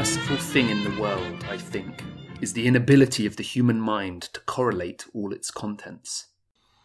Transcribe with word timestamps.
merciful 0.00 0.38
thing 0.38 0.70
in 0.70 0.82
the 0.82 0.98
world, 0.98 1.44
I 1.50 1.58
think, 1.58 2.02
is 2.40 2.54
the 2.54 2.66
inability 2.66 3.26
of 3.26 3.36
the 3.36 3.42
human 3.42 3.78
mind 3.78 4.22
to 4.32 4.40
correlate 4.40 5.04
all 5.12 5.30
its 5.30 5.50
contents. 5.50 6.28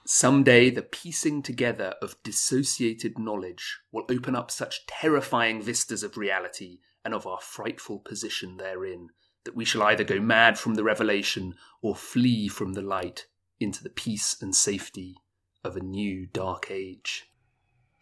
Someday, 0.05 0.69
the 0.69 0.81
piecing 0.81 1.41
together 1.41 1.93
of 2.01 2.21
dissociated 2.23 3.17
knowledge 3.17 3.79
will 3.89 4.03
open 4.09 4.35
up 4.35 4.51
such 4.51 4.85
terrifying 4.85 5.61
vistas 5.61 6.03
of 6.03 6.17
reality 6.17 6.79
and 7.05 7.13
of 7.13 7.25
our 7.25 7.39
frightful 7.39 7.99
position 7.99 8.57
therein 8.57 9.07
that 9.45 9.55
we 9.55 9.63
shall 9.63 9.83
either 9.83 10.03
go 10.03 10.19
mad 10.19 10.59
from 10.59 10.75
the 10.75 10.83
revelation 10.83 11.55
or 11.81 11.95
flee 11.95 12.49
from 12.49 12.73
the 12.73 12.81
light 12.81 13.27
into 13.61 13.81
the 13.81 13.89
peace 13.89 14.35
and 14.41 14.53
safety 14.53 15.15
of 15.63 15.77
a 15.77 15.81
new 15.81 16.27
dark 16.33 16.67
age. 16.69 17.31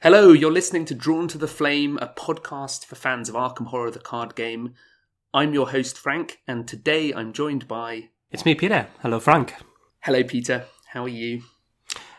Hello, 0.01 0.31
you're 0.31 0.51
listening 0.51 0.85
to 0.85 0.95
Drawn 0.95 1.27
to 1.27 1.37
the 1.37 1.47
Flame, 1.47 1.99
a 2.01 2.07
podcast 2.07 2.83
for 2.83 2.95
fans 2.95 3.29
of 3.29 3.35
Arkham 3.35 3.67
Horror 3.67 3.91
the 3.91 3.99
card 3.99 4.33
game. 4.33 4.73
I'm 5.33 5.53
your 5.53 5.69
host, 5.71 5.97
Frank, 5.97 6.39
and 6.47 6.67
today 6.67 7.13
I'm 7.13 7.33
joined 7.33 7.67
by. 7.67 8.09
It's 8.31 8.45
me, 8.45 8.55
Peter. 8.55 8.87
Hello, 9.01 9.19
Frank. 9.19 9.55
Hello, 10.01 10.23
Peter. 10.23 10.65
How 10.89 11.03
are 11.03 11.09
you? 11.09 11.41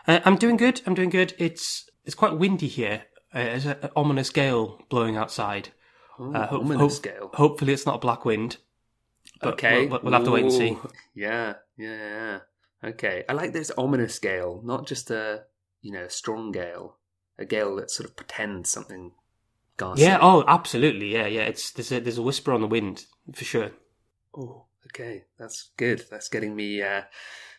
Uh, 0.06 0.20
I'm 0.24 0.36
doing 0.36 0.56
good. 0.56 0.80
I'm 0.86 0.95
doing 0.95 1.10
good. 1.10 1.34
It's 1.38 1.88
it's 2.05 2.14
quite 2.14 2.36
windy 2.38 2.66
here. 2.69 3.05
Uh, 3.32 3.45
there's 3.45 3.66
an 3.66 3.91
ominous 3.96 4.30
gale 4.30 4.82
blowing 4.88 5.16
outside. 5.16 5.70
Oh, 6.19 6.32
Uh, 6.32 6.46
ho- 6.48 6.60
ominous 6.60 6.96
ho- 6.98 7.02
gale. 7.02 7.30
Hopefully, 7.34 7.72
it's 7.72 7.86
not 7.86 7.96
a 7.96 7.98
black 7.98 8.24
wind. 8.24 8.58
but 9.41 9.55
okay. 9.55 9.86
we'll, 9.86 10.00
we'll 10.02 10.12
have 10.12 10.24
to 10.24 10.30
wait 10.30 10.44
and 10.44 10.52
see. 10.52 10.77
Yeah, 11.14 11.55
yeah, 11.77 11.97
yeah. 11.97 12.38
Okay. 12.91 13.25
I 13.28 13.33
like 13.33 13.53
this 13.53 13.70
ominous 13.78 14.19
gale, 14.19 14.60
not 14.64 14.86
just 14.86 15.10
a, 15.10 15.44
you 15.81 15.92
know, 15.92 16.05
a 16.05 16.10
strong 16.10 16.53
gale. 16.53 16.98
A 17.38 17.44
gale 17.44 17.75
that 17.77 17.91
sort 17.91 18.08
of 18.08 18.14
pretends 18.16 18.70
something 18.70 19.12
ghastly. 19.77 20.05
Yeah. 20.05 20.19
Oh, 20.20 20.44
absolutely. 20.47 21.12
Yeah, 21.12 21.27
yeah. 21.27 21.42
It's 21.42 21.72
there's 21.72 21.92
a 21.92 22.00
there's 22.00 22.19
a 22.19 22.22
whisper 22.22 22.53
on 22.53 22.61
the 22.61 22.67
wind 22.67 23.06
for 23.33 23.44
sure. 23.44 23.70
Oh, 24.36 24.66
okay. 24.86 25.25
That's 25.39 25.70
good. 25.77 26.05
That's 26.11 26.28
getting 26.28 26.55
me 26.55 26.83
uh, 26.83 27.03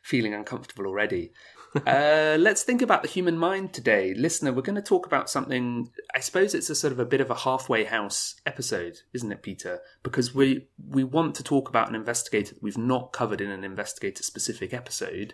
feeling 0.03 0.33
uncomfortable 0.33 0.87
already. 0.87 1.31
uh, 1.87 2.37
let's 2.39 2.63
think 2.63 2.81
about 2.81 3.01
the 3.01 3.09
human 3.09 3.37
mind 3.37 3.73
today. 3.73 4.13
Listener, 4.13 4.53
we're 4.53 4.61
going 4.61 4.75
to 4.75 4.81
talk 4.81 5.05
about 5.05 5.29
something. 5.29 5.89
I 6.13 6.19
suppose 6.19 6.53
it's 6.53 6.69
a 6.69 6.75
sort 6.75 6.93
of 6.93 6.99
a 6.99 7.05
bit 7.05 7.21
of 7.21 7.29
a 7.29 7.35
halfway 7.35 7.83
house 7.83 8.35
episode, 8.45 8.99
isn't 9.13 9.31
it, 9.31 9.43
Peter? 9.43 9.81
Because 10.01 10.33
we, 10.33 10.67
we 10.87 11.03
want 11.03 11.35
to 11.35 11.43
talk 11.43 11.67
about 11.67 11.89
an 11.89 11.95
investigator 11.95 12.53
that 12.53 12.63
we've 12.63 12.77
not 12.77 13.11
covered 13.11 13.41
in 13.41 13.49
an 13.51 13.63
investigator 13.63 14.23
specific 14.23 14.73
episode, 14.73 15.33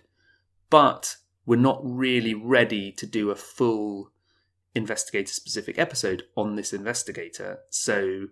but 0.70 1.18
we're 1.46 1.58
not 1.58 1.80
really 1.84 2.34
ready 2.34 2.92
to 2.94 3.06
do 3.06 3.30
a 3.30 3.36
full 3.36 4.12
investigator 4.76 5.32
specific 5.32 5.78
episode 5.78 6.24
on 6.36 6.56
this 6.56 6.74
investigator. 6.74 7.60
So 7.70 8.28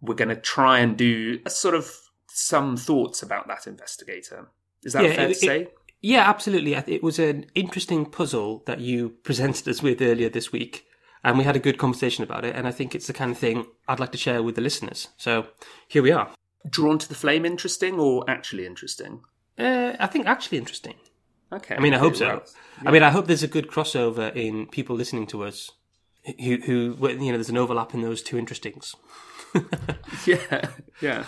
we're 0.00 0.14
going 0.14 0.28
to 0.28 0.36
try 0.36 0.78
and 0.78 0.96
do 0.96 1.40
a 1.44 1.50
sort 1.50 1.74
of 1.74 1.92
some 2.28 2.76
thoughts 2.76 3.22
about 3.22 3.48
that 3.48 3.66
investigator. 3.66 4.48
Is 4.84 4.92
that 4.92 5.04
Yeah, 5.04 5.14
fair 5.14 5.24
it- 5.30 5.34
to 5.34 5.40
say? 5.40 5.68
Yeah, 6.00 6.28
absolutely. 6.30 6.74
It 6.74 7.02
was 7.02 7.18
an 7.18 7.46
interesting 7.56 8.06
puzzle 8.06 8.62
that 8.66 8.78
you 8.78 9.08
presented 9.24 9.66
us 9.66 9.82
with 9.82 10.00
earlier 10.00 10.28
this 10.28 10.52
week, 10.52 10.86
and 11.24 11.36
we 11.36 11.42
had 11.42 11.56
a 11.56 11.58
good 11.58 11.76
conversation 11.76 12.22
about 12.22 12.44
it. 12.44 12.54
And 12.54 12.68
I 12.68 12.70
think 12.70 12.94
it's 12.94 13.08
the 13.08 13.12
kind 13.12 13.32
of 13.32 13.38
thing 13.38 13.66
I'd 13.88 13.98
like 13.98 14.12
to 14.12 14.18
share 14.18 14.40
with 14.40 14.54
the 14.54 14.60
listeners. 14.60 15.08
So 15.16 15.48
here 15.88 16.02
we 16.04 16.12
are. 16.12 16.30
Drawn 16.70 16.98
to 16.98 17.08
the 17.08 17.16
flame, 17.16 17.44
interesting 17.44 17.98
or 17.98 18.24
actually 18.30 18.64
interesting? 18.64 19.22
Uh, 19.58 19.96
I 19.98 20.06
think 20.06 20.26
actually 20.26 20.58
interesting. 20.58 20.94
Okay. 21.52 21.76
I 21.76 21.80
mean, 21.80 21.94
I 21.94 21.98
hope 21.98 22.16
so. 22.16 22.26
well, 22.26 22.44
I 22.84 22.90
mean, 22.90 23.02
I 23.02 23.10
hope 23.10 23.26
there's 23.26 23.42
a 23.42 23.48
good 23.48 23.68
crossover 23.68 24.34
in 24.34 24.66
people 24.66 24.96
listening 24.96 25.26
to 25.28 25.44
us, 25.44 25.70
who, 26.24 26.56
who, 26.58 26.96
you 27.00 27.32
know, 27.32 27.32
there's 27.32 27.48
an 27.48 27.56
overlap 27.56 27.94
in 27.94 28.02
those 28.02 28.22
two 28.22 28.36
interestings. 28.36 28.94
yeah, 30.26 30.68
yeah. 31.00 31.24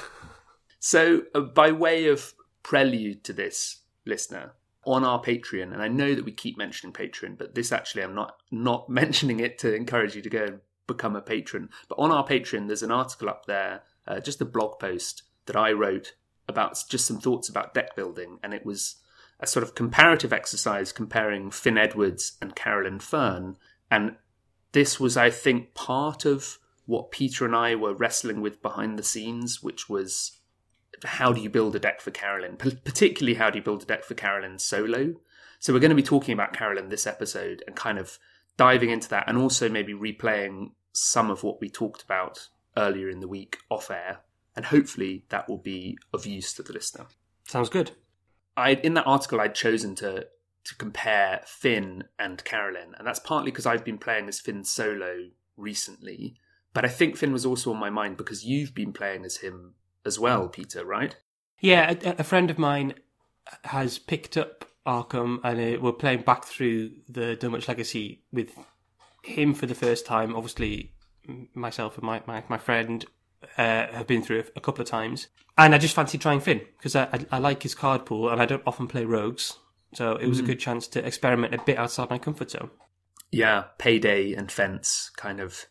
So, 0.78 1.22
uh, 1.34 1.40
by 1.40 1.72
way 1.72 2.06
of 2.06 2.34
prelude 2.62 3.24
to 3.24 3.32
this, 3.32 3.80
listener, 4.04 4.52
on 4.84 5.04
our 5.04 5.22
Patreon, 5.22 5.72
and 5.72 5.82
I 5.82 5.88
know 5.88 6.14
that 6.14 6.24
we 6.24 6.32
keep 6.32 6.56
mentioning 6.56 6.92
Patreon, 6.92 7.38
but 7.38 7.54
this 7.54 7.72
actually 7.72 8.02
I'm 8.02 8.14
not 8.14 8.36
not 8.50 8.88
mentioning 8.90 9.40
it 9.40 9.58
to 9.60 9.74
encourage 9.74 10.14
you 10.14 10.22
to 10.22 10.30
go 10.30 10.44
and 10.44 10.60
become 10.86 11.16
a 11.16 11.22
patron. 11.22 11.68
But 11.88 11.98
on 11.98 12.10
our 12.10 12.26
Patreon, 12.26 12.66
there's 12.66 12.82
an 12.82 12.90
article 12.90 13.28
up 13.28 13.46
there, 13.46 13.82
uh, 14.06 14.20
just 14.20 14.40
a 14.40 14.44
blog 14.44 14.78
post 14.78 15.22
that 15.46 15.56
I 15.56 15.72
wrote 15.72 16.14
about 16.48 16.82
just 16.88 17.06
some 17.06 17.20
thoughts 17.20 17.48
about 17.48 17.74
deck 17.74 17.94
building, 17.94 18.38
and 18.42 18.52
it 18.52 18.66
was 18.66 18.96
a 19.40 19.46
sort 19.46 19.62
of 19.62 19.74
comparative 19.74 20.32
exercise 20.32 20.92
comparing 20.92 21.50
Finn 21.50 21.78
Edwards 21.78 22.36
and 22.40 22.54
Carolyn 22.54 23.00
Fern, 23.00 23.56
and 23.90 24.16
this 24.72 25.00
was, 25.00 25.16
I 25.16 25.30
think, 25.30 25.74
part 25.74 26.24
of 26.24 26.58
what 26.86 27.10
Peter 27.10 27.44
and 27.44 27.54
I 27.54 27.74
were 27.74 27.94
wrestling 27.94 28.40
with 28.40 28.62
behind 28.62 28.98
the 28.98 29.02
scenes, 29.02 29.62
which 29.62 29.88
was 29.88 30.40
how 31.04 31.32
do 31.32 31.40
you 31.40 31.48
build 31.48 31.74
a 31.74 31.78
deck 31.78 32.00
for 32.00 32.10
Carolyn? 32.10 32.56
P- 32.56 32.78
particularly, 32.84 33.34
how 33.34 33.50
do 33.50 33.58
you 33.58 33.64
build 33.64 33.82
a 33.82 33.86
deck 33.86 34.04
for 34.04 34.14
Carolyn 34.14 34.58
solo? 34.58 35.14
So, 35.58 35.72
we're 35.72 35.80
going 35.80 35.90
to 35.90 35.96
be 35.96 36.02
talking 36.02 36.34
about 36.34 36.52
Carolyn 36.52 36.88
this 36.88 37.06
episode 37.06 37.62
and 37.66 37.74
kind 37.74 37.98
of 37.98 38.18
diving 38.56 38.90
into 38.90 39.08
that 39.08 39.24
and 39.26 39.38
also 39.38 39.68
maybe 39.68 39.94
replaying 39.94 40.72
some 40.92 41.30
of 41.30 41.42
what 41.42 41.60
we 41.60 41.70
talked 41.70 42.02
about 42.02 42.48
earlier 42.76 43.08
in 43.08 43.20
the 43.20 43.28
week 43.28 43.58
off 43.70 43.90
air. 43.90 44.20
And 44.54 44.66
hopefully, 44.66 45.24
that 45.28 45.48
will 45.48 45.58
be 45.58 45.96
of 46.12 46.26
use 46.26 46.52
to 46.54 46.62
the 46.62 46.72
listener. 46.72 47.06
Sounds 47.46 47.68
good. 47.68 47.92
I 48.56 48.72
in 48.72 48.94
that 48.94 49.06
article 49.06 49.40
I'd 49.40 49.54
chosen 49.54 49.94
to 49.96 50.26
to 50.64 50.74
compare 50.76 51.42
Finn 51.46 52.04
and 52.18 52.44
Carolyn, 52.44 52.94
and 52.98 53.06
that's 53.06 53.18
partly 53.18 53.50
because 53.50 53.66
I've 53.66 53.84
been 53.84 53.98
playing 53.98 54.28
as 54.28 54.40
Finn 54.40 54.64
solo 54.64 55.28
recently. 55.56 56.36
But 56.72 56.84
I 56.84 56.88
think 56.88 57.16
Finn 57.16 57.32
was 57.32 57.46
also 57.46 57.72
on 57.72 57.78
my 57.78 57.90
mind 57.90 58.16
because 58.16 58.44
you've 58.44 58.74
been 58.74 58.92
playing 58.92 59.24
as 59.24 59.38
him 59.38 59.74
as 60.04 60.18
well, 60.18 60.48
Peter, 60.48 60.84
right? 60.84 61.16
Yeah, 61.60 61.94
a, 62.04 62.20
a 62.20 62.24
friend 62.24 62.50
of 62.50 62.58
mine 62.58 62.94
has 63.64 63.98
picked 63.98 64.36
up 64.36 64.64
Arkham, 64.86 65.40
and 65.42 65.76
uh, 65.76 65.80
we're 65.80 65.92
playing 65.92 66.22
back 66.22 66.44
through 66.44 66.92
the 67.08 67.36
Dunwich 67.36 67.68
Legacy 67.68 68.22
with 68.32 68.50
him 69.24 69.54
for 69.54 69.66
the 69.66 69.74
first 69.74 70.06
time. 70.06 70.34
Obviously, 70.34 70.92
myself 71.54 71.96
and 71.96 72.04
my, 72.04 72.22
my, 72.26 72.44
my 72.48 72.58
friend 72.58 73.04
uh, 73.56 73.86
have 73.88 74.06
been 74.06 74.22
through 74.22 74.44
a 74.56 74.60
couple 74.60 74.82
of 74.82 74.88
times. 74.88 75.28
And 75.58 75.74
I 75.74 75.78
just 75.78 75.94
fancy 75.94 76.18
trying 76.18 76.40
Finn 76.40 76.62
because 76.78 76.96
I, 76.96 77.04
I, 77.04 77.26
I 77.32 77.38
like 77.38 77.62
his 77.62 77.74
card 77.74 78.06
pool 78.06 78.30
and 78.30 78.40
I 78.40 78.46
don't 78.46 78.62
often 78.66 78.86
play 78.86 79.04
rogues. 79.04 79.58
So 79.92 80.16
it 80.16 80.28
was 80.28 80.38
a 80.38 80.44
good 80.44 80.60
chance 80.60 80.86
to 80.88 81.04
experiment 81.04 81.52
a 81.52 81.58
bit 81.58 81.76
outside 81.76 82.10
my 82.10 82.18
comfort 82.18 82.50
zone. 82.52 82.70
Yeah, 83.32 83.64
payday 83.78 84.32
and 84.34 84.50
fence 84.50 85.10
kind 85.16 85.40
of. 85.40 85.66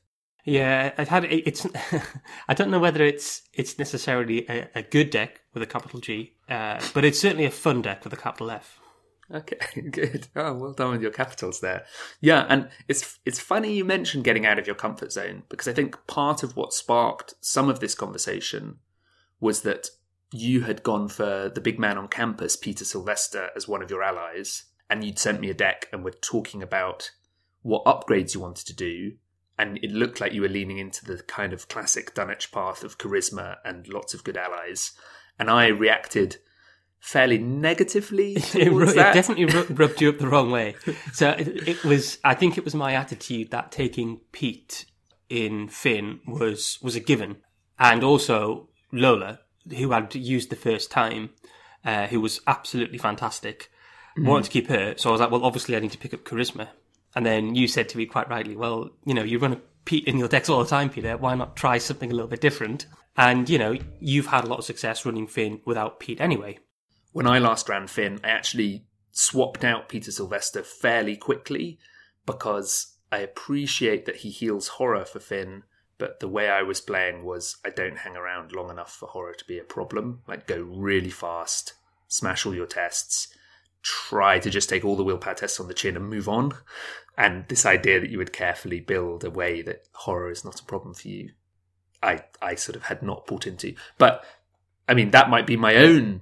Yeah, 0.45 0.93
I've 0.97 1.09
had 1.09 1.25
it, 1.25 1.47
it's. 1.47 1.65
I 2.47 2.53
don't 2.53 2.71
know 2.71 2.79
whether 2.79 3.03
it's 3.03 3.43
it's 3.53 3.77
necessarily 3.77 4.47
a, 4.49 4.69
a 4.75 4.81
good 4.81 5.09
deck 5.09 5.41
with 5.53 5.63
a 5.63 5.67
capital 5.67 5.99
G, 5.99 6.33
uh, 6.49 6.79
but 6.93 7.05
it's 7.05 7.19
certainly 7.19 7.45
a 7.45 7.51
fun 7.51 7.81
deck 7.81 8.03
with 8.03 8.13
a 8.13 8.17
capital 8.17 8.51
F. 8.51 8.78
Okay, 9.33 9.81
good. 9.91 10.27
Oh, 10.35 10.53
well 10.53 10.73
done 10.73 10.91
with 10.91 11.01
your 11.01 11.11
capitals 11.11 11.59
there. 11.59 11.85
Yeah, 12.19 12.45
and 12.49 12.69
it's 12.87 13.19
it's 13.25 13.39
funny 13.39 13.73
you 13.73 13.85
mentioned 13.85 14.23
getting 14.23 14.45
out 14.45 14.59
of 14.59 14.65
your 14.65 14.75
comfort 14.75 15.11
zone 15.11 15.43
because 15.49 15.67
I 15.67 15.73
think 15.73 15.95
part 16.07 16.43
of 16.43 16.55
what 16.55 16.73
sparked 16.73 17.35
some 17.39 17.69
of 17.69 17.79
this 17.79 17.95
conversation 17.95 18.77
was 19.39 19.61
that 19.61 19.89
you 20.31 20.61
had 20.61 20.83
gone 20.83 21.07
for 21.07 21.49
the 21.53 21.61
big 21.61 21.79
man 21.79 21.97
on 21.97 22.07
campus, 22.07 22.55
Peter 22.55 22.85
Sylvester, 22.85 23.49
as 23.55 23.67
one 23.67 23.81
of 23.81 23.89
your 23.89 24.03
allies, 24.03 24.65
and 24.89 25.03
you'd 25.03 25.19
sent 25.19 25.39
me 25.39 25.49
a 25.49 25.55
deck 25.55 25.87
and 25.91 26.03
were 26.03 26.11
talking 26.11 26.61
about 26.61 27.11
what 27.61 27.85
upgrades 27.85 28.33
you 28.33 28.39
wanted 28.39 28.65
to 28.67 28.75
do. 28.75 29.13
And 29.57 29.77
it 29.83 29.91
looked 29.91 30.21
like 30.21 30.33
you 30.33 30.41
were 30.41 30.47
leaning 30.47 30.77
into 30.77 31.03
the 31.03 31.21
kind 31.23 31.51
of 31.51 31.67
classic 31.67 32.13
Dunwich 32.13 32.51
path 32.51 32.83
of 32.83 32.97
charisma 32.97 33.57
and 33.65 33.87
lots 33.89 34.13
of 34.13 34.23
good 34.23 34.37
allies. 34.37 34.93
And 35.37 35.49
I 35.49 35.67
reacted 35.67 36.37
fairly 36.99 37.37
negatively 37.37 38.33
It, 38.53 38.71
ru- 38.71 38.89
it 38.89 38.95
definitely 38.95 39.45
ru- 39.45 39.67
rubbed 39.69 40.01
you 40.01 40.09
up 40.09 40.19
the 40.19 40.27
wrong 40.27 40.51
way. 40.51 40.75
So 41.13 41.29
it, 41.29 41.67
it 41.67 41.83
was. 41.83 42.19
I 42.23 42.35
think 42.35 42.57
it 42.57 42.65
was 42.65 42.75
my 42.75 42.93
attitude 42.93 43.51
that 43.51 43.71
taking 43.71 44.21
Pete 44.31 44.85
in 45.29 45.69
Finn 45.69 46.19
was 46.27 46.79
was 46.81 46.95
a 46.95 46.99
given, 46.99 47.37
and 47.77 48.03
also 48.03 48.69
Lola, 48.91 49.39
who 49.77 49.91
had 49.91 50.13
used 50.15 50.49
the 50.49 50.55
first 50.55 50.91
time, 50.91 51.31
uh, 51.85 52.07
who 52.07 52.19
was 52.21 52.41
absolutely 52.47 52.97
fantastic. 52.97 53.71
Wanted 54.17 54.45
to 54.45 54.51
keep 54.51 54.67
her, 54.67 54.95
so 54.97 55.09
I 55.09 55.11
was 55.13 55.21
like, 55.21 55.31
well, 55.31 55.45
obviously 55.45 55.77
I 55.77 55.79
need 55.79 55.93
to 55.93 55.97
pick 55.97 56.13
up 56.13 56.25
charisma. 56.25 56.67
And 57.15 57.25
then 57.25 57.55
you 57.55 57.69
said 57.69 57.87
to 57.89 57.97
me 57.97 58.05
quite 58.05 58.29
rightly, 58.29 58.55
well, 58.57 58.89
you 59.05 59.13
know, 59.13 59.23
you 59.23 59.39
run 59.39 59.53
a 59.53 59.61
Pete 59.85 60.05
in 60.05 60.17
your 60.17 60.27
decks 60.27 60.49
all 60.49 60.61
the 60.61 60.69
time, 60.69 60.89
Peter. 60.89 61.15
Why 61.15 61.35
not 61.35 61.55
try 61.55 61.77
something 61.77 62.11
a 62.11 62.13
little 62.13 62.27
bit 62.27 62.41
different? 62.41 62.85
And 63.15 63.49
you 63.49 63.57
know, 63.57 63.77
you've 63.99 64.27
had 64.27 64.43
a 64.43 64.47
lot 64.47 64.59
of 64.59 64.65
success 64.65 65.05
running 65.05 65.25
Finn 65.25 65.61
without 65.65 65.99
Pete 66.01 66.19
anyway. 66.19 66.59
When 67.11 67.27
I 67.27 67.39
last 67.39 67.69
ran 67.69 67.87
Finn, 67.87 68.19
I 68.23 68.29
actually 68.29 68.85
swapped 69.11 69.63
out 69.63 69.89
Peter 69.89 70.11
Sylvester 70.11 70.63
fairly 70.63 71.15
quickly 71.15 71.79
because 72.25 72.97
I 73.11 73.19
appreciate 73.19 74.05
that 74.05 74.17
he 74.17 74.29
heals 74.29 74.67
horror 74.67 75.05
for 75.05 75.19
Finn, 75.19 75.63
but 75.97 76.19
the 76.19 76.27
way 76.27 76.49
I 76.49 76.61
was 76.61 76.81
playing 76.81 77.25
was 77.25 77.57
I 77.65 77.69
don't 77.69 77.99
hang 77.99 78.15
around 78.15 78.51
long 78.51 78.69
enough 78.69 78.93
for 78.93 79.07
horror 79.07 79.33
to 79.33 79.45
be 79.45 79.57
a 79.57 79.63
problem. 79.63 80.21
Like, 80.27 80.47
go 80.47 80.61
really 80.61 81.09
fast, 81.09 81.73
smash 82.07 82.45
all 82.45 82.55
your 82.55 82.67
tests, 82.67 83.27
try 83.81 84.39
to 84.39 84.49
just 84.49 84.69
take 84.69 84.85
all 84.85 84.95
the 84.95 85.03
willpower 85.03 85.33
tests 85.33 85.59
on 85.59 85.67
the 85.67 85.73
chin 85.73 85.95
and 85.95 86.09
move 86.09 86.29
on. 86.29 86.53
And 87.17 87.47
this 87.47 87.65
idea 87.65 87.99
that 87.99 88.09
you 88.09 88.17
would 88.17 88.31
carefully 88.31 88.79
build 88.79 89.23
a 89.23 89.29
way 89.31 89.61
that 89.63 89.87
horror 89.93 90.31
is 90.31 90.45
not 90.45 90.59
a 90.59 90.65
problem 90.65 90.93
for 90.93 91.07
you. 91.07 91.31
I 92.01 92.23
I 92.41 92.55
sort 92.55 92.77
of 92.77 92.83
had 92.83 93.03
not 93.03 93.27
bought 93.27 93.45
into. 93.45 93.75
But 93.97 94.23
I 94.87 94.93
mean, 94.93 95.11
that 95.11 95.29
might 95.29 95.45
be 95.45 95.57
my 95.57 95.75
own 95.75 96.21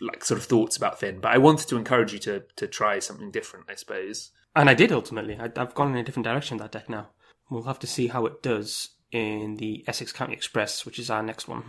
like 0.00 0.24
sort 0.24 0.38
of 0.38 0.46
thoughts 0.46 0.76
about 0.76 0.98
Finn. 1.00 1.20
But 1.20 1.32
I 1.32 1.38
wanted 1.38 1.68
to 1.68 1.76
encourage 1.76 2.12
you 2.12 2.18
to 2.20 2.42
to 2.56 2.66
try 2.66 2.98
something 2.98 3.30
different, 3.30 3.66
I 3.68 3.74
suppose. 3.74 4.30
And 4.56 4.68
I 4.68 4.74
did 4.74 4.90
ultimately. 4.92 5.36
I, 5.38 5.50
I've 5.56 5.74
gone 5.74 5.90
in 5.92 5.96
a 5.96 6.02
different 6.02 6.24
direction 6.24 6.56
that 6.58 6.72
deck 6.72 6.88
now. 6.88 7.08
We'll 7.50 7.64
have 7.64 7.78
to 7.80 7.86
see 7.86 8.08
how 8.08 8.26
it 8.26 8.42
does 8.42 8.90
in 9.12 9.56
the 9.56 9.84
Essex 9.86 10.12
County 10.12 10.34
Express, 10.34 10.84
which 10.86 10.98
is 10.98 11.10
our 11.10 11.22
next 11.22 11.48
one. 11.48 11.64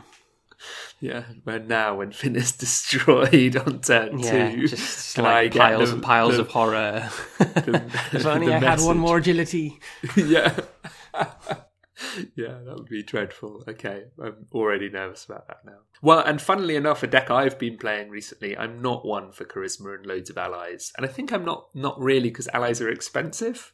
Yeah, 1.00 1.24
where 1.44 1.58
now 1.58 1.96
when 1.96 2.12
Finn 2.12 2.36
is 2.36 2.52
destroyed 2.66 3.56
on 3.58 3.80
turn 3.82 4.20
Yeah, 4.20 4.52
two, 4.52 4.68
just 4.68 5.18
like 5.18 5.56
piles 5.56 5.90
the- 5.90 5.96
and 5.96 6.04
piles 6.04 6.36
the- 6.36 6.42
of 6.42 6.50
horror. 6.50 7.10
if 7.40 8.26
only 8.28 8.48
the 8.48 8.56
I 8.56 8.60
had 8.60 8.80
one 8.82 8.98
more 9.00 9.18
agility. 9.18 9.80
yeah. 10.16 10.56
Yeah, 12.36 12.60
that 12.66 12.76
would 12.76 12.90
be 12.90 13.04
dreadful. 13.04 13.64
Okay, 13.68 14.06
I'm 14.22 14.48
already 14.54 14.90
nervous 14.90 15.26
about 15.26 15.48
that 15.48 15.66
now. 15.66 15.80
Well, 16.02 16.20
and 16.20 16.42
funnily 16.42 16.76
enough, 16.76 17.04
a 17.04 17.08
deck 17.08 17.30
I've 17.30 17.60
been 17.60 17.78
playing 17.78 18.10
recently, 18.10 18.58
I'm 18.58 18.82
not 18.82 19.06
one 19.06 19.32
for 19.32 19.46
charisma 19.46 19.96
and 19.96 20.06
loads 20.06 20.30
of 20.30 20.38
allies, 20.38 20.92
and 20.98 21.06
I 21.06 21.10
think 21.10 21.32
I'm 21.32 21.46
not 21.46 21.68
not 21.74 22.00
really 22.00 22.30
because 22.30 22.48
allies 22.54 22.82
are 22.82 22.90
expensive, 22.90 23.74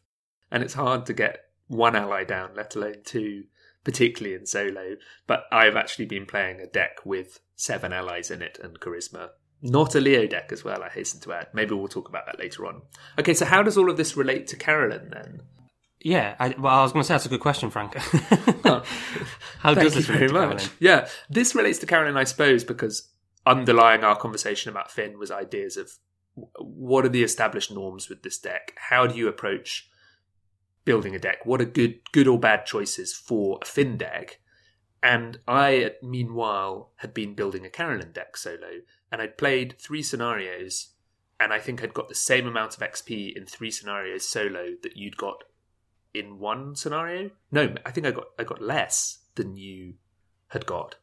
and 0.52 0.64
it's 0.64 0.74
hard 0.74 1.06
to 1.08 1.14
get 1.14 1.46
one 1.68 1.96
ally 1.96 2.24
down, 2.24 2.52
let 2.56 2.76
alone 2.76 3.02
two, 3.06 3.46
particularly 3.84 4.36
in 4.36 4.46
solo. 4.46 4.96
But 5.26 5.44
I've 5.52 5.76
actually 5.76 6.06
been 6.06 6.26
playing 6.26 6.60
a 6.60 6.68
deck 6.68 7.06
with 7.06 7.40
seven 7.56 7.94
allies 7.94 8.32
in 8.32 8.42
it 8.42 8.60
and 8.64 8.80
charisma. 8.80 9.30
Not 9.62 9.96
a 9.96 10.00
Leo 10.00 10.28
deck 10.28 10.52
as 10.52 10.64
well, 10.64 10.84
I 10.84 10.90
hasten 10.90 11.20
to 11.22 11.34
add. 11.34 11.48
Maybe 11.54 11.74
we'll 11.74 11.88
talk 11.88 12.10
about 12.10 12.28
that 12.28 12.40
later 12.40 12.68
on. 12.68 12.84
Okay, 13.18 13.34
so 13.34 13.46
how 13.46 13.64
does 13.64 13.78
all 13.78 13.90
of 13.90 13.98
this 13.98 14.16
relate 14.16 14.48
to 14.48 14.56
Carolyn 14.56 15.10
then? 15.12 15.42
Yeah, 16.08 16.36
I, 16.40 16.56
well, 16.58 16.74
I 16.74 16.84
was 16.84 16.94
going 16.94 17.04
to 17.04 17.06
say 17.06 17.16
that's 17.16 17.26
a 17.26 17.30
good 17.30 17.42
question, 17.42 17.70
Frank. 17.70 17.98
Oh, 18.64 18.84
how 19.60 19.74
does 19.74 19.94
this 19.94 20.06
very 20.06 20.28
relate 20.28 20.28
to 20.28 20.34
much. 20.34 20.58
Carolyn? 20.58 20.78
Yeah, 20.80 21.08
this 21.30 21.54
relates 21.54 21.80
to 21.80 21.86
Carolyn, 21.86 22.16
I 22.16 22.24
suppose, 22.24 22.64
because 22.64 23.10
underlying 23.46 24.06
our 24.06 24.16
conversation 24.16 24.70
about 24.72 24.90
Finn 24.90 25.20
was 25.20 25.32
ideas 25.32 25.76
of 25.76 25.92
what 26.60 27.04
are 27.04 27.10
the 27.10 27.24
established 27.24 27.72
norms 27.74 28.08
with 28.08 28.24
this 28.24 28.38
deck? 28.38 28.74
How 28.90 29.06
do 29.06 29.18
you 29.18 29.28
approach 29.28 29.90
building 30.86 31.14
a 31.14 31.20
deck? 31.20 31.46
What 31.46 31.60
are 31.60 31.66
good, 31.66 32.00
good 32.14 32.28
or 32.30 32.40
bad 32.40 32.66
choices 32.66 33.14
for 33.14 33.60
a 33.62 33.66
Finn 33.66 33.98
deck? 33.98 34.40
And 35.04 35.40
I, 35.46 35.92
meanwhile, 36.02 36.94
had 36.98 37.14
been 37.14 37.36
building 37.36 37.66
a 37.66 37.70
Carolyn 37.70 38.14
deck 38.14 38.38
solo, 38.38 38.80
and 39.12 39.22
I'd 39.22 39.38
played 39.38 39.76
three 39.78 40.04
scenarios, 40.04 40.94
and 41.38 41.52
I 41.52 41.60
think 41.60 41.84
I'd 41.84 41.94
got 41.94 42.08
the 42.08 42.16
same 42.16 42.48
amount 42.48 42.78
of 42.78 42.82
XP 42.82 43.36
in 43.36 43.46
three 43.46 43.72
scenarios 43.72 44.26
solo 44.26 44.76
that 44.84 44.96
you'd 44.96 45.18
got 45.18 45.44
in 46.20 46.40
one 46.40 46.76
scenario. 46.76 47.32
No, 47.52 47.74
I 47.86 47.92
think 47.92 48.08
I 48.08 48.12
got 48.12 48.26
I 48.40 48.44
got 48.44 48.62
less 48.62 49.20
than 49.36 49.56
you 49.56 49.94
had 50.50 50.66
got. 50.66 50.96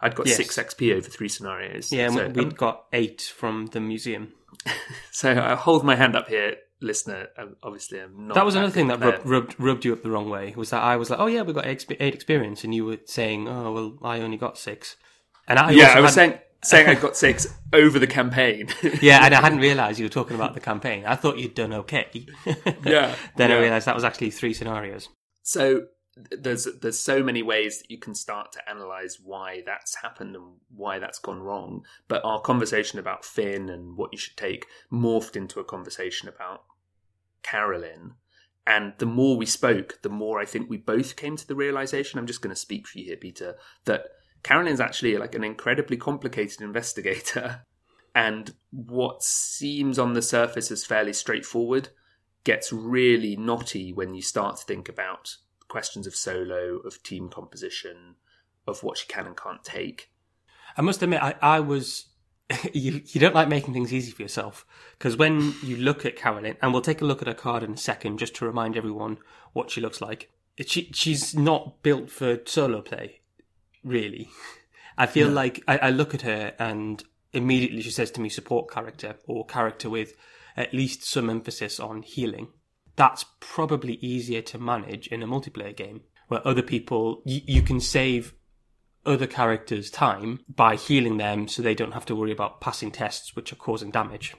I'd 0.00 0.14
got 0.14 0.26
Yes. 0.26 0.36
six 0.36 0.56
XP 0.56 0.92
over 0.96 1.08
three 1.08 1.28
scenarios. 1.28 1.92
Yeah, 1.92 2.08
so, 2.08 2.28
we 2.28 2.42
um, 2.44 2.50
got 2.50 2.86
eight 2.92 3.20
from 3.36 3.66
the 3.66 3.80
museum. 3.80 4.32
so 5.10 5.30
I 5.32 5.54
hold 5.54 5.84
my 5.84 5.94
hand 5.94 6.16
up 6.16 6.28
here, 6.28 6.56
listener. 6.80 7.28
Um, 7.36 7.56
obviously, 7.62 8.00
I'm 8.00 8.28
not. 8.28 8.34
that 8.34 8.44
was 8.44 8.54
another 8.54 8.72
thing 8.72 8.88
that 8.88 9.00
rubbed, 9.00 9.26
rubbed 9.26 9.54
rubbed 9.58 9.84
you 9.84 9.92
up 9.92 10.02
the 10.02 10.10
wrong 10.10 10.30
way. 10.30 10.54
Was 10.56 10.70
that 10.70 10.82
I 10.82 10.96
was 10.96 11.10
like, 11.10 11.20
"Oh 11.20 11.26
yeah, 11.26 11.42
we 11.42 11.52
got 11.52 11.66
eight, 11.66 11.84
eight 12.00 12.14
experience," 12.14 12.64
and 12.64 12.74
you 12.74 12.84
were 12.86 12.98
saying, 13.04 13.46
"Oh 13.48 13.72
well, 13.72 13.98
I 14.02 14.20
only 14.20 14.36
got 14.38 14.56
six. 14.58 14.96
And 15.46 15.58
I 15.58 15.70
yeah, 15.72 15.86
also 15.88 15.98
I 15.98 16.00
was 16.00 16.10
had- 16.10 16.14
saying 16.14 16.38
saying 16.62 16.88
I 16.88 16.94
got 16.94 17.16
six 17.16 17.46
over 17.72 17.98
the 17.98 18.06
campaign. 18.06 18.68
yeah, 19.00 19.24
and 19.24 19.34
I 19.34 19.40
hadn't 19.40 19.58
realised 19.60 19.98
you 19.98 20.04
were 20.04 20.10
talking 20.10 20.36
about 20.36 20.54
the 20.54 20.60
campaign. 20.60 21.04
I 21.06 21.16
thought 21.16 21.38
you'd 21.38 21.54
done 21.54 21.72
okay. 21.72 22.26
Yeah, 22.84 23.14
then 23.36 23.50
I 23.50 23.58
realised 23.58 23.86
that 23.86 23.94
was 23.94 24.04
actually 24.04 24.30
three 24.30 24.54
scenarios. 24.54 25.08
So 25.42 25.86
there's 26.30 26.66
there's 26.80 26.98
so 26.98 27.22
many 27.22 27.42
ways 27.42 27.78
that 27.78 27.90
you 27.90 27.98
can 27.98 28.14
start 28.14 28.52
to 28.52 28.68
analyze 28.68 29.18
why 29.22 29.62
that's 29.64 29.96
happened 29.96 30.34
and 30.36 30.56
why 30.74 30.98
that's 30.98 31.18
gone 31.18 31.40
wrong. 31.40 31.84
But 32.08 32.24
our 32.24 32.40
conversation 32.40 32.98
about 32.98 33.24
Finn 33.24 33.68
and 33.68 33.96
what 33.96 34.12
you 34.12 34.18
should 34.18 34.36
take 34.36 34.66
morphed 34.92 35.36
into 35.36 35.60
a 35.60 35.64
conversation 35.64 36.28
about 36.28 36.64
Carolyn. 37.42 38.14
And 38.66 38.92
the 38.98 39.06
more 39.06 39.36
we 39.36 39.46
spoke, 39.46 40.00
the 40.02 40.10
more 40.10 40.38
I 40.38 40.44
think 40.44 40.68
we 40.68 40.76
both 40.76 41.16
came 41.16 41.36
to 41.36 41.46
the 41.46 41.54
realization. 41.54 42.18
I'm 42.18 42.26
just 42.26 42.42
going 42.42 42.54
to 42.54 42.60
speak 42.60 42.86
for 42.86 42.98
you 42.98 43.06
here, 43.06 43.16
Peter, 43.16 43.56
that 43.86 44.04
Carolyn's 44.42 44.80
actually 44.80 45.16
like 45.16 45.34
an 45.34 45.44
incredibly 45.44 45.96
complicated 45.96 46.60
investigator. 46.60 47.62
And 48.12 48.54
what 48.72 49.22
seems 49.22 49.96
on 49.96 50.14
the 50.14 50.20
surface 50.20 50.72
as 50.72 50.84
fairly 50.84 51.12
straightforward 51.12 51.90
gets 52.42 52.72
really 52.72 53.36
knotty 53.36 53.92
when 53.92 54.14
you 54.14 54.22
start 54.22 54.56
to 54.56 54.64
think 54.64 54.88
about 54.88 55.36
questions 55.68 56.06
of 56.06 56.14
solo, 56.14 56.78
of 56.78 57.02
team 57.02 57.28
composition, 57.28 58.16
of 58.66 58.82
what 58.82 58.98
she 58.98 59.06
can 59.06 59.26
and 59.26 59.36
can't 59.36 59.64
take. 59.64 60.10
I 60.76 60.82
must 60.82 61.02
admit, 61.02 61.22
I, 61.22 61.34
I 61.40 61.60
was. 61.60 62.06
you, 62.72 63.00
you 63.06 63.20
don't 63.20 63.34
like 63.34 63.48
making 63.48 63.72
things 63.72 63.92
easy 63.92 64.10
for 64.10 64.22
yourself 64.22 64.66
because 64.98 65.16
when 65.16 65.54
you 65.62 65.76
look 65.76 66.04
at 66.04 66.16
Carolyn, 66.16 66.56
and 66.60 66.72
we'll 66.72 66.82
take 66.82 67.00
a 67.00 67.04
look 67.04 67.22
at 67.22 67.28
her 67.28 67.34
card 67.34 67.62
in 67.62 67.74
a 67.74 67.76
second 67.76 68.18
just 68.18 68.34
to 68.36 68.44
remind 68.44 68.76
everyone 68.76 69.18
what 69.52 69.70
she 69.70 69.80
looks 69.80 70.00
like. 70.00 70.30
She 70.66 70.90
she's 70.92 71.34
not 71.34 71.82
built 71.82 72.10
for 72.10 72.38
solo 72.44 72.82
play, 72.82 73.19
really. 73.82 74.28
I 74.98 75.06
feel 75.06 75.28
like 75.28 75.62
I, 75.66 75.78
I 75.78 75.90
look 75.90 76.14
at 76.14 76.22
her 76.22 76.54
and 76.58 77.02
immediately 77.32 77.80
she 77.82 77.90
says 77.90 78.10
to 78.12 78.20
me 78.20 78.28
support 78.28 78.70
character 78.70 79.16
or 79.26 79.46
character 79.46 79.88
with 79.88 80.14
at 80.56 80.74
least 80.74 81.04
some 81.04 81.30
emphasis 81.30 81.80
on 81.80 82.02
healing. 82.02 82.48
That's 82.96 83.24
probably 83.40 83.94
easier 83.94 84.42
to 84.42 84.58
manage 84.58 85.06
in 85.06 85.22
a 85.22 85.26
multiplayer 85.26 85.74
game 85.74 86.02
where 86.28 86.46
other 86.46 86.62
people 86.62 87.22
you, 87.24 87.40
you 87.46 87.62
can 87.62 87.80
save 87.80 88.34
other 89.06 89.26
characters 89.26 89.90
time 89.90 90.40
by 90.48 90.76
healing 90.76 91.16
them 91.16 91.48
so 91.48 91.62
they 91.62 91.74
don't 91.74 91.92
have 91.92 92.04
to 92.06 92.14
worry 92.14 92.32
about 92.32 92.60
passing 92.60 92.90
tests 92.90 93.34
which 93.34 93.52
are 93.52 93.56
causing 93.56 93.90
damage. 93.90 94.34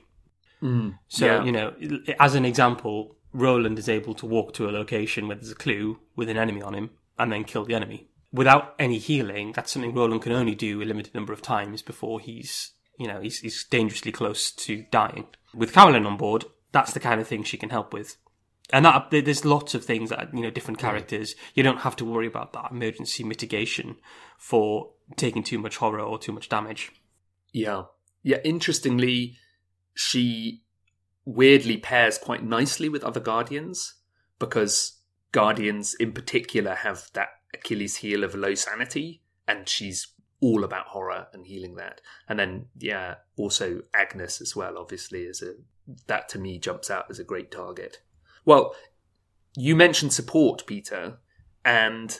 Mm. 0.61 0.99
So, 1.07 1.25
Yeah. 1.25 1.43
you 1.43 1.51
know, 1.51 1.73
as 2.19 2.35
an 2.35 2.45
example, 2.45 3.17
Roland 3.33 3.79
is 3.79 3.89
able 3.89 4.13
to 4.15 4.25
walk 4.27 4.53
to 4.53 4.69
a 4.69 4.71
location 4.71 5.27
where 5.27 5.37
there's 5.37 5.51
a 5.51 5.55
clue 5.55 5.99
with 6.15 6.29
an 6.29 6.37
enemy 6.37 6.61
on 6.61 6.75
him 6.75 6.91
and 7.17 7.31
then 7.31 7.43
kill 7.43 7.65
the 7.65 7.73
enemy. 7.73 8.09
Without 8.33 8.75
any 8.79 8.97
healing, 8.97 9.51
that's 9.51 9.71
something 9.71 9.93
Roland 9.93 10.21
can 10.21 10.31
only 10.31 10.55
do 10.55 10.81
a 10.81 10.85
limited 10.85 11.13
number 11.13 11.33
of 11.33 11.41
times 11.41 11.81
before 11.81 12.19
he's, 12.19 12.71
you 12.97 13.07
know, 13.07 13.19
he's, 13.19 13.39
he's 13.39 13.65
dangerously 13.65 14.11
close 14.11 14.51
to 14.51 14.85
dying. 14.89 15.27
With 15.53 15.73
Carolyn 15.73 16.05
on 16.05 16.17
board, 16.17 16.45
that's 16.71 16.93
the 16.93 16.99
kind 16.99 17.19
of 17.19 17.27
thing 17.27 17.43
she 17.43 17.57
can 17.57 17.69
help 17.69 17.93
with. 17.93 18.15
And 18.71 18.85
that 18.85 19.07
there's 19.11 19.43
lots 19.43 19.75
of 19.75 19.83
things 19.83 20.11
that 20.11 20.33
you 20.33 20.41
know 20.41 20.49
different 20.49 20.79
characters. 20.79 21.35
You 21.53 21.63
don't 21.63 21.81
have 21.81 21.97
to 21.97 22.05
worry 22.05 22.27
about 22.27 22.53
that 22.53 22.71
emergency 22.71 23.23
mitigation 23.23 23.97
for 24.37 24.91
taking 25.17 25.43
too 25.43 25.59
much 25.59 25.77
horror 25.77 25.99
or 25.99 26.17
too 26.17 26.31
much 26.31 26.47
damage. 26.47 26.93
Yeah. 27.51 27.83
Yeah, 28.23 28.37
interestingly, 28.45 29.37
she 29.93 30.63
weirdly 31.25 31.77
pairs 31.77 32.17
quite 32.17 32.43
nicely 32.43 32.87
with 32.87 33.03
other 33.03 33.19
Guardians 33.19 33.95
because 34.39 34.99
Guardians 35.31 35.93
in 35.95 36.13
particular 36.13 36.75
have 36.75 37.09
that 37.13 37.29
Achilles 37.53 37.97
heel 37.97 38.23
of 38.23 38.35
low 38.35 38.55
sanity, 38.55 39.21
and 39.47 39.67
she's 39.67 40.07
all 40.41 40.63
about 40.63 40.87
horror 40.87 41.27
and 41.33 41.45
healing 41.45 41.75
that. 41.75 42.01
And 42.27 42.39
then, 42.39 42.65
yeah, 42.77 43.15
also 43.37 43.81
Agnes 43.93 44.41
as 44.41 44.55
well, 44.55 44.77
obviously, 44.77 45.21
is 45.21 45.41
a 45.41 45.53
that 46.07 46.29
to 46.29 46.39
me 46.39 46.59
jumps 46.59 46.89
out 46.89 47.05
as 47.09 47.19
a 47.19 47.23
great 47.23 47.51
target. 47.51 48.01
Well, 48.45 48.75
you 49.55 49.75
mentioned 49.75 50.13
support, 50.13 50.65
Peter, 50.65 51.17
and 51.65 52.19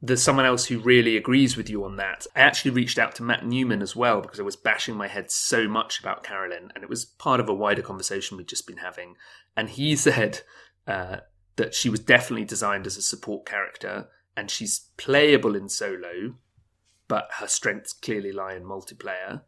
there's 0.00 0.22
someone 0.22 0.46
else 0.46 0.66
who 0.66 0.78
really 0.78 1.16
agrees 1.16 1.56
with 1.56 1.70
you 1.70 1.84
on 1.84 1.96
that. 1.96 2.26
I 2.34 2.40
actually 2.40 2.72
reached 2.72 2.98
out 2.98 3.14
to 3.16 3.22
Matt 3.22 3.46
Newman 3.46 3.82
as 3.82 3.94
well 3.94 4.20
because 4.20 4.40
I 4.40 4.44
was 4.44 4.56
bashing 4.56 4.96
my 4.96 5.08
head 5.08 5.30
so 5.30 5.68
much 5.68 6.00
about 6.00 6.24
Carolyn, 6.24 6.72
and 6.74 6.82
it 6.82 6.90
was 6.90 7.04
part 7.04 7.40
of 7.40 7.48
a 7.48 7.54
wider 7.54 7.82
conversation 7.82 8.36
we'd 8.36 8.48
just 8.48 8.66
been 8.66 8.78
having. 8.78 9.14
And 9.56 9.68
he 9.68 9.96
said 9.96 10.40
uh, 10.86 11.18
that 11.56 11.74
she 11.74 11.88
was 11.88 12.00
definitely 12.00 12.44
designed 12.44 12.86
as 12.86 12.96
a 12.96 13.02
support 13.02 13.46
character, 13.46 14.08
and 14.36 14.50
she's 14.50 14.88
playable 14.96 15.54
in 15.54 15.68
solo, 15.68 16.34
but 17.08 17.28
her 17.38 17.46
strengths 17.46 17.92
clearly 17.92 18.32
lie 18.32 18.54
in 18.54 18.64
multiplayer. 18.64 19.42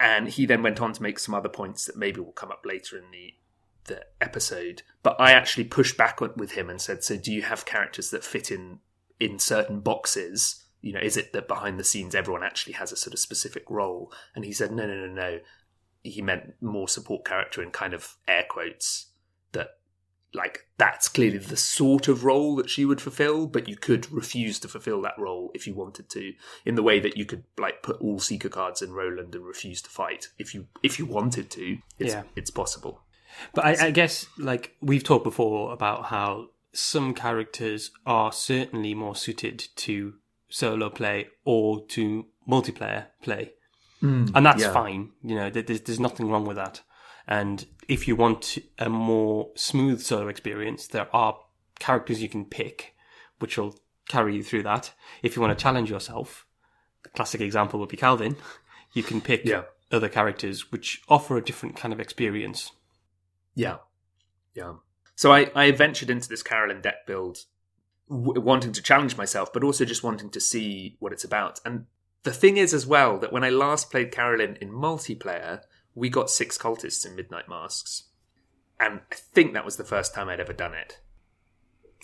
And 0.00 0.28
he 0.28 0.46
then 0.46 0.62
went 0.62 0.80
on 0.80 0.92
to 0.92 1.02
make 1.02 1.18
some 1.18 1.34
other 1.34 1.48
points 1.48 1.84
that 1.86 1.96
maybe 1.96 2.20
will 2.20 2.32
come 2.32 2.52
up 2.52 2.64
later 2.64 2.96
in 2.96 3.10
the 3.10 3.34
the 3.84 4.04
episode. 4.20 4.82
But 5.02 5.16
I 5.18 5.32
actually 5.32 5.64
pushed 5.64 5.96
back 5.96 6.20
with 6.20 6.52
him 6.52 6.68
and 6.68 6.80
said, 6.80 7.02
"So, 7.02 7.16
do 7.16 7.32
you 7.32 7.42
have 7.42 7.64
characters 7.64 8.10
that 8.10 8.22
fit 8.22 8.50
in 8.50 8.80
in 9.18 9.38
certain 9.38 9.80
boxes? 9.80 10.64
You 10.82 10.92
know, 10.92 11.00
is 11.00 11.16
it 11.16 11.32
that 11.32 11.48
behind 11.48 11.80
the 11.80 11.84
scenes 11.84 12.14
everyone 12.14 12.44
actually 12.44 12.74
has 12.74 12.92
a 12.92 12.96
sort 12.96 13.14
of 13.14 13.18
specific 13.18 13.64
role?" 13.68 14.12
And 14.34 14.44
he 14.44 14.52
said, 14.52 14.70
"No, 14.70 14.86
no, 14.86 14.94
no, 14.94 15.12
no." 15.12 15.40
He 16.04 16.22
meant 16.22 16.54
more 16.60 16.86
support 16.86 17.24
character 17.24 17.62
in 17.62 17.70
kind 17.70 17.94
of 17.94 18.16
air 18.28 18.44
quotes 18.48 19.06
like 20.34 20.66
that's 20.76 21.08
clearly 21.08 21.38
the 21.38 21.56
sort 21.56 22.08
of 22.08 22.24
role 22.24 22.56
that 22.56 22.68
she 22.68 22.84
would 22.84 23.00
fulfill, 23.00 23.46
but 23.46 23.68
you 23.68 23.76
could 23.76 24.10
refuse 24.12 24.58
to 24.60 24.68
fulfill 24.68 25.00
that 25.02 25.18
role 25.18 25.50
if 25.54 25.66
you 25.66 25.74
wanted 25.74 26.08
to, 26.10 26.32
in 26.64 26.74
the 26.74 26.82
way 26.82 27.00
that 27.00 27.16
you 27.16 27.24
could 27.24 27.44
like 27.56 27.82
put 27.82 28.00
all 28.00 28.18
seeker 28.18 28.48
cards 28.48 28.82
in 28.82 28.92
Roland 28.92 29.34
and 29.34 29.44
refuse 29.44 29.80
to 29.82 29.90
fight 29.90 30.28
if 30.38 30.54
you 30.54 30.66
if 30.82 30.98
you 30.98 31.06
wanted 31.06 31.50
to. 31.50 31.78
It's, 31.98 32.12
Yeah. 32.12 32.22
it's 32.36 32.50
possible. 32.50 33.02
But 33.54 33.64
I, 33.64 33.86
I 33.86 33.90
guess, 33.90 34.26
like 34.36 34.74
we've 34.80 35.04
talked 35.04 35.24
before 35.24 35.72
about 35.72 36.06
how 36.06 36.48
some 36.72 37.14
characters 37.14 37.90
are 38.04 38.32
certainly 38.32 38.94
more 38.94 39.16
suited 39.16 39.66
to 39.76 40.14
solo 40.48 40.90
play 40.90 41.28
or 41.44 41.84
to 41.86 42.26
multiplayer 42.48 43.06
play. 43.22 43.52
Hmm. 44.00 44.26
and 44.32 44.46
that's 44.46 44.62
yeah. 44.62 44.72
fine. 44.72 45.10
You 45.24 45.34
know, 45.34 45.50
there's, 45.50 45.80
there's 45.80 45.98
nothing 45.98 46.30
wrong 46.30 46.46
with 46.46 46.56
that. 46.56 46.82
And 47.28 47.66
if 47.88 48.08
you 48.08 48.16
want 48.16 48.56
a 48.78 48.88
more 48.88 49.50
smooth 49.54 50.00
solo 50.00 50.28
experience, 50.28 50.86
there 50.86 51.14
are 51.14 51.38
characters 51.78 52.22
you 52.22 52.28
can 52.28 52.44
pick, 52.46 52.94
which 53.38 53.58
will 53.58 53.76
carry 54.08 54.34
you 54.34 54.42
through 54.42 54.62
that. 54.64 54.92
If 55.22 55.36
you 55.36 55.42
want 55.42 55.56
to 55.56 55.62
challenge 55.62 55.90
yourself, 55.90 56.46
the 57.02 57.10
classic 57.10 57.40
example 57.42 57.78
would 57.80 57.90
be 57.90 57.96
Calvin. 57.96 58.36
You 58.94 59.02
can 59.02 59.20
pick 59.20 59.44
Yeah. 59.44 59.64
other 59.92 60.08
characters 60.08 60.72
which 60.72 61.02
offer 61.10 61.36
a 61.36 61.44
different 61.44 61.76
kind 61.76 61.92
of 61.92 62.00
experience. 62.00 62.72
Yeah, 63.54 63.76
yeah. 64.54 64.76
So 65.14 65.30
I, 65.30 65.50
I 65.54 65.70
ventured 65.72 66.08
into 66.08 66.26
this 66.26 66.42
Carolyn 66.42 66.80
deck 66.80 67.06
build, 67.06 67.44
w- 68.08 68.40
wanting 68.40 68.72
to 68.72 68.82
challenge 68.82 69.14
myself, 69.18 69.52
but 69.52 69.62
also 69.62 69.84
just 69.84 70.02
wanting 70.02 70.30
to 70.30 70.40
see 70.40 70.96
what 71.00 71.12
it's 71.12 71.22
about. 71.22 71.60
And 71.66 71.84
the 72.22 72.32
thing 72.32 72.56
is, 72.56 72.72
as 72.72 72.86
well, 72.86 73.18
that 73.18 73.30
when 73.30 73.44
I 73.44 73.50
last 73.50 73.90
played 73.90 74.10
Carolyn 74.10 74.56
in 74.58 74.70
multiplayer, 74.70 75.60
we 75.98 76.08
got 76.08 76.30
six 76.30 76.56
cultists 76.56 77.06
in 77.06 77.16
Midnight 77.16 77.48
Masks, 77.48 78.04
and 78.78 79.00
I 79.10 79.14
think 79.14 79.52
that 79.52 79.64
was 79.64 79.76
the 79.76 79.84
first 79.84 80.14
time 80.14 80.28
I'd 80.28 80.40
ever 80.40 80.52
done 80.52 80.74
it. 80.74 81.00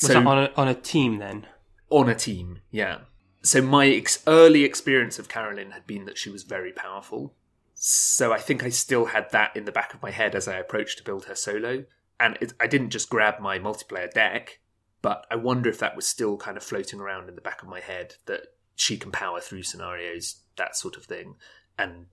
Was 0.02 0.10
that 0.10 0.26
on 0.26 0.38
a, 0.38 0.50
on 0.56 0.68
a 0.68 0.74
team 0.74 1.18
then? 1.18 1.46
on 1.94 2.08
a 2.08 2.14
team, 2.14 2.60
yeah. 2.70 2.98
So 3.42 3.62
my 3.62 3.86
ex- 3.86 4.22
early 4.26 4.64
experience 4.64 5.18
of 5.18 5.28
Carolyn 5.28 5.70
had 5.70 5.86
been 5.86 6.06
that 6.06 6.18
she 6.18 6.30
was 6.30 6.42
very 6.42 6.72
powerful. 6.72 7.34
So 7.74 8.32
I 8.32 8.38
think 8.38 8.64
I 8.64 8.70
still 8.70 9.06
had 9.06 9.30
that 9.30 9.56
in 9.56 9.64
the 9.64 9.72
back 9.72 9.94
of 9.94 10.02
my 10.02 10.10
head 10.10 10.34
as 10.34 10.48
I 10.48 10.56
approached 10.56 10.98
to 10.98 11.04
build 11.04 11.26
her 11.26 11.34
solo. 11.34 11.84
And 12.18 12.38
it, 12.40 12.54
I 12.60 12.66
didn't 12.66 12.90
just 12.90 13.10
grab 13.10 13.40
my 13.40 13.58
multiplayer 13.58 14.10
deck, 14.10 14.60
but 15.02 15.26
I 15.30 15.36
wonder 15.36 15.68
if 15.68 15.78
that 15.78 15.94
was 15.94 16.06
still 16.06 16.36
kind 16.36 16.56
of 16.56 16.62
floating 16.62 17.00
around 17.00 17.28
in 17.28 17.34
the 17.34 17.40
back 17.40 17.62
of 17.62 17.68
my 17.68 17.80
head 17.80 18.16
that 18.26 18.46
she 18.74 18.96
can 18.96 19.12
power 19.12 19.40
through 19.40 19.62
scenarios, 19.62 20.42
that 20.56 20.76
sort 20.76 20.96
of 20.96 21.04
thing. 21.04 21.34
And 21.78 22.06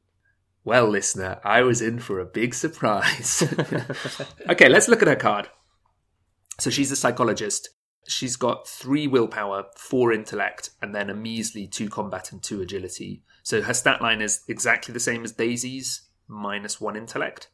well, 0.63 0.87
listener, 0.87 1.39
I 1.43 1.61
was 1.61 1.81
in 1.81 1.99
for 1.99 2.19
a 2.19 2.25
big 2.25 2.53
surprise. 2.53 3.41
okay, 4.49 4.69
let's 4.69 4.87
look 4.87 5.01
at 5.01 5.07
her 5.07 5.15
card. 5.15 5.49
So 6.59 6.69
she's 6.69 6.91
a 6.91 6.95
psychologist. 6.95 7.69
She's 8.07 8.35
got 8.35 8.67
three 8.67 9.07
willpower, 9.07 9.65
four 9.75 10.11
intellect, 10.11 10.71
and 10.81 10.93
then 10.93 11.09
a 11.09 11.15
measly 11.15 11.67
two 11.67 11.89
combat 11.89 12.31
and 12.31 12.41
two 12.41 12.61
agility. 12.61 13.23
So 13.43 13.61
her 13.61 13.73
stat 13.73 14.01
line 14.01 14.21
is 14.21 14.41
exactly 14.47 14.93
the 14.93 14.99
same 14.99 15.23
as 15.23 15.31
Daisy's, 15.31 16.03
minus 16.27 16.79
one 16.79 16.95
intellect. 16.95 17.49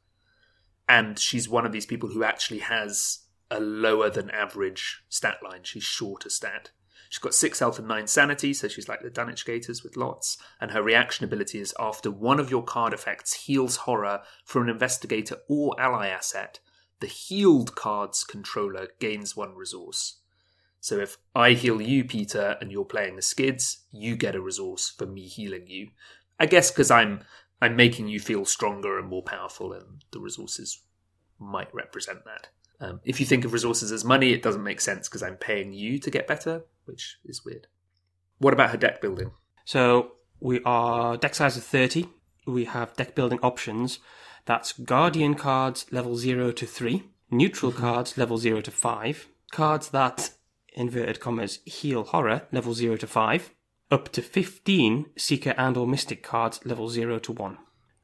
And 0.90 1.18
she's 1.18 1.48
one 1.48 1.66
of 1.66 1.72
these 1.72 1.86
people 1.86 2.10
who 2.10 2.24
actually 2.24 2.60
has 2.60 3.20
a 3.50 3.60
lower 3.60 4.10
than 4.10 4.30
average 4.32 5.04
stat 5.10 5.38
line. 5.44 5.62
She's 5.64 5.84
shorter 5.84 6.30
stat. 6.30 6.72
She's 7.10 7.20
got 7.20 7.34
six 7.34 7.60
health 7.60 7.80
and 7.80 7.88
nine 7.88 8.08
sanity, 8.08 8.54
so 8.54 8.68
she's 8.68 8.90
like 8.90 9.02
the 9.02 9.10
Dunwich 9.10 9.46
Gators 9.46 9.84
with 9.84 9.98
lots. 9.98 10.38
And 10.60 10.72
her 10.72 10.82
reaction 10.82 11.26
ability 11.26 11.60
is 11.60 11.74
after 11.80 12.12
one 12.12 12.40
of 12.40 12.52
your 12.52 12.64
card 12.64 12.94
effects 12.94 13.46
heals 13.46 13.78
horror 13.78 14.22
for 14.44 14.62
an 14.62 14.70
investigator 14.70 15.38
or 15.48 15.80
ally 15.80 16.08
asset, 16.08 16.60
the 17.00 17.08
healed 17.08 17.76
card's 17.76 18.24
controller 18.24 18.88
gains 19.00 19.36
one 19.36 19.56
resource. 19.56 20.18
So 20.80 21.00
if 21.00 21.18
I 21.36 21.52
heal 21.54 21.82
you, 21.82 22.04
Peter, 22.04 22.58
and 22.62 22.72
you're 22.72 22.86
playing 22.86 23.16
the 23.16 23.22
skids, 23.22 23.80
you 23.92 24.16
get 24.16 24.36
a 24.36 24.42
resource 24.42 24.90
for 24.90 25.06
me 25.06 25.28
healing 25.28 25.68
you. 25.68 25.90
I 26.40 26.46
guess 26.46 26.72
because 26.72 26.92
I'm 26.92 27.22
I'm 27.62 27.76
making 27.76 28.08
you 28.08 28.20
feel 28.20 28.46
stronger 28.46 29.00
and 29.00 29.08
more 29.08 29.24
powerful, 29.24 29.74
and 29.74 30.04
the 30.12 30.20
resources 30.20 30.84
might 31.40 31.74
represent 31.74 32.20
that. 32.26 32.50
Um, 32.80 33.00
if 33.04 33.20
you 33.20 33.26
think 33.26 33.46
of 33.46 33.54
resources 33.54 33.92
as 33.92 34.06
money, 34.06 34.32
it 34.32 34.44
doesn't 34.44 34.64
make 34.64 34.82
sense 34.82 35.10
because 35.10 35.24
I'm 35.24 35.38
paying 35.38 35.74
you 35.74 35.98
to 36.00 36.12
get 36.12 36.28
better, 36.28 36.64
which 36.88 37.18
is 37.26 37.44
weird. 37.46 37.68
What 38.40 38.54
about 38.54 38.72
her 38.72 38.78
deck 38.78 39.02
building? 39.02 39.32
So 39.66 40.14
we 40.40 40.62
are 40.64 41.18
deck 41.18 41.36
size 41.36 41.58
of 41.58 41.64
30. 41.64 42.08
We 42.46 42.66
have 42.66 42.96
deck 42.96 43.16
building 43.16 43.40
options. 43.42 44.00
That's 44.46 44.72
Guardian 44.74 45.36
cards 45.36 45.86
level 45.92 46.16
0 46.16 46.52
to 46.54 46.66
3, 46.66 47.04
neutral 47.30 47.72
mm-hmm. 47.72 47.82
cards 47.82 48.18
level 48.18 48.38
0 48.38 48.62
to 48.62 48.72
5, 48.72 49.28
cards 49.52 49.90
that, 49.90 50.32
inverted 50.74 51.20
commas, 51.20 51.60
heal 51.66 52.06
horror 52.06 52.48
level 52.54 52.74
0 52.74 52.96
to 52.98 53.08
5, 53.08 53.52
up 53.92 54.10
to 54.14 54.22
15 54.22 55.08
Seeker 55.18 55.54
and 55.58 55.76
or 55.76 55.86
Mystic 55.86 56.24
cards 56.24 56.66
level 56.66 56.88
0 56.88 57.20
to 57.20 57.32
1. 57.34 57.58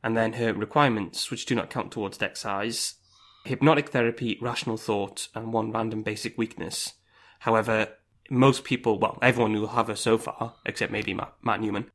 And 0.04 0.18
then 0.18 0.34
her 0.34 0.54
requirements, 0.54 1.32
which 1.32 1.46
do 1.46 1.56
not 1.56 1.70
count 1.70 1.94
towards 1.94 2.18
deck 2.18 2.36
size, 2.36 2.96
hypnotic 3.46 3.90
therapy, 3.90 4.38
rational 4.42 4.78
thought, 4.78 5.30
and 5.34 5.54
one 5.54 5.72
random 5.72 6.04
basic 6.04 6.38
weakness. 6.38 6.94
However, 7.40 7.90
most 8.34 8.64
people, 8.64 9.00
well, 9.00 9.18
everyone 9.22 9.54
who 9.54 9.62
will 9.62 9.68
have 9.70 9.88
her 9.88 9.96
so 9.96 10.18
far, 10.18 10.56
except 10.66 10.92
maybe 10.92 11.14
Matt, 11.14 11.34
Matt 11.42 11.62
Newman, 11.62 11.90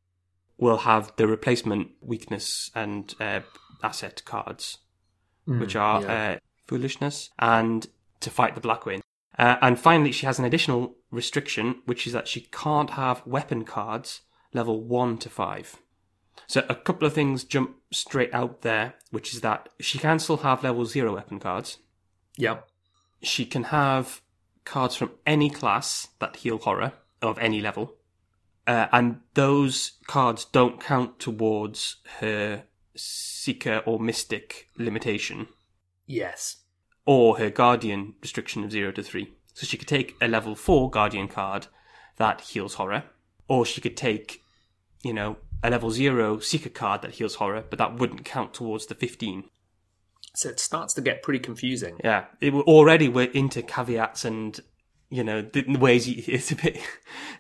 will 0.57 0.79
have 0.79 1.13
the 1.17 1.27
replacement 1.27 1.91
weakness 2.01 2.71
and 2.75 3.15
uh, 3.21 3.41
asset 3.83 4.23
cards, 4.25 4.79
which 5.45 5.77
are 5.77 6.03
yeah. 6.03 6.33
uh, 6.33 6.39
foolishness 6.67 7.31
and 7.39 7.87
to 8.21 8.31
fight 8.31 8.55
the 8.55 8.61
Black 8.61 8.85
Wind. 8.85 9.03
Uh, 9.39 9.57
and 9.63 9.79
finally, 9.79 10.13
she 10.13 10.27
has 10.27 10.39
an 10.39 10.45
additional 10.45 10.97
restriction, 11.11 11.77
which 11.85 12.07
is 12.07 12.13
that 12.13 12.29
she 12.29 12.49
can't 12.53 12.91
have 12.91 13.27
weapon 13.27 13.65
cards 13.65 14.23
level 14.53 14.83
1 14.83 15.19
to 15.19 15.31
5. 15.31 15.77
So 16.47 16.65
a 16.69 16.75
couple 16.75 17.07
of 17.07 17.13
things 17.13 17.45
jump 17.45 17.77
straight 17.93 18.33
out 18.33 18.63
there, 18.63 18.95
which 19.11 19.35
is 19.35 19.41
that 19.43 19.69
she 19.81 19.99
can 19.99 20.19
still 20.19 20.39
have 20.39 20.65
level 20.65 20.85
0 20.85 21.15
weapon 21.15 21.39
cards. 21.39 21.79
Yeah. 22.37 22.59
She 23.23 23.45
can 23.45 23.65
have 23.65 24.23
cards 24.69 24.95
from 24.95 25.11
any 25.27 25.51
class 25.51 26.09
that 26.21 26.37
heal 26.37 26.59
horror 26.59 26.93
of 27.23 27.39
any 27.39 27.61
level. 27.61 27.95
Uh, 28.67 28.87
and 28.93 29.21
those 29.35 29.93
cards 30.07 30.45
don't 30.45 30.81
count 30.81 31.19
towards 31.19 31.97
her 32.21 32.65
Seeker 32.95 33.83
or 33.87 33.99
Mystic 33.99 34.69
limitation 34.77 35.49
Yes. 36.07 36.59
or 37.07 37.39
her 37.39 37.51
Guardian 37.51 38.15
restriction 38.21 38.63
of 38.65 38.71
0 38.71 38.93
to 38.93 39.03
3. 39.03 39.33
So 39.55 39.67
she 39.67 39.77
could 39.79 39.89
take 39.89 40.15
a 40.21 40.29
level 40.29 40.55
4 40.55 40.91
Guardian 40.91 41.29
card 41.29 41.67
that 42.17 42.43
heals 42.43 42.75
horror, 42.75 43.05
or 43.49 43.65
she 43.65 43.81
could 43.81 43.97
take, 43.97 44.43
you 45.03 45.13
know, 45.15 45.37
a 45.63 45.71
level 45.71 45.91
0 45.91 46.39
Seeker 46.41 46.69
card 46.69 47.03
that 47.03 47.15
heals 47.15 47.37
horror, 47.37 47.65
but 47.69 47.79
that 47.79 47.97
wouldn't 47.99 48.25
count 48.25 48.53
towards 48.55 48.87
the 48.87 48.95
15. 48.95 49.45
So 50.35 50.49
it 50.51 50.61
starts 50.61 50.95
to 50.95 51.01
get 51.01 51.23
pretty 51.23 51.41
confusing. 51.41 51.99
Yeah, 52.03 52.27
it, 52.41 52.53
already 52.55 53.09
we're 53.09 53.31
into 53.31 53.63
caveats 53.63 54.25
and, 54.25 54.59
you 55.11 55.25
know, 55.25 55.43
the 55.43 55.63
the 55.63 55.79
ways 55.79 56.09
you, 56.09 56.23
it's 56.33 56.53
a 56.53 56.57
bit, 56.57 56.79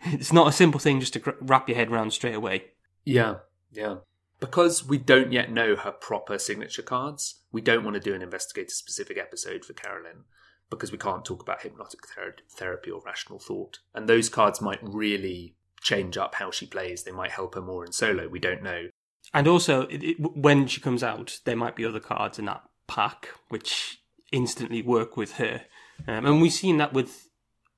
it's 0.04 0.32
not 0.32 0.48
a 0.48 0.52
simple 0.52 0.80
thing 0.80 1.00
just 1.00 1.12
to 1.14 1.34
wrap 1.40 1.68
your 1.68 1.76
head 1.76 1.90
around 1.90 2.12
straight 2.12 2.34
away. 2.34 2.64
Yeah, 3.04 3.36
yeah. 3.70 3.96
Because 4.40 4.86
we 4.86 4.98
don't 4.98 5.32
yet 5.32 5.50
know 5.50 5.74
her 5.74 5.90
proper 5.90 6.38
signature 6.38 6.82
cards, 6.82 7.40
we 7.50 7.60
don't 7.60 7.84
want 7.84 7.94
to 7.94 8.00
do 8.00 8.14
an 8.14 8.22
investigator 8.22 8.70
specific 8.70 9.18
episode 9.18 9.64
for 9.64 9.72
Carolyn 9.72 10.24
because 10.70 10.92
we 10.92 10.98
can't 10.98 11.24
talk 11.24 11.42
about 11.42 11.62
hypnotic 11.62 12.06
ther- 12.06 12.36
therapy 12.50 12.90
or 12.90 13.00
rational 13.04 13.38
thought. 13.38 13.78
And 13.94 14.08
those 14.08 14.28
cards 14.28 14.60
might 14.60 14.78
really 14.82 15.56
change 15.80 16.16
up 16.16 16.36
how 16.36 16.50
she 16.50 16.66
plays. 16.66 17.02
They 17.02 17.10
might 17.10 17.30
help 17.30 17.54
her 17.54 17.60
more 17.60 17.84
in 17.84 17.92
solo. 17.92 18.28
We 18.28 18.38
don't 18.38 18.62
know. 18.62 18.88
And 19.34 19.46
also, 19.46 19.82
it, 19.82 20.02
it, 20.02 20.16
when 20.20 20.66
she 20.66 20.80
comes 20.80 21.02
out, 21.02 21.40
there 21.44 21.56
might 21.56 21.76
be 21.76 21.84
other 21.84 22.00
cards 22.00 22.38
in 22.38 22.46
that 22.46 22.62
pack 22.88 23.28
which 23.48 24.00
instantly 24.32 24.82
work 24.82 25.16
with 25.16 25.32
her. 25.34 25.62
Um, 26.06 26.26
and 26.26 26.42
we've 26.42 26.52
seen 26.52 26.78
that 26.78 26.92
with 26.92 27.28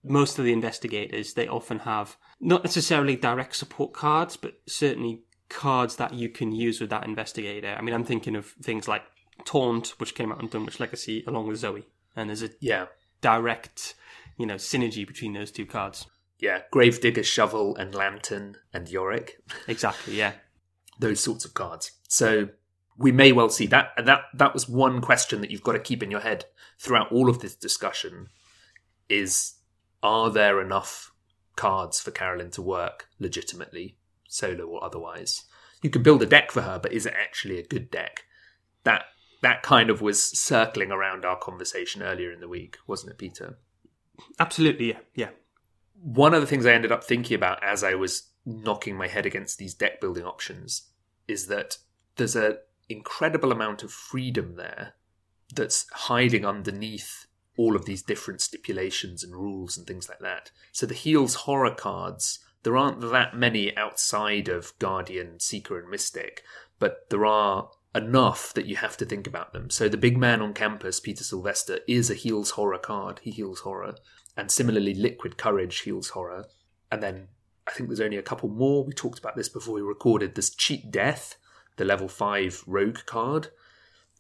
most 0.02 0.38
of 0.38 0.44
the 0.46 0.52
investigators. 0.52 1.34
They 1.34 1.46
often 1.46 1.80
have 1.80 2.16
not 2.40 2.64
necessarily 2.64 3.16
direct 3.16 3.54
support 3.56 3.92
cards, 3.92 4.36
but 4.36 4.54
certainly 4.66 5.24
cards 5.50 5.96
that 5.96 6.14
you 6.14 6.28
can 6.30 6.52
use 6.52 6.80
with 6.80 6.90
that 6.90 7.04
investigator. 7.04 7.74
I 7.78 7.82
mean, 7.82 7.94
I'm 7.94 8.04
thinking 8.04 8.36
of 8.36 8.46
things 8.62 8.88
like 8.88 9.02
Taunt, 9.44 9.94
which 9.98 10.14
came 10.14 10.32
out 10.32 10.40
in 10.40 10.48
Dunwich 10.48 10.80
Legacy 10.80 11.24
along 11.26 11.48
with 11.48 11.60
Zoey. 11.60 11.84
And 12.16 12.28
there's 12.30 12.42
a 12.42 12.50
Yeah, 12.60 12.86
direct, 13.20 13.94
you 14.38 14.46
know, 14.46 14.54
synergy 14.56 15.06
between 15.06 15.32
those 15.34 15.50
two 15.50 15.66
cards. 15.66 16.06
yeah. 16.38 16.62
Gravedigger, 16.70 17.22
Shovel, 17.22 17.76
and 17.76 17.94
Lantern, 17.94 18.56
and 18.72 18.88
Yorick. 18.88 19.42
Exactly, 19.68 20.16
yeah. 20.16 20.32
those 20.98 21.20
sorts 21.20 21.44
of 21.44 21.54
cards. 21.54 21.92
So 22.08 22.48
we 23.00 23.12
may 23.12 23.32
well 23.32 23.48
see 23.48 23.66
that. 23.68 23.92
That 23.96 24.24
that 24.34 24.52
was 24.52 24.68
one 24.68 25.00
question 25.00 25.40
that 25.40 25.50
you've 25.50 25.62
got 25.62 25.72
to 25.72 25.80
keep 25.80 26.02
in 26.02 26.10
your 26.10 26.20
head 26.20 26.44
throughout 26.78 27.10
all 27.10 27.30
of 27.30 27.40
this 27.40 27.56
discussion: 27.56 28.28
is 29.08 29.54
are 30.02 30.30
there 30.30 30.60
enough 30.60 31.10
cards 31.56 31.98
for 31.98 32.10
Carolyn 32.10 32.50
to 32.52 32.62
work 32.62 33.08
legitimately, 33.18 33.96
solo 34.28 34.66
or 34.66 34.84
otherwise? 34.84 35.44
You 35.82 35.88
can 35.88 36.02
build 36.02 36.22
a 36.22 36.26
deck 36.26 36.50
for 36.52 36.60
her, 36.60 36.78
but 36.78 36.92
is 36.92 37.06
it 37.06 37.14
actually 37.18 37.58
a 37.58 37.66
good 37.66 37.90
deck? 37.90 38.24
That 38.84 39.04
that 39.40 39.62
kind 39.62 39.88
of 39.88 40.02
was 40.02 40.22
circling 40.22 40.92
around 40.92 41.24
our 41.24 41.38
conversation 41.38 42.02
earlier 42.02 42.30
in 42.30 42.40
the 42.40 42.48
week, 42.48 42.76
wasn't 42.86 43.12
it, 43.12 43.18
Peter? 43.18 43.58
Absolutely, 44.38 44.90
yeah, 44.90 44.98
yeah. 45.14 45.30
one 46.02 46.34
of 46.34 46.42
the 46.42 46.46
things 46.46 46.66
I 46.66 46.72
ended 46.72 46.92
up 46.92 47.02
thinking 47.02 47.34
about 47.34 47.62
as 47.64 47.82
I 47.82 47.94
was 47.94 48.28
knocking 48.44 48.96
my 48.96 49.06
head 49.06 49.24
against 49.24 49.58
these 49.58 49.72
deck 49.72 50.00
building 50.00 50.24
options 50.24 50.82
is 51.26 51.46
that 51.46 51.78
there's 52.16 52.36
an 52.36 52.58
incredible 52.90 53.52
amount 53.52 53.82
of 53.82 53.92
freedom 53.92 54.56
there 54.56 54.94
that's 55.54 55.86
hiding 55.92 56.44
underneath 56.44 57.26
all 57.56 57.76
of 57.76 57.84
these 57.84 58.02
different 58.02 58.40
stipulations 58.40 59.22
and 59.22 59.34
rules 59.34 59.76
and 59.76 59.86
things 59.86 60.08
like 60.08 60.20
that. 60.20 60.50
So 60.72 60.86
the 60.86 60.94
heals 60.94 61.34
horror 61.34 61.74
cards 61.74 62.38
there 62.62 62.76
aren't 62.76 63.00
that 63.00 63.34
many 63.34 63.74
outside 63.76 64.48
of 64.48 64.78
Guardian, 64.78 65.40
Seeker, 65.40 65.78
and 65.78 65.88
Mystic, 65.88 66.42
but 66.78 67.08
there 67.08 67.24
are 67.24 67.70
enough 67.94 68.52
that 68.54 68.66
you 68.66 68.76
have 68.76 68.96
to 68.98 69.06
think 69.06 69.26
about 69.26 69.52
them. 69.52 69.70
So 69.70 69.88
the 69.88 69.96
big 69.96 70.18
man 70.18 70.42
on 70.42 70.52
campus, 70.52 71.00
Peter 71.00 71.24
Sylvester, 71.24 71.80
is 71.88 72.10
a 72.10 72.14
heals 72.14 72.50
horror 72.50 72.78
card. 72.78 73.20
He 73.22 73.30
heals 73.30 73.60
horror. 73.60 73.94
And 74.36 74.50
similarly, 74.50 74.94
Liquid 74.94 75.38
Courage 75.38 75.80
heals 75.80 76.10
horror. 76.10 76.46
And 76.92 77.02
then 77.02 77.28
I 77.66 77.72
think 77.72 77.88
there's 77.88 78.00
only 78.00 78.18
a 78.18 78.22
couple 78.22 78.48
more. 78.48 78.84
We 78.84 78.92
talked 78.92 79.18
about 79.18 79.36
this 79.36 79.48
before 79.48 79.74
we 79.74 79.82
recorded. 79.82 80.34
There's 80.34 80.50
Cheat 80.50 80.90
Death, 80.90 81.36
the 81.76 81.84
level 81.84 82.08
5 82.08 82.64
rogue 82.66 83.00
card. 83.06 83.48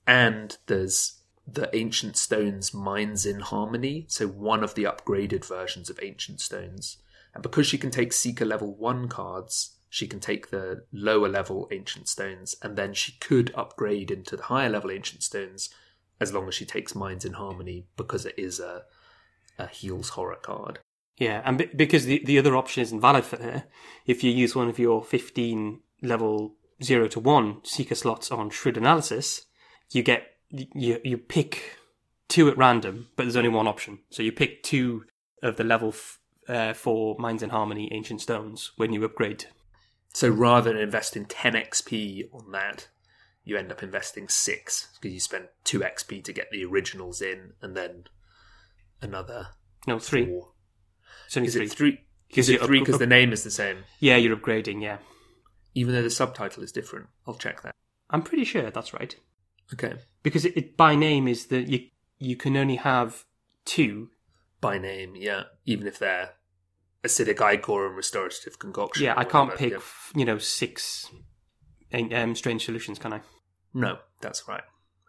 And 0.06 0.56
there's 0.66 1.20
the 1.46 1.74
Ancient 1.74 2.16
Stones 2.16 2.72
Minds 2.72 3.26
in 3.26 3.40
Harmony. 3.40 4.06
So 4.08 4.26
one 4.26 4.62
of 4.62 4.74
the 4.74 4.84
upgraded 4.84 5.44
versions 5.44 5.90
of 5.90 5.98
Ancient 6.02 6.40
Stones. 6.40 6.98
And 7.34 7.42
because 7.42 7.66
she 7.66 7.78
can 7.78 7.90
take 7.90 8.12
Seeker 8.12 8.44
level 8.44 8.74
1 8.74 9.08
cards, 9.08 9.76
she 9.90 10.06
can 10.06 10.20
take 10.20 10.50
the 10.50 10.84
lower 10.92 11.28
level 11.28 11.68
Ancient 11.72 12.08
Stones, 12.08 12.54
and 12.62 12.76
then 12.76 12.94
she 12.94 13.12
could 13.20 13.52
upgrade 13.56 14.12
into 14.12 14.36
the 14.36 14.44
higher 14.44 14.70
level 14.70 14.90
Ancient 14.90 15.24
Stones 15.24 15.68
as 16.20 16.32
long 16.32 16.46
as 16.46 16.54
she 16.54 16.64
takes 16.64 16.94
Minds 16.94 17.24
in 17.24 17.32
Harmony 17.32 17.86
because 17.96 18.24
it 18.24 18.38
is 18.38 18.60
a, 18.60 18.84
a 19.58 19.66
heals 19.66 20.10
horror 20.10 20.36
card. 20.36 20.78
Yeah, 21.18 21.42
and 21.44 21.68
because 21.76 22.04
the, 22.04 22.22
the 22.24 22.38
other 22.38 22.56
option 22.56 22.82
isn't 22.82 23.00
valid 23.00 23.24
for 23.24 23.36
her, 23.42 23.64
if 24.06 24.22
you 24.22 24.30
use 24.30 24.54
one 24.54 24.68
of 24.68 24.78
your 24.78 25.02
15 25.02 25.80
level 26.02 26.54
0 26.82 27.08
to 27.08 27.20
1 27.20 27.64
Seeker 27.64 27.94
slots 27.94 28.30
on 28.30 28.50
Shrewd 28.50 28.76
Analysis, 28.76 29.46
you 29.90 30.02
get 30.02 30.26
you 30.50 31.00
you 31.04 31.16
pick 31.18 31.78
two 32.28 32.48
at 32.48 32.56
random, 32.56 33.08
but 33.16 33.24
there's 33.24 33.36
only 33.36 33.48
one 33.50 33.66
option. 33.68 33.98
So 34.10 34.22
you 34.22 34.32
pick 34.32 34.62
two 34.62 35.04
of 35.42 35.56
the 35.56 35.64
level 35.64 35.88
f- 35.90 36.18
uh, 36.48 36.72
four 36.74 37.16
Minds 37.18 37.42
in 37.42 37.50
Harmony 37.50 37.88
Ancient 37.92 38.20
Stones 38.20 38.72
when 38.76 38.92
you 38.92 39.04
upgrade. 39.04 39.46
So 40.12 40.28
rather 40.28 40.72
than 40.72 40.80
investing 40.82 41.24
10 41.26 41.52
XP 41.54 42.24
on 42.32 42.50
that, 42.52 42.88
you 43.44 43.56
end 43.56 43.70
up 43.70 43.82
investing 43.82 44.28
6 44.28 44.88
because 45.00 45.14
you 45.14 45.20
spend 45.20 45.48
2 45.64 45.80
XP 45.80 46.22
to 46.24 46.32
get 46.32 46.50
the 46.50 46.64
originals 46.64 47.20
in 47.22 47.52
and 47.62 47.76
then 47.76 48.04
another 49.00 49.48
No, 49.86 49.98
three. 49.98 50.26
four. 50.26 50.52
It's 51.26 51.36
only 51.36 51.46
Is 51.48 51.54
three. 51.54 51.64
it 51.66 51.72
3? 51.72 52.00
Because 52.28 52.48
Is 52.48 52.48
it 52.50 52.52
you're 52.58 52.66
3 52.66 52.78
up- 52.78 52.82
because 52.82 52.94
up- 52.96 53.00
the 53.00 53.06
name 53.06 53.32
is 53.32 53.44
the 53.44 53.50
same? 53.50 53.84
Yeah, 54.00 54.16
you're 54.16 54.36
upgrading. 54.36 54.82
Yeah, 54.82 54.98
Even 55.74 55.94
though 55.94 56.02
the 56.02 56.10
subtitle 56.10 56.62
is 56.62 56.72
different. 56.72 57.06
I'll 57.26 57.34
check 57.34 57.62
that. 57.62 57.74
I'm 58.10 58.22
pretty 58.22 58.44
sure 58.44 58.70
that's 58.70 58.92
right. 58.92 59.14
Okay. 59.72 59.94
Because 60.22 60.44
it, 60.44 60.56
it 60.56 60.76
by 60.76 60.94
name 60.96 61.28
is 61.28 61.46
that 61.46 61.68
you 61.68 61.86
you 62.18 62.36
can 62.36 62.56
only 62.56 62.76
have 62.76 63.24
two. 63.64 64.10
By 64.60 64.78
name, 64.78 65.14
yeah. 65.16 65.44
Even 65.64 65.86
if 65.86 65.98
they're 65.98 66.32
acidic 67.02 67.40
ichor 67.40 67.86
and 67.86 67.96
restorative 67.96 68.58
concoction. 68.58 69.04
Yeah, 69.04 69.14
I 69.16 69.24
can't 69.24 69.56
pick 69.56 69.72
yeah. 69.72 69.78
you 70.14 70.24
know 70.24 70.38
six 70.38 71.08
um, 71.92 72.34
strange 72.34 72.64
solutions, 72.64 72.98
can 72.98 73.12
I? 73.12 73.20
No, 73.72 73.98
that's 74.20 74.46
right. 74.48 74.64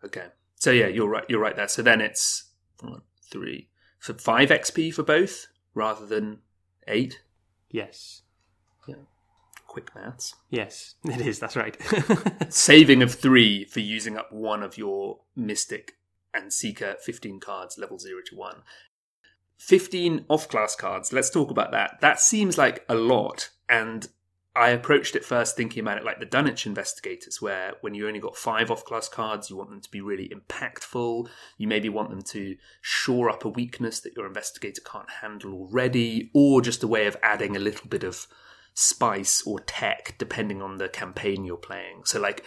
Okay. 0.06 0.28
So 0.56 0.72
yeah, 0.72 0.88
you're 0.88 1.10
right. 1.10 1.24
You're 1.28 1.42
right 1.42 1.56
there. 1.56 1.68
So 1.68 1.82
then 1.82 2.02
it's 2.02 2.52
one, 2.80 3.02
three, 3.30 3.70
for 4.00 4.14
five 4.14 4.50
XP 4.50 4.94
for 4.94 5.04
both 5.04 5.48
rather 5.74 6.06
than 6.06 6.40
eight. 6.88 7.22
Yes, 7.70 8.22
Quick 9.72 9.96
maths. 9.96 10.36
yes, 10.50 10.96
it 11.06 11.22
is. 11.22 11.40
That's 11.40 11.56
right. 11.56 11.78
Saving 12.50 13.02
of 13.02 13.14
three 13.14 13.64
for 13.64 13.80
using 13.80 14.18
up 14.18 14.30
one 14.30 14.64
of 14.64 14.78
your 14.78 15.20
Mystic 15.34 15.94
and 16.34 16.52
Seeker 16.52 16.98
15 17.02 17.40
cards, 17.40 17.78
level 17.78 17.98
0 17.98 18.20
to 18.26 18.36
1. 18.36 18.64
15 19.60 20.26
off 20.28 20.50
class 20.50 20.76
cards, 20.76 21.14
let's 21.14 21.30
talk 21.30 21.52
about 21.52 21.72
that. 21.72 22.02
That 22.02 22.20
seems 22.20 22.58
like 22.58 22.84
a 22.90 22.96
lot. 22.96 23.52
And 23.70 24.10
I 24.58 24.72
approached 24.72 25.16
it 25.16 25.24
first 25.24 25.56
thinking 25.56 25.80
about 25.80 26.00
it 26.00 26.04
like 26.04 26.20
the 26.20 26.26
Dunwich 26.26 26.66
investigators, 26.66 27.42
where 27.42 27.76
when 27.80 27.94
you 27.94 28.10
only 28.10 28.20
got 28.20 28.36
five 28.36 28.70
off 28.70 28.84
class 28.84 29.08
cards, 29.08 29.50
you 29.50 29.56
want 29.56 29.70
them 29.70 29.80
to 29.80 29.90
be 29.90 30.02
really 30.02 30.28
impactful. 30.28 31.30
You 31.58 31.68
maybe 31.70 31.88
want 31.88 32.10
them 32.10 32.24
to 32.24 32.58
shore 32.82 33.30
up 33.30 33.46
a 33.46 33.50
weakness 33.50 34.02
that 34.02 34.18
your 34.18 34.28
investigator 34.28 34.82
can't 34.82 35.10
handle 35.22 35.54
already, 35.54 36.30
or 36.34 36.62
just 36.62 36.84
a 36.84 36.90
way 36.90 37.08
of 37.08 37.16
adding 37.24 37.56
a 37.56 37.60
little 37.60 37.88
bit 37.88 38.04
of 38.04 38.28
spice 38.74 39.44
or 39.46 39.60
tech 39.60 40.16
depending 40.18 40.62
on 40.62 40.78
the 40.78 40.90
campaign 40.90 41.46
you're 41.46 41.58
playing. 41.58 42.04
So, 42.06 42.20
like 42.20 42.44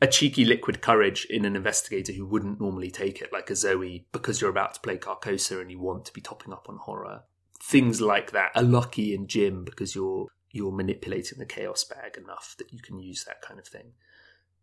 a 0.00 0.06
cheeky 0.06 0.44
liquid 0.44 0.80
courage 0.80 1.26
in 1.28 1.44
an 1.44 1.56
investigator 1.56 2.12
who 2.12 2.26
wouldn't 2.26 2.60
normally 2.60 2.90
take 2.90 3.20
it, 3.20 3.32
like 3.32 3.50
a 3.50 3.54
Zoey, 3.54 4.04
because 4.12 4.40
you're 4.40 4.50
about 4.50 4.74
to 4.74 4.80
play 4.80 4.96
Carcosa 4.96 5.60
and 5.60 5.70
you 5.70 5.80
want 5.80 6.04
to 6.04 6.12
be 6.12 6.20
topping 6.20 6.52
up 6.52 6.66
on 6.68 6.76
horror. 6.76 7.22
Things 7.60 8.00
like 8.00 8.30
that. 8.30 8.52
A 8.54 8.62
lucky 8.62 9.14
in 9.14 9.26
Jim 9.26 9.64
because 9.64 9.94
you're 9.94 10.28
you're 10.50 10.72
manipulating 10.72 11.38
the 11.38 11.44
chaos 11.44 11.84
bag 11.84 12.16
enough 12.16 12.54
that 12.58 12.72
you 12.72 12.80
can 12.80 12.98
use 12.98 13.24
that 13.24 13.42
kind 13.42 13.60
of 13.60 13.66
thing. 13.66 13.92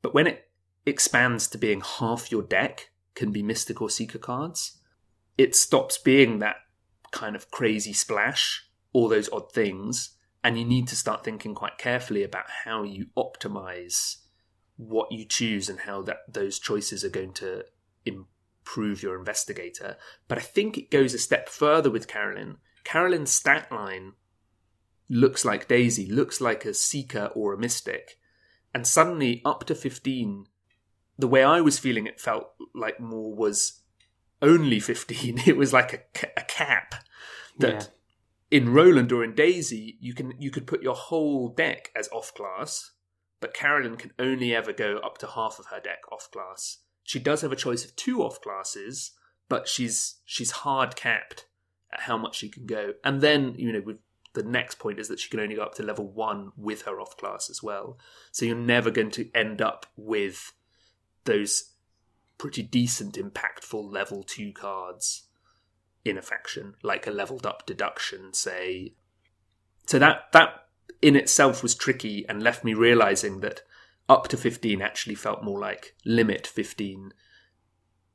But 0.01 0.13
when 0.13 0.25
it 0.25 0.49
expands 0.85 1.47
to 1.49 1.57
being 1.57 1.81
half 1.81 2.31
your 2.31 2.41
deck 2.41 2.89
can 3.13 3.31
be 3.31 3.43
Mystic 3.43 3.81
or 3.81 3.89
Seeker 3.89 4.17
cards, 4.17 4.79
it 5.37 5.55
stops 5.55 5.97
being 5.97 6.39
that 6.39 6.57
kind 7.11 7.35
of 7.35 7.51
crazy 7.51 7.93
splash, 7.93 8.67
all 8.93 9.07
those 9.07 9.29
odd 9.31 9.51
things, 9.51 10.15
and 10.45 10.59
you 10.59 10.63
need 10.63 10.87
to 10.87 10.95
start 10.95 11.23
thinking 11.23 11.55
quite 11.55 11.79
carefully 11.79 12.21
about 12.21 12.45
how 12.65 12.83
you 12.83 13.07
optimize 13.17 14.17
what 14.77 15.11
you 15.11 15.25
choose 15.25 15.69
and 15.69 15.79
how 15.79 16.03
that 16.03 16.17
those 16.31 16.59
choices 16.59 17.03
are 17.03 17.09
going 17.09 17.33
to 17.33 17.65
improve 18.05 19.01
your 19.01 19.17
investigator. 19.17 19.97
But 20.27 20.37
I 20.37 20.41
think 20.41 20.77
it 20.77 20.91
goes 20.91 21.15
a 21.15 21.17
step 21.17 21.49
further 21.49 21.89
with 21.89 22.07
Carolyn. 22.07 22.57
Carolyn's 22.83 23.31
stat 23.31 23.71
line 23.71 24.13
looks 25.09 25.45
like 25.45 25.67
Daisy, 25.67 26.05
looks 26.11 26.39
like 26.39 26.63
a 26.63 26.75
seeker 26.75 27.31
or 27.33 27.53
a 27.53 27.57
mystic. 27.57 28.19
And 28.71 28.85
suddenly 28.85 29.41
up 29.45 29.63
to 29.63 29.73
15, 29.73 30.45
the 31.17 31.27
way 31.27 31.43
I 31.43 31.59
was 31.59 31.79
feeling 31.79 32.05
it 32.05 32.21
felt 32.21 32.51
like 32.75 32.99
more 32.99 33.33
was 33.33 33.81
only 34.43 34.79
15. 34.79 35.41
It 35.47 35.57
was 35.57 35.73
like 35.73 35.91
a, 36.21 36.27
a 36.37 36.43
cap 36.43 37.03
that 37.57 37.89
in 38.51 38.73
Roland 38.73 39.11
or 39.11 39.23
in 39.23 39.33
Daisy, 39.33 39.97
you 39.99 40.13
can 40.13 40.33
you 40.39 40.51
could 40.51 40.67
put 40.67 40.83
your 40.83 40.95
whole 40.95 41.49
deck 41.49 41.91
as 41.95 42.09
off 42.09 42.33
class, 42.33 42.91
but 43.39 43.53
Carolyn 43.53 43.97
can 43.97 44.11
only 44.19 44.55
ever 44.55 44.73
go 44.73 44.97
up 44.97 45.17
to 45.19 45.27
half 45.27 45.59
of 45.59 45.67
her 45.67 45.79
deck 45.79 45.99
off 46.11 46.29
class. 46.31 46.79
She 47.03 47.19
does 47.19 47.41
have 47.41 47.51
a 47.51 47.57
choice 47.57 47.83
of 47.85 47.95
two 47.95 48.21
off 48.21 48.41
classes, 48.41 49.11
but 49.49 49.67
she's 49.67 50.17
she's 50.25 50.51
hard 50.51 50.95
capped 50.95 51.47
at 51.91 52.01
how 52.01 52.17
much 52.17 52.37
she 52.37 52.49
can 52.49 52.65
go. 52.65 52.93
And 53.03 53.21
then 53.21 53.55
you 53.57 53.71
know 53.71 53.81
with 53.83 53.99
the 54.33 54.43
next 54.43 54.79
point 54.79 54.99
is 54.99 55.07
that 55.07 55.19
she 55.19 55.29
can 55.29 55.39
only 55.39 55.55
go 55.55 55.63
up 55.63 55.75
to 55.75 55.83
level 55.83 56.07
one 56.07 56.51
with 56.57 56.83
her 56.83 56.99
off 56.99 57.17
class 57.17 57.49
as 57.49 57.63
well. 57.63 57.97
So 58.31 58.45
you're 58.45 58.55
never 58.55 58.91
going 58.91 59.11
to 59.11 59.29
end 59.33 59.61
up 59.61 59.85
with 59.95 60.53
those 61.23 61.71
pretty 62.37 62.61
decent, 62.61 63.15
impactful 63.15 63.91
level 63.91 64.23
two 64.23 64.51
cards 64.51 65.24
in 66.05 66.17
a 66.17 66.21
faction, 66.21 66.75
like 66.83 67.07
a 67.07 67.11
leveled 67.11 67.45
up 67.45 67.65
deduction, 67.65 68.31
say. 68.31 68.93
So 69.87 69.99
that 69.99 70.31
that 70.31 70.67
in 71.01 71.15
itself 71.15 71.63
was 71.63 71.75
tricky 71.75 72.25
and 72.29 72.41
left 72.41 72.63
me 72.63 72.73
realizing 72.73 73.41
that 73.41 73.61
up 74.07 74.27
to 74.27 74.37
15 74.37 74.81
actually 74.81 75.15
felt 75.15 75.43
more 75.43 75.59
like 75.59 75.95
limit 76.05 76.45
15 76.45 77.11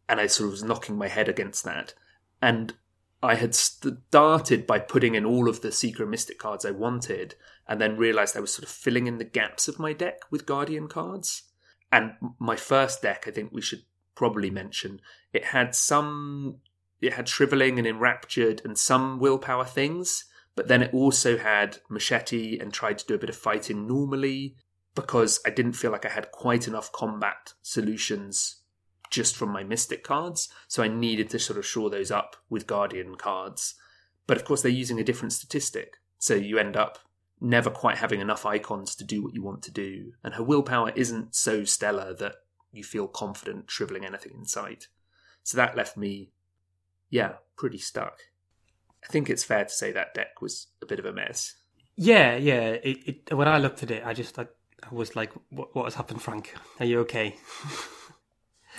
and 0.09 0.21
i 0.21 0.27
sort 0.27 0.47
of 0.47 0.53
was 0.53 0.63
knocking 0.63 0.97
my 0.97 1.09
head 1.09 1.29
against 1.29 1.65
that. 1.65 1.95
And 2.41 2.75
i 3.23 3.35
had 3.35 3.55
started 3.55 4.67
by 4.67 4.79
putting 4.79 5.15
in 5.15 5.25
all 5.25 5.49
of 5.49 5.61
the 5.61 5.73
seeker 5.73 6.05
and 6.05 6.11
mystic 6.11 6.39
cards 6.39 6.65
i 6.65 6.71
wanted 6.71 7.35
and 7.69 7.81
then 7.81 7.97
realized 7.97 8.37
i 8.37 8.41
was 8.41 8.55
sort 8.55 8.65
of 8.65 8.71
filling 8.71 9.07
in 9.07 9.19
the 9.19 9.25
gaps 9.25 9.69
of 9.69 9.79
my 9.79 9.93
deck 9.93 10.21
with 10.31 10.47
guardian 10.47 10.89
cards. 10.89 11.43
And 11.93 12.13
my 12.39 12.55
first 12.55 13.03
deck 13.03 13.25
i 13.27 13.31
think 13.33 13.51
we 13.53 13.63
should 13.63 13.83
probably 14.15 14.51
mention 14.51 15.01
it 15.33 15.47
had 15.47 15.75
some 15.75 16.61
it 17.01 17.15
had 17.15 17.29
shriveling 17.29 17.79
and 17.79 17.87
enraptured 17.87 18.61
and 18.65 18.79
some 18.79 19.19
willpower 19.19 19.65
things 19.65 20.25
but 20.57 20.69
then 20.69 20.83
it 20.83 20.93
also 20.93 21.39
had 21.39 21.79
machete 21.89 22.59
and 22.59 22.73
tried 22.73 22.99
to 22.99 23.07
do 23.07 23.15
a 23.15 23.19
bit 23.19 23.31
of 23.31 23.37
fighting 23.37 23.87
normally 23.87 24.57
because 24.95 25.41
I 25.47 25.51
didn't 25.51 25.75
feel 25.75 25.91
like 25.91 26.05
I 26.05 26.11
had 26.11 26.33
quite 26.33 26.67
enough 26.67 26.93
combat 26.93 27.55
solutions 27.63 28.57
just 29.11 29.37
from 29.37 29.51
my 29.51 29.65
mystic 29.65 30.05
cards. 30.05 30.49
So 30.69 30.83
I 30.83 30.89
needed 30.89 31.31
to 31.31 31.39
sort 31.39 31.59
of 31.59 31.67
shore 31.67 31.91
those 31.91 32.11
up 32.11 32.37
with 32.49 32.67
guardian 32.67 33.17
cards. 33.17 33.75
But 34.27 34.37
of 34.37 34.45
course, 34.45 34.63
they're 34.63 34.71
using 34.71 35.01
a 35.01 35.05
different 35.05 35.33
statistic. 35.33 35.97
So 36.19 36.35
you 36.35 36.59
end 36.59 36.77
up 36.77 36.99
never 37.41 37.71
quite 37.71 37.99
having 37.99 38.21
enough 38.21 38.47
icons 38.47 38.95
to 38.97 39.05
do 39.05 39.23
what 39.23 39.35
you 39.35 39.43
want 39.43 39.63
to 39.63 39.71
do. 39.71 40.13
And 40.23 40.35
her 40.35 40.43
willpower 40.43 40.93
isn't 40.95 41.35
so 41.35 41.65
stellar 41.65 42.15
that 42.15 42.37
you 42.71 42.85
feel 42.85 43.09
confident 43.09 43.71
shriveling 43.71 44.05
anything 44.05 44.33
in 44.37 44.45
sight. 44.45 44.89
So 45.43 45.57
that 45.57 45.77
left 45.77 45.97
me, 45.97 46.33
yeah, 47.11 47.35
pretty 47.57 47.79
stuck. 47.79 48.19
I 49.05 49.13
think 49.13 49.29
it's 49.31 49.45
fair 49.45 49.65
to 49.65 49.71
say 49.71 49.93
that 49.93 50.15
deck 50.15 50.41
was 50.41 50.69
a 50.83 50.87
bit 50.87 50.99
of 50.99 51.05
a 51.05 51.13
mess. 51.13 51.57
Yeah, 51.97 52.37
yeah. 52.37 52.71
It, 52.71 53.29
it, 53.29 53.35
when 53.35 53.49
I 53.49 53.59
looked 53.59 53.83
at 53.83 53.91
it, 53.91 54.03
I 54.05 54.15
just 54.15 54.39
I, 54.39 54.47
I 54.83 54.95
was 54.95 55.17
like, 55.17 55.33
"What 55.51 55.75
what 55.75 55.85
has 55.85 55.95
happened, 55.95 56.23
Frank? 56.23 56.55
Are 56.79 56.87
you 56.87 57.01
okay?" 57.01 57.37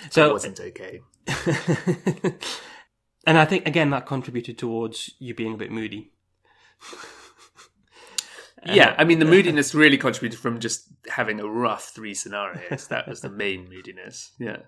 it 0.04 0.10
so, 0.12 0.32
wasn't 0.32 0.60
okay. 0.60 1.00
and 3.26 3.38
I 3.38 3.44
think 3.44 3.66
again 3.66 3.90
that 3.90 4.06
contributed 4.06 4.58
towards 4.58 5.14
you 5.18 5.34
being 5.34 5.54
a 5.54 5.58
bit 5.58 5.70
moody. 5.70 6.12
Yeah, 8.64 8.94
I 8.96 9.04
mean, 9.04 9.18
the 9.18 9.24
moodiness 9.24 9.74
really 9.74 9.98
contributed 9.98 10.38
from 10.38 10.60
just 10.60 10.86
having 11.08 11.40
a 11.40 11.46
rough 11.48 11.88
three 11.88 12.14
scenarios. 12.14 12.86
That 12.88 13.08
was 13.08 13.20
the 13.20 13.28
main 13.28 13.68
moodiness. 13.68 14.32
Yeah. 14.38 14.58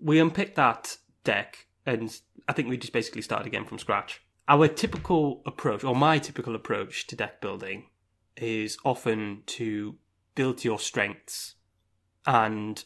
we 0.00 0.18
unpicked 0.18 0.56
that 0.56 0.96
deck, 1.22 1.65
and 1.86 2.20
I 2.48 2.52
think 2.52 2.68
we 2.68 2.76
just 2.76 2.92
basically 2.92 3.22
started 3.22 3.46
again 3.46 3.64
from 3.64 3.78
scratch. 3.78 4.20
Our 4.48 4.68
typical 4.68 5.42
approach, 5.46 5.82
or 5.84 5.94
my 5.96 6.18
typical 6.18 6.54
approach 6.54 7.06
to 7.08 7.16
deck 7.16 7.40
building, 7.40 7.88
is 8.36 8.76
often 8.84 9.42
to 9.46 9.96
build 10.34 10.62
your 10.64 10.78
strengths, 10.78 11.54
and 12.26 12.84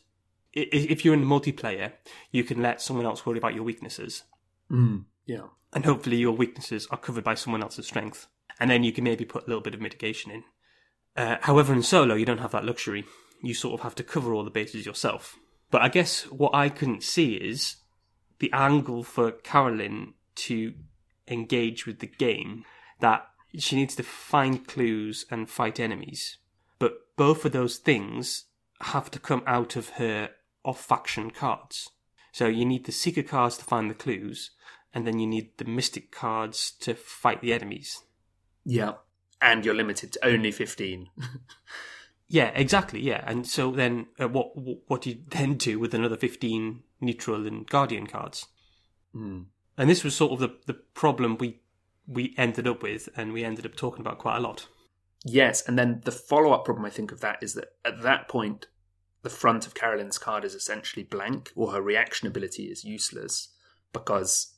i- 0.57 0.61
i- 0.61 0.87
if 0.91 1.05
you're 1.05 1.15
in 1.15 1.25
multiplayer, 1.25 1.95
you 2.31 2.45
can 2.45 2.63
let 2.63 2.81
someone 2.81 3.07
else 3.07 3.27
worry 3.27 3.39
about 3.39 3.55
your 3.55 3.65
weaknesses, 3.65 4.23
Mm. 4.71 5.05
Yeah. 5.27 5.49
and 5.73 5.85
hopefully 5.85 6.17
your 6.19 6.33
weaknesses 6.33 6.87
are 6.89 6.99
covered 6.99 7.25
by 7.25 7.35
someone 7.35 7.63
else's 7.63 7.87
strength, 7.87 8.29
and 8.59 8.71
then 8.71 8.85
you 8.85 8.93
can 8.93 9.05
maybe 9.05 9.25
put 9.25 9.45
a 9.45 9.47
little 9.47 9.63
bit 9.63 9.75
of 9.75 9.81
mitigation 9.81 10.31
in. 10.31 10.45
Uh, 11.17 11.39
however, 11.43 11.73
in 11.73 11.83
solo, 11.83 12.15
you 12.15 12.25
don't 12.25 12.39
have 12.39 12.53
that 12.53 12.65
luxury. 12.65 13.05
You 13.43 13.55
sort 13.55 13.75
of 13.75 13.81
have 13.81 13.95
to 13.97 14.05
cover 14.05 14.33
all 14.33 14.45
the 14.45 14.51
bases 14.51 14.87
yourself. 14.87 15.37
But 15.71 15.83
I 15.83 15.89
guess 15.89 16.23
what 16.31 16.55
I 16.55 16.69
couldn't 16.69 17.03
see 17.03 17.35
is 17.35 17.77
the 18.41 18.53
angle 18.53 19.03
for 19.03 19.31
Carolyn 19.31 20.15
to 20.35 20.75
engage 21.29 21.87
with 21.87 22.01
the 22.01 22.07
game 22.07 22.65
that 22.99 23.27
she 23.57 23.77
needs 23.77 23.95
to 23.97 24.03
find 24.03 24.67
clues 24.67 25.25
and 25.31 25.49
fight 25.49 25.79
enemies. 25.79 26.39
But 26.79 27.17
both 27.17 27.45
of 27.45 27.53
those 27.53 27.77
things 27.77 28.47
have 28.81 29.11
to 29.13 29.19
come 29.19 29.43
out 29.47 29.77
of 29.77 29.91
her 29.91 30.31
off 30.65 30.85
faction 30.85 31.31
cards. 31.31 31.91
So 32.33 32.47
you 32.47 32.65
need 32.65 32.87
the 32.87 32.93
seeker 32.93 33.23
cards 33.23 33.57
to 33.59 33.65
find 33.65 33.91
the 33.91 33.95
clues, 33.95 34.51
and 34.95 35.07
then 35.07 35.19
you 35.19 35.27
need 35.27 35.57
the 35.59 35.65
mystic 35.65 36.11
cards 36.11 36.71
to 36.81 36.95
fight 36.95 37.41
the 37.41 37.53
enemies. 37.53 38.03
Yeah. 38.65 38.95
And 39.43 39.65
you're 39.65 39.75
limited 39.75 40.13
to 40.13 40.27
only 40.27 40.53
15. 40.53 41.09
Yeah, 42.33 42.53
exactly. 42.55 43.01
Yeah, 43.01 43.25
and 43.27 43.45
so 43.45 43.73
then 43.73 44.07
uh, 44.21 44.29
what 44.29 44.53
what 44.87 45.03
do 45.03 45.11
you 45.11 45.19
then 45.31 45.55
do 45.55 45.81
with 45.81 45.95
another 45.95 46.17
fifteen 46.17 46.85
neutral 47.01 47.47
and 47.47 47.67
guardian 47.67 48.07
cards? 48.07 48.47
Mm. 49.15 49.47
And 49.77 49.91
this 49.91 50.05
was 50.05 50.15
sort 50.15 50.33
of 50.33 50.39
the 50.41 50.57
the 50.67 50.75
problem 50.75 51.39
we 51.39 51.61
we 52.07 52.35
ended 52.37 52.67
up 52.67 52.83
with, 52.83 53.09
and 53.17 53.33
we 53.33 53.45
ended 53.45 53.67
up 53.67 53.77
talking 53.77 54.01
about 54.01 54.19
quite 54.19 54.37
a 54.37 54.41
lot. 54.41 54.67
Yes, 55.25 55.67
and 55.67 55.79
then 55.79 56.01
the 56.05 56.13
follow 56.13 56.53
up 56.53 56.65
problem 56.65 56.87
I 56.87 56.91
think 56.91 57.13
of 57.13 57.21
that 57.21 57.43
is 57.43 57.55
that 57.55 57.73
at 57.85 58.03
that 58.03 58.29
point, 58.29 58.67
the 59.23 59.31
front 59.31 59.67
of 59.67 59.75
Carolyn's 59.75 60.19
card 60.19 60.45
is 60.45 60.55
essentially 60.55 61.03
blank, 61.03 61.53
or 61.55 61.73
her 61.73 61.83
reaction 61.83 62.27
ability 62.27 62.65
is 62.65 62.85
useless 62.85 63.51
because 63.93 64.55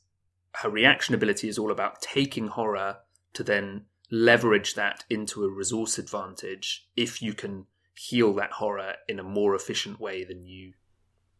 her 0.57 0.69
reaction 0.69 1.15
ability 1.15 1.49
is 1.49 1.57
all 1.57 1.71
about 1.71 2.01
taking 2.01 2.47
horror 2.47 2.97
to 3.33 3.43
then 3.43 3.85
leverage 4.11 4.75
that 4.75 5.03
into 5.09 5.43
a 5.43 5.49
resource 5.49 5.97
advantage 5.97 6.87
if 6.95 7.21
you 7.21 7.33
can 7.33 7.65
heal 7.95 8.33
that 8.33 8.51
horror 8.53 8.93
in 9.07 9.19
a 9.19 9.23
more 9.23 9.55
efficient 9.55 9.99
way 9.99 10.23
than 10.23 10.45
you 10.45 10.73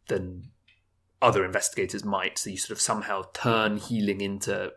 than 0.08 0.50
other 1.24 1.44
investigators 1.44 2.04
might. 2.04 2.38
So 2.38 2.50
you 2.50 2.56
sort 2.56 2.76
of 2.76 2.80
somehow 2.80 3.22
turn 3.32 3.78
healing 3.78 4.20
into 4.20 4.72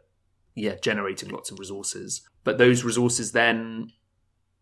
yeah, 0.56 0.76
generating 0.82 1.30
lots 1.30 1.52
of 1.52 1.60
resources. 1.60 2.28
But 2.44 2.58
those 2.58 2.84
resources 2.84 3.34
then 3.34 3.92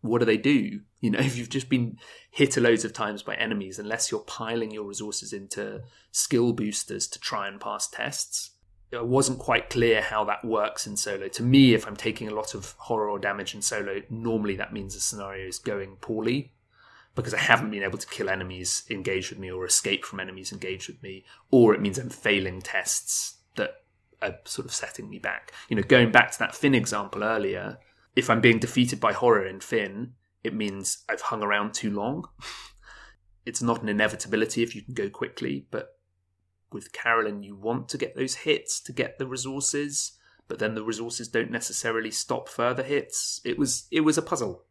what 0.02 0.18
do 0.18 0.24
they 0.24 0.36
do? 0.36 0.80
You 1.02 1.10
know, 1.12 1.20
if 1.20 1.36
you've 1.36 1.50
just 1.50 1.68
been 1.68 1.98
hit 2.30 2.56
a 2.56 2.60
loads 2.60 2.84
of 2.84 2.92
times 2.92 3.22
by 3.22 3.36
enemies, 3.36 3.78
unless 3.78 4.10
you're 4.10 4.20
piling 4.20 4.72
your 4.72 4.82
resources 4.82 5.32
into 5.32 5.82
skill 6.10 6.52
boosters 6.52 7.06
to 7.08 7.20
try 7.20 7.46
and 7.46 7.60
pass 7.60 7.86
tests, 7.86 8.52
it 8.90 9.06
wasn't 9.06 9.38
quite 9.38 9.70
clear 9.70 10.00
how 10.00 10.24
that 10.24 10.44
works 10.44 10.84
in 10.84 10.96
solo. 10.96 11.28
To 11.28 11.42
me, 11.44 11.74
if 11.74 11.86
I'm 11.86 11.94
taking 11.94 12.26
a 12.26 12.34
lot 12.34 12.54
of 12.54 12.74
horror 12.78 13.08
or 13.08 13.20
damage 13.20 13.54
in 13.54 13.62
solo, 13.62 14.02
normally 14.10 14.56
that 14.56 14.72
means 14.72 14.94
the 14.94 15.00
scenario 15.00 15.46
is 15.46 15.60
going 15.60 15.96
poorly 16.00 16.54
because 17.16 17.34
I 17.34 17.38
haven't 17.38 17.70
been 17.70 17.82
able 17.82 17.98
to 17.98 18.06
kill 18.06 18.28
enemies 18.28 18.84
engaged 18.90 19.30
with 19.30 19.38
me 19.38 19.50
or 19.50 19.64
escape 19.64 20.04
from 20.04 20.20
enemies 20.20 20.52
engaged 20.52 20.86
with 20.86 21.02
me, 21.02 21.24
or 21.50 21.74
it 21.74 21.80
means 21.80 21.98
I'm 21.98 22.10
failing 22.10 22.60
tests 22.60 23.38
that 23.56 23.82
are 24.22 24.36
sort 24.44 24.66
of 24.66 24.74
setting 24.74 25.08
me 25.08 25.18
back. 25.18 25.52
You 25.68 25.76
know, 25.76 25.82
going 25.82 26.12
back 26.12 26.30
to 26.32 26.38
that 26.40 26.54
Finn 26.54 26.74
example 26.74 27.24
earlier, 27.24 27.78
if 28.14 28.30
I'm 28.30 28.40
being 28.40 28.58
defeated 28.58 29.00
by 29.00 29.12
horror 29.12 29.46
in 29.46 29.60
Finn, 29.60 30.12
it 30.44 30.54
means 30.54 31.04
I've 31.08 31.22
hung 31.22 31.42
around 31.42 31.74
too 31.74 31.90
long. 31.90 32.28
it's 33.46 33.62
not 33.62 33.82
an 33.82 33.88
inevitability 33.88 34.62
if 34.62 34.76
you 34.76 34.82
can 34.82 34.94
go 34.94 35.08
quickly, 35.08 35.66
but 35.70 35.96
with 36.70 36.92
Carolyn, 36.92 37.42
you 37.42 37.56
want 37.56 37.88
to 37.88 37.98
get 37.98 38.14
those 38.14 38.34
hits 38.34 38.78
to 38.80 38.92
get 38.92 39.18
the 39.18 39.26
resources, 39.26 40.12
but 40.48 40.58
then 40.58 40.74
the 40.74 40.84
resources 40.84 41.28
don't 41.28 41.50
necessarily 41.50 42.10
stop 42.10 42.48
further 42.48 42.82
hits. 42.82 43.40
It 43.44 43.58
was 43.58 43.86
it 43.90 44.00
was 44.00 44.18
a 44.18 44.22
puzzle. 44.22 44.64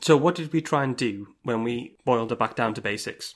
So, 0.00 0.16
what 0.16 0.34
did 0.34 0.52
we 0.52 0.60
try 0.60 0.84
and 0.84 0.96
do 0.96 1.28
when 1.42 1.62
we 1.62 1.96
boiled 2.04 2.32
it 2.32 2.38
back 2.38 2.56
down 2.56 2.74
to 2.74 2.80
basics? 2.80 3.34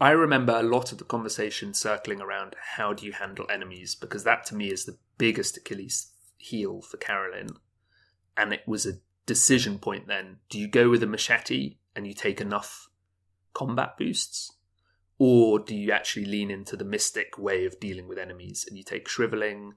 I 0.00 0.12
remember 0.12 0.54
a 0.56 0.62
lot 0.62 0.92
of 0.92 0.98
the 0.98 1.04
conversation 1.04 1.74
circling 1.74 2.22
around 2.22 2.56
how 2.76 2.94
do 2.94 3.04
you 3.04 3.12
handle 3.12 3.46
enemies 3.52 3.94
because 3.94 4.24
that 4.24 4.46
to 4.46 4.54
me 4.54 4.70
is 4.70 4.86
the 4.86 4.96
biggest 5.18 5.58
Achilles 5.58 6.12
heel 6.38 6.80
for 6.80 6.96
Carolyn. 6.96 7.48
And 8.34 8.54
it 8.54 8.62
was 8.66 8.86
a 8.86 8.98
decision 9.26 9.78
point 9.78 10.06
then. 10.06 10.38
Do 10.48 10.58
you 10.58 10.68
go 10.68 10.88
with 10.88 11.02
a 11.02 11.06
machete 11.06 11.76
and 11.94 12.06
you 12.06 12.14
take 12.14 12.40
enough 12.40 12.88
combat 13.52 13.98
boosts? 13.98 14.52
Or 15.18 15.58
do 15.58 15.76
you 15.76 15.92
actually 15.92 16.24
lean 16.24 16.50
into 16.50 16.76
the 16.76 16.84
mystic 16.84 17.36
way 17.36 17.66
of 17.66 17.78
dealing 17.78 18.08
with 18.08 18.16
enemies 18.16 18.64
and 18.66 18.78
you 18.78 18.84
take 18.84 19.06
shriveling, 19.06 19.74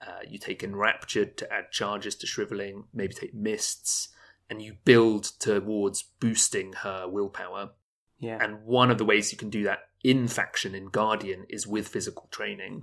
uh, 0.00 0.20
you 0.26 0.38
take 0.38 0.62
enraptured 0.62 1.36
to 1.36 1.52
add 1.52 1.70
charges 1.70 2.14
to 2.16 2.26
shriveling, 2.26 2.84
maybe 2.94 3.12
take 3.12 3.34
mists, 3.34 4.08
and 4.50 4.60
you 4.62 4.76
build 4.84 5.24
towards 5.38 6.02
boosting 6.20 6.72
her 6.82 7.08
willpower. 7.08 7.70
Yeah. 8.18 8.38
And 8.40 8.64
one 8.64 8.90
of 8.90 8.98
the 8.98 9.04
ways 9.04 9.32
you 9.32 9.38
can 9.38 9.50
do 9.50 9.64
that 9.64 9.80
in 10.02 10.28
faction 10.28 10.74
in 10.74 10.86
Guardian 10.86 11.46
is 11.48 11.66
with 11.66 11.88
physical 11.88 12.28
training, 12.30 12.82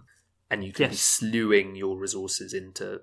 and 0.49 0.63
you 0.63 0.73
can 0.73 0.87
be 0.89 0.93
Yes. 0.93 1.01
slewing 1.01 1.75
your 1.75 1.97
resources 1.97 2.53
into 2.53 3.01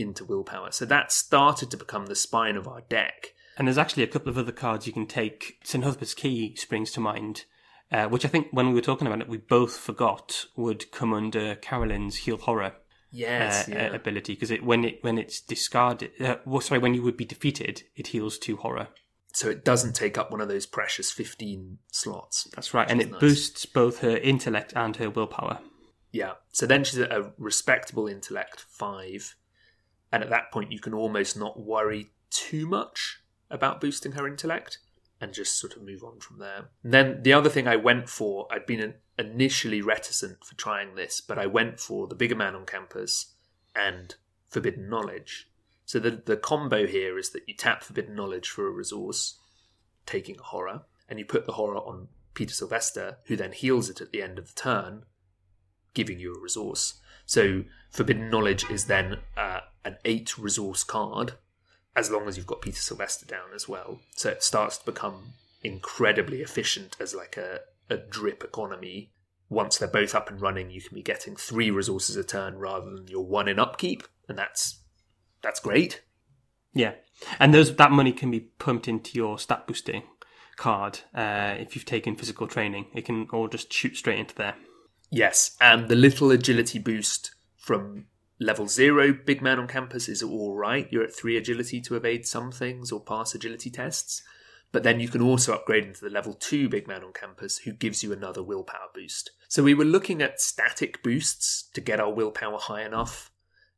into 0.00 0.24
willpower. 0.24 0.70
So 0.70 0.84
that 0.84 1.10
started 1.10 1.72
to 1.72 1.76
become 1.76 2.06
the 2.06 2.14
spine 2.14 2.56
of 2.56 2.68
our 2.68 2.82
deck. 2.82 3.34
And 3.56 3.66
there's 3.66 3.78
actually 3.78 4.04
a 4.04 4.08
couple 4.08 4.28
of 4.28 4.38
other 4.38 4.52
cards 4.52 4.86
you 4.86 4.92
can 4.92 5.06
take. 5.08 5.58
St. 5.64 5.82
Hubert's 5.82 6.14
Key 6.14 6.54
springs 6.54 6.92
to 6.92 7.00
mind, 7.00 7.46
uh, 7.90 8.06
which 8.06 8.24
I 8.24 8.28
think 8.28 8.46
when 8.52 8.68
we 8.68 8.74
were 8.74 8.80
talking 8.80 9.08
about 9.08 9.20
it, 9.20 9.28
we 9.28 9.38
both 9.38 9.76
forgot 9.76 10.46
would 10.54 10.92
come 10.92 11.12
under 11.12 11.56
Carolyn's 11.56 12.18
Heal 12.18 12.36
Horror 12.36 12.76
Yes, 13.10 13.68
uh, 13.68 13.72
yeah. 13.72 13.94
ability 13.94 14.34
because 14.34 14.50
it 14.50 14.62
when 14.64 14.84
it 14.84 14.98
when 15.02 15.18
it's 15.18 15.40
discarded, 15.40 16.10
uh, 16.20 16.36
well, 16.44 16.60
sorry, 16.60 16.78
when 16.80 16.94
you 16.94 17.02
would 17.02 17.16
be 17.16 17.24
defeated, 17.24 17.84
it 17.96 18.08
heals 18.08 18.38
two 18.38 18.56
horror. 18.56 18.88
so 19.32 19.48
it 19.48 19.64
doesn't 19.64 19.94
take 19.94 20.18
up 20.18 20.30
one 20.30 20.40
of 20.40 20.48
those 20.48 20.66
precious 20.66 21.10
fifteen 21.10 21.78
slots. 21.90 22.48
That's 22.54 22.74
right, 22.74 22.90
and 22.90 23.00
it 23.00 23.10
nice. 23.10 23.20
boosts 23.20 23.66
both 23.66 24.00
her 24.00 24.16
intellect 24.16 24.72
and 24.76 24.96
her 24.96 25.08
willpower. 25.10 25.60
Yeah. 26.12 26.32
So 26.52 26.66
then 26.66 26.84
she's 26.84 26.98
at 26.98 27.12
a 27.12 27.32
respectable 27.38 28.08
intellect 28.08 28.64
five, 28.68 29.36
and 30.12 30.22
at 30.22 30.30
that 30.30 30.50
point 30.50 30.72
you 30.72 30.80
can 30.80 30.94
almost 30.94 31.36
not 31.36 31.60
worry 31.60 32.10
too 32.30 32.66
much 32.66 33.20
about 33.50 33.80
boosting 33.80 34.12
her 34.12 34.26
intellect 34.26 34.78
and 35.20 35.32
just 35.32 35.58
sort 35.58 35.76
of 35.76 35.82
move 35.82 36.04
on 36.04 36.20
from 36.20 36.38
there. 36.38 36.68
And 36.82 36.92
then 36.92 37.22
the 37.22 37.32
other 37.32 37.50
thing 37.50 37.66
I 37.66 37.76
went 37.76 38.08
for, 38.08 38.46
I'd 38.50 38.66
been 38.66 38.94
initially 39.18 39.82
reticent 39.82 40.44
for 40.44 40.54
trying 40.54 40.94
this, 40.94 41.20
but 41.20 41.38
I 41.38 41.46
went 41.46 41.80
for 41.80 42.06
the 42.06 42.14
bigger 42.14 42.36
man 42.36 42.54
on 42.54 42.66
campus 42.66 43.34
and 43.74 44.14
forbidden 44.48 44.88
knowledge. 44.88 45.50
So 45.84 45.98
the 45.98 46.10
the 46.10 46.36
combo 46.36 46.86
here 46.86 47.18
is 47.18 47.30
that 47.30 47.48
you 47.48 47.54
tap 47.54 47.82
forbidden 47.82 48.14
knowledge 48.14 48.48
for 48.48 48.66
a 48.66 48.70
resource, 48.70 49.38
taking 50.06 50.38
a 50.38 50.42
horror, 50.42 50.82
and 51.08 51.18
you 51.18 51.24
put 51.24 51.46
the 51.46 51.52
horror 51.52 51.78
on 51.78 52.08
Peter 52.34 52.54
Sylvester, 52.54 53.18
who 53.24 53.36
then 53.36 53.52
heals 53.52 53.90
it 53.90 54.00
at 54.00 54.12
the 54.12 54.22
end 54.22 54.38
of 54.38 54.48
the 54.48 54.60
turn, 54.60 55.04
giving 55.94 56.20
you 56.20 56.34
a 56.34 56.40
resource. 56.40 57.00
So 57.26 57.64
forbidden 57.90 58.30
knowledge 58.30 58.70
is 58.70 58.84
then 58.84 59.18
uh, 59.36 59.60
an 59.84 59.96
eight 60.04 60.38
resource 60.38 60.84
card, 60.84 61.32
as 61.96 62.10
long 62.10 62.28
as 62.28 62.36
you've 62.36 62.46
got 62.46 62.62
Peter 62.62 62.80
Sylvester 62.80 63.26
down 63.26 63.48
as 63.54 63.68
well. 63.68 64.00
So 64.14 64.30
it 64.30 64.42
starts 64.42 64.78
to 64.78 64.84
become 64.84 65.32
incredibly 65.62 66.42
efficient 66.42 66.96
as 67.00 67.14
like 67.14 67.36
a, 67.36 67.60
a 67.90 67.96
drip 67.96 68.44
economy. 68.44 69.12
Once 69.48 69.78
they're 69.78 69.88
both 69.88 70.14
up 70.14 70.28
and 70.30 70.40
running, 70.40 70.70
you 70.70 70.80
can 70.80 70.94
be 70.94 71.02
getting 71.02 71.34
three 71.34 71.70
resources 71.70 72.16
a 72.16 72.24
turn 72.24 72.58
rather 72.58 72.90
than 72.90 73.08
your 73.08 73.24
one 73.24 73.48
in 73.48 73.58
upkeep, 73.58 74.02
and 74.28 74.36
that's 74.36 74.80
that's 75.42 75.60
great. 75.60 76.02
Yeah, 76.74 76.94
and 77.40 77.54
those 77.54 77.74
that 77.74 77.90
money 77.90 78.12
can 78.12 78.30
be 78.30 78.40
pumped 78.40 78.88
into 78.88 79.16
your 79.16 79.38
stat 79.38 79.66
boosting 79.66 80.02
card 80.56 81.00
uh, 81.14 81.54
if 81.58 81.74
you've 81.74 81.84
taken 81.84 82.16
physical 82.16 82.46
training. 82.46 82.86
It 82.94 83.04
can 83.04 83.26
all 83.32 83.48
just 83.48 83.72
shoot 83.72 83.96
straight 83.96 84.18
into 84.18 84.34
there. 84.34 84.56
Yes, 85.10 85.56
and 85.60 85.88
the 85.88 85.94
little 85.94 86.30
agility 86.30 86.78
boost 86.78 87.34
from 87.56 88.06
level 88.38 88.68
zero 88.68 89.12
big 89.12 89.42
man 89.42 89.58
on 89.58 89.66
campus 89.66 90.08
is 90.08 90.22
all 90.22 90.56
right. 90.56 90.86
You're 90.90 91.04
at 91.04 91.14
three 91.14 91.36
agility 91.36 91.80
to 91.82 91.96
evade 91.96 92.26
some 92.26 92.52
things 92.52 92.92
or 92.92 93.00
pass 93.00 93.34
agility 93.34 93.70
tests. 93.70 94.22
But 94.70 94.82
then 94.82 95.00
you 95.00 95.08
can 95.08 95.22
also 95.22 95.54
upgrade 95.54 95.84
into 95.84 96.04
the 96.04 96.10
level 96.10 96.34
two 96.34 96.68
big 96.68 96.86
man 96.86 97.02
on 97.02 97.12
campus 97.12 97.58
who 97.58 97.72
gives 97.72 98.02
you 98.02 98.12
another 98.12 98.42
willpower 98.42 98.88
boost. 98.94 99.30
So 99.48 99.62
we 99.62 99.74
were 99.74 99.84
looking 99.84 100.20
at 100.20 100.40
static 100.40 101.02
boosts 101.02 101.70
to 101.72 101.80
get 101.80 102.00
our 102.00 102.12
willpower 102.12 102.58
high 102.58 102.84
enough 102.84 103.30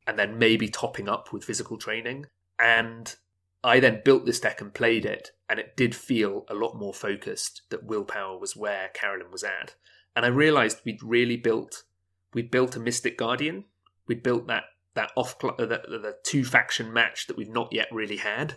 and 0.06 0.18
then 0.18 0.38
maybe 0.38 0.68
topping 0.68 1.08
up 1.08 1.32
with 1.32 1.44
physical 1.44 1.78
training. 1.78 2.26
And 2.58 3.14
I 3.62 3.78
then 3.78 4.02
built 4.04 4.26
this 4.26 4.40
deck 4.40 4.60
and 4.60 4.72
played 4.72 5.04
it, 5.04 5.32
and 5.48 5.60
it 5.60 5.76
did 5.76 5.94
feel 5.94 6.44
a 6.48 6.54
lot 6.54 6.76
more 6.76 6.94
focused 6.94 7.62
that 7.70 7.84
willpower 7.84 8.38
was 8.38 8.56
where 8.56 8.88
Carolyn 8.88 9.30
was 9.30 9.44
at. 9.44 9.74
And 10.16 10.24
I 10.24 10.28
realized 10.28 10.80
we'd 10.84 11.02
really 11.02 11.36
built 11.36 11.84
we'd 12.32 12.50
built 12.50 12.76
a 12.76 12.80
Mystic 12.80 13.18
Guardian. 13.18 13.64
We'd 14.06 14.22
built 14.22 14.46
that 14.48 14.64
that 14.94 15.12
off 15.16 15.36
cl- 15.40 15.54
uh, 15.58 15.66
the, 15.66 15.82
the 15.86 16.16
two 16.24 16.44
faction 16.44 16.92
match 16.92 17.26
that 17.26 17.36
we've 17.36 17.48
not 17.48 17.72
yet 17.72 17.88
really 17.92 18.16
had. 18.16 18.54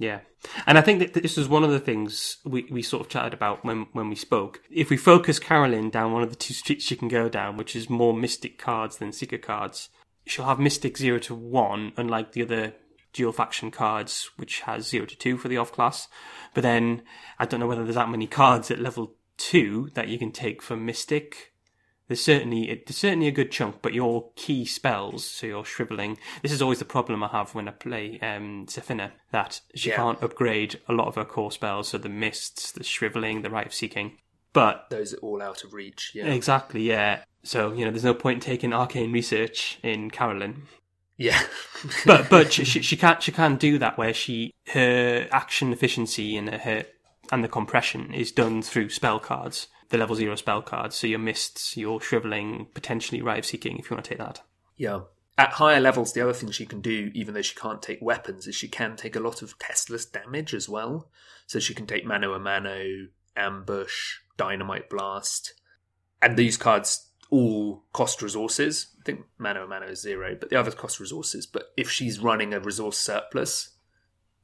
Yeah, 0.00 0.20
and 0.66 0.78
I 0.78 0.80
think 0.80 1.00
that 1.00 1.12
this 1.12 1.36
was 1.36 1.46
one 1.46 1.62
of 1.62 1.70
the 1.70 1.78
things 1.78 2.38
we, 2.42 2.66
we 2.70 2.80
sort 2.80 3.02
of 3.02 3.10
chatted 3.10 3.34
about 3.34 3.66
when 3.66 3.86
when 3.92 4.08
we 4.08 4.14
spoke. 4.14 4.62
If 4.70 4.88
we 4.88 4.96
focus 4.96 5.38
Carolyn 5.38 5.90
down 5.90 6.14
one 6.14 6.22
of 6.22 6.30
the 6.30 6.36
two 6.36 6.54
streets 6.54 6.86
she 6.86 6.96
can 6.96 7.08
go 7.08 7.28
down, 7.28 7.58
which 7.58 7.76
is 7.76 7.90
more 7.90 8.14
Mystic 8.14 8.56
cards 8.58 8.96
than 8.96 9.12
Seeker 9.12 9.36
cards, 9.36 9.90
she'll 10.24 10.46
have 10.46 10.58
Mystic 10.58 10.96
zero 10.96 11.18
to 11.18 11.34
one, 11.34 11.92
unlike 11.98 12.32
the 12.32 12.40
other 12.40 12.72
dual 13.12 13.32
faction 13.32 13.70
cards, 13.70 14.30
which 14.38 14.60
has 14.60 14.88
zero 14.88 15.04
to 15.04 15.18
two 15.18 15.36
for 15.36 15.48
the 15.48 15.58
off 15.58 15.70
class. 15.70 16.08
But 16.54 16.62
then 16.62 17.02
I 17.38 17.44
don't 17.44 17.60
know 17.60 17.66
whether 17.66 17.84
there's 17.84 17.96
that 17.96 18.08
many 18.08 18.26
cards 18.26 18.70
at 18.70 18.80
level 18.80 19.16
two 19.36 19.90
that 19.92 20.08
you 20.08 20.18
can 20.18 20.32
take 20.32 20.62
for 20.62 20.78
Mystic 20.78 21.49
there's 22.10 22.24
certainly 22.24 22.66
there's 22.86 22.96
certainly 22.96 23.28
a 23.28 23.32
good 23.32 23.52
chunk, 23.52 23.76
but 23.82 23.94
your 23.94 24.30
key 24.34 24.64
spells, 24.64 25.24
so 25.24 25.46
your 25.46 25.64
shriveling. 25.64 26.18
This 26.42 26.50
is 26.50 26.60
always 26.60 26.80
the 26.80 26.84
problem 26.84 27.22
I 27.22 27.28
have 27.28 27.54
when 27.54 27.68
I 27.68 27.70
play 27.70 28.18
um, 28.20 28.66
Sefina, 28.66 29.12
that 29.30 29.60
she 29.76 29.90
Yeah. 29.90 29.96
can't 29.96 30.20
upgrade 30.22 30.80
a 30.88 30.92
lot 30.92 31.06
of 31.06 31.14
her 31.14 31.24
core 31.24 31.52
spells, 31.52 31.86
so 31.90 31.98
the 31.98 32.08
mists, 32.08 32.72
the 32.72 32.82
shriveling, 32.82 33.42
the 33.42 33.50
rite 33.50 33.66
of 33.68 33.72
seeking. 33.74 34.18
But 34.52 34.86
Those 34.90 35.14
are 35.14 35.18
all 35.18 35.40
out 35.40 35.62
of 35.62 35.72
reach. 35.72 36.10
Yeah, 36.12 36.26
exactly, 36.26 36.82
yeah. 36.82 37.22
So 37.44 37.72
you 37.72 37.84
know, 37.84 37.92
there's 37.92 38.02
no 38.02 38.12
point 38.14 38.38
in 38.38 38.40
taking 38.40 38.72
arcane 38.72 39.12
research 39.12 39.78
in 39.84 40.10
Carolyn. 40.10 40.64
yeah, 41.16 41.40
But 42.04 42.28
but 42.28 42.52
she, 42.52 42.64
she 42.70 42.82
she 42.82 42.96
can 42.96 43.20
she 43.20 43.30
can 43.30 43.54
do 43.54 43.78
that 43.78 43.96
where 43.96 44.12
she 44.12 44.52
her 44.72 45.28
action 45.30 45.72
efficiency 45.72 46.36
and 46.36 46.48
her 46.52 46.86
and 47.30 47.44
the 47.44 47.48
compression 47.48 48.12
is 48.12 48.32
done 48.32 48.60
through 48.62 48.88
spell 48.88 49.20
cards, 49.20 49.68
the 49.90 49.98
level 49.98 50.16
zero 50.16 50.34
spell 50.36 50.62
cards. 50.62 50.96
So 50.96 51.06
your 51.06 51.18
mists, 51.18 51.76
your 51.76 52.00
shriveling, 52.00 52.68
potentially 52.74 53.20
of 53.20 53.44
seeking, 53.44 53.78
if 53.78 53.90
you 53.90 53.96
want 53.96 54.04
to 54.04 54.08
take 54.08 54.18
that. 54.18 54.40
yeah. 54.76 55.00
At 55.38 55.52
higher 55.52 55.80
levels, 55.80 56.12
the 56.12 56.20
other 56.20 56.34
thing 56.34 56.50
she 56.50 56.66
can 56.66 56.82
do, 56.82 57.10
even 57.14 57.32
though 57.32 57.40
she 57.40 57.54
can't 57.54 57.80
take 57.80 58.02
weapons, 58.02 58.46
is 58.46 58.54
she 58.54 58.68
can 58.68 58.94
take 58.94 59.16
a 59.16 59.20
lot 59.20 59.40
of 59.40 59.58
testless 59.58 60.04
damage 60.04 60.52
as 60.52 60.68
well. 60.68 61.08
So 61.46 61.58
she 61.58 61.72
can 61.72 61.86
take 61.86 62.04
mano 62.04 62.34
a 62.34 62.38
mano, 62.38 63.06
ambush, 63.36 64.18
dynamite 64.36 64.90
blast, 64.90 65.54
and 66.20 66.36
these 66.36 66.56
cards 66.58 67.08
all 67.30 67.84
cost 67.92 68.20
resources. 68.20 68.88
I 69.00 69.04
think 69.04 69.20
mano 69.38 69.64
a 69.64 69.66
mano 69.66 69.86
is 69.86 70.02
zero, 70.02 70.36
but 70.38 70.50
the 70.50 70.60
others 70.60 70.74
cost 70.74 71.00
resources. 71.00 71.46
But 71.46 71.72
if 71.76 71.90
she's 71.90 72.20
running 72.20 72.52
a 72.52 72.60
resource 72.60 72.98
surplus, 72.98 73.70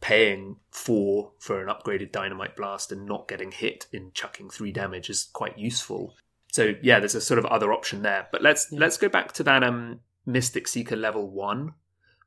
paying 0.00 0.56
four 0.70 1.32
for 1.38 1.62
an 1.62 1.68
upgraded 1.68 2.12
dynamite 2.12 2.56
blast 2.56 2.92
and 2.92 3.06
not 3.06 3.28
getting 3.28 3.50
hit 3.50 3.87
in 3.92 4.12
chucking 4.12 4.50
three 4.50 4.72
damage 4.72 5.11
is 5.11 5.28
quite 5.32 5.59
useful. 5.59 6.14
So 6.52 6.74
yeah, 6.82 7.00
there's 7.00 7.14
a 7.14 7.20
sort 7.20 7.38
of 7.38 7.46
other 7.46 7.72
option 7.72 8.02
there. 8.02 8.28
But 8.30 8.42
let's 8.42 8.70
let's 8.72 8.96
go 8.96 9.09
back 9.09 9.32
to 9.32 9.42
that 9.44 9.62
um 9.62 10.00
Mystic 10.24 10.68
Seeker 10.68 10.96
level 10.96 11.30
one 11.30 11.74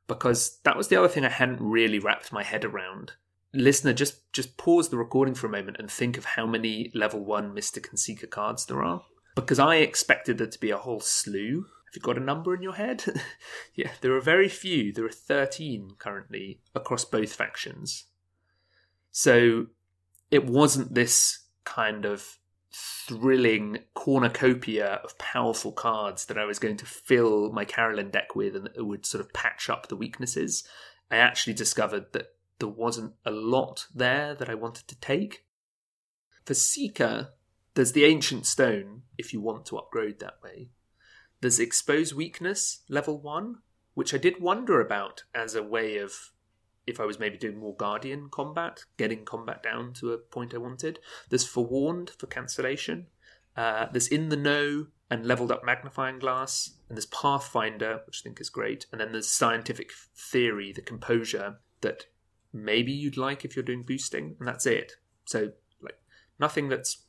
because 0.06 0.58
that 0.64 0.76
was 0.76 0.88
the 0.88 0.96
other 0.96 1.08
thing 1.08 1.24
I 1.24 1.30
hadn't 1.30 1.60
really 1.60 1.98
wrapped 1.98 2.32
my 2.32 2.42
head 2.42 2.64
around. 2.64 3.12
Listener, 3.52 3.92
just 3.92 4.32
just 4.32 4.56
pause 4.56 4.88
the 4.88 4.96
recording 4.96 5.34
for 5.34 5.46
a 5.46 5.50
moment 5.50 5.76
and 5.78 5.90
think 5.90 6.16
of 6.18 6.24
how 6.24 6.46
many 6.46 6.90
level 6.94 7.24
one 7.24 7.54
Mystic 7.54 7.88
and 7.90 7.98
Seeker 7.98 8.26
cards 8.26 8.66
there 8.66 8.82
are. 8.82 9.02
Because 9.34 9.58
I 9.58 9.76
expected 9.76 10.38
there 10.38 10.48
to 10.48 10.60
be 10.60 10.70
a 10.70 10.78
whole 10.78 11.00
slew. 11.00 11.66
Have 11.90 11.96
you 11.96 12.02
got 12.02 12.18
a 12.18 12.24
number 12.24 12.54
in 12.54 12.62
your 12.62 12.74
head? 12.74 13.04
yeah, 13.74 13.90
there 14.00 14.14
are 14.14 14.20
very 14.20 14.48
few. 14.48 14.92
There 14.92 15.04
are 15.04 15.10
13 15.10 15.96
currently 15.98 16.60
across 16.72 17.04
both 17.04 17.34
factions. 17.34 18.04
So 19.10 19.66
it 20.30 20.46
wasn't 20.46 20.94
this 20.94 21.46
kind 21.64 22.04
of 22.04 22.38
thrilling 22.72 23.78
cornucopia 23.94 25.00
of 25.02 25.18
powerful 25.18 25.72
cards 25.72 26.26
that 26.26 26.38
I 26.38 26.44
was 26.44 26.60
going 26.60 26.76
to 26.76 26.86
fill 26.86 27.50
my 27.50 27.64
Carolyn 27.64 28.10
deck 28.10 28.36
with 28.36 28.54
and 28.54 28.66
that 28.66 28.86
would 28.86 29.04
sort 29.04 29.24
of 29.24 29.32
patch 29.32 29.68
up 29.68 29.88
the 29.88 29.96
weaknesses. 29.96 30.62
I 31.10 31.16
actually 31.16 31.54
discovered 31.54 32.12
that 32.12 32.34
there 32.60 32.68
wasn't 32.68 33.14
a 33.26 33.32
lot 33.32 33.86
there 33.92 34.36
that 34.36 34.48
I 34.48 34.54
wanted 34.54 34.86
to 34.86 35.00
take. 35.00 35.44
For 36.44 36.54
Seeker, 36.54 37.30
there's 37.74 37.92
the 37.92 38.04
Ancient 38.04 38.46
Stone, 38.46 39.02
if 39.18 39.32
you 39.32 39.40
want 39.40 39.66
to 39.66 39.76
upgrade 39.76 40.20
that 40.20 40.38
way. 40.40 40.68
There's 41.40 41.58
Expose 41.58 42.12
Weakness, 42.12 42.80
level 42.88 43.18
1, 43.18 43.56
which 43.94 44.12
I 44.12 44.18
did 44.18 44.42
wonder 44.42 44.80
about 44.80 45.24
as 45.34 45.54
a 45.54 45.62
way 45.62 45.96
of, 45.96 46.32
if 46.86 47.00
I 47.00 47.06
was 47.06 47.18
maybe 47.18 47.38
doing 47.38 47.58
more 47.58 47.74
Guardian 47.74 48.28
combat, 48.30 48.84
getting 48.98 49.24
combat 49.24 49.62
down 49.62 49.94
to 49.94 50.12
a 50.12 50.18
point 50.18 50.54
I 50.54 50.58
wanted. 50.58 50.98
There's 51.30 51.46
Forewarned 51.46 52.10
for 52.10 52.26
cancellation. 52.26 53.06
Uh, 53.56 53.86
there's 53.90 54.08
In 54.08 54.28
the 54.28 54.36
Know 54.36 54.88
and 55.10 55.24
Leveled 55.24 55.50
Up 55.50 55.64
Magnifying 55.64 56.18
Glass. 56.18 56.74
And 56.88 56.96
there's 56.96 57.06
Pathfinder, 57.06 58.02
which 58.06 58.20
I 58.22 58.24
think 58.24 58.40
is 58.40 58.50
great. 58.50 58.86
And 58.92 59.00
then 59.00 59.12
there's 59.12 59.28
Scientific 59.28 59.92
Theory, 60.14 60.72
the 60.72 60.82
Composure, 60.82 61.56
that 61.80 62.04
maybe 62.52 62.92
you'd 62.92 63.16
like 63.16 63.46
if 63.46 63.56
you're 63.56 63.62
doing 63.62 63.82
boosting. 63.82 64.36
And 64.38 64.46
that's 64.46 64.66
it. 64.66 64.92
So, 65.24 65.52
like, 65.80 65.98
nothing 66.38 66.68
that's 66.68 67.04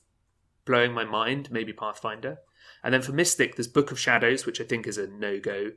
blowing 0.64 0.94
my 0.94 1.04
mind, 1.04 1.52
maybe 1.52 1.74
Pathfinder. 1.74 2.40
And 2.84 2.94
then 2.94 3.02
for 3.02 3.12
Mystic, 3.12 3.56
there's 3.56 3.68
Book 3.68 3.92
of 3.92 4.00
Shadows, 4.00 4.46
which 4.46 4.60
I 4.60 4.64
think 4.64 4.88
is 4.88 4.98
a 4.98 5.08
no 5.08 5.40
go. 5.40 5.72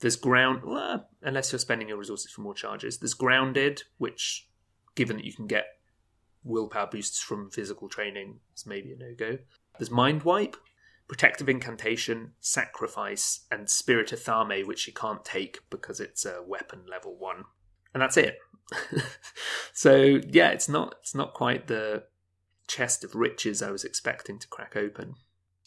There's 0.00 0.16
Ground, 0.16 0.62
well, 0.64 1.08
unless 1.22 1.52
you're 1.52 1.58
spending 1.58 1.88
your 1.88 1.96
resources 1.96 2.30
for 2.30 2.40
more 2.40 2.54
charges. 2.54 2.98
There's 2.98 3.14
Grounded, 3.14 3.84
which, 3.98 4.48
given 4.94 5.16
that 5.16 5.24
you 5.24 5.32
can 5.32 5.46
get 5.46 5.66
willpower 6.44 6.88
boosts 6.90 7.22
from 7.22 7.50
physical 7.50 7.88
training, 7.88 8.40
is 8.56 8.66
maybe 8.66 8.92
a 8.92 8.96
no 8.96 9.14
go. 9.16 9.38
There's 9.78 9.90
Mind 9.90 10.24
Wipe, 10.24 10.56
Protective 11.08 11.48
Incantation, 11.48 12.32
Sacrifice, 12.40 13.46
and 13.50 13.68
Spirit 13.70 14.10
Athame, 14.10 14.66
which 14.66 14.86
you 14.86 14.92
can't 14.92 15.24
take 15.24 15.60
because 15.70 16.00
it's 16.00 16.24
a 16.24 16.42
weapon 16.42 16.80
level 16.88 17.16
one. 17.16 17.44
And 17.94 18.02
that's 18.02 18.16
it. 18.16 18.38
so 19.72 20.20
yeah, 20.28 20.50
it's 20.50 20.68
not 20.68 20.94
it's 21.00 21.14
not 21.14 21.34
quite 21.34 21.66
the 21.66 22.04
chest 22.66 23.04
of 23.04 23.14
riches 23.14 23.62
I 23.62 23.70
was 23.70 23.84
expecting 23.84 24.38
to 24.38 24.48
crack 24.48 24.76
open. 24.76 25.16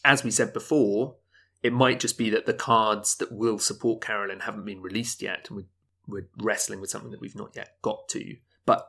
As 0.06 0.22
we 0.22 0.30
said 0.30 0.52
before, 0.52 1.16
it 1.64 1.72
might 1.72 1.98
just 1.98 2.16
be 2.16 2.30
that 2.30 2.46
the 2.46 2.54
cards 2.54 3.16
that 3.16 3.32
will 3.32 3.58
support 3.58 4.00
Carolyn 4.00 4.40
haven't 4.40 4.64
been 4.64 4.80
released 4.80 5.20
yet, 5.20 5.48
and 5.48 5.56
we're, 5.56 5.66
we're 6.06 6.28
wrestling 6.38 6.80
with 6.80 6.90
something 6.90 7.10
that 7.10 7.20
we've 7.20 7.34
not 7.34 7.56
yet 7.56 7.76
got 7.82 8.08
to. 8.10 8.36
But 8.64 8.88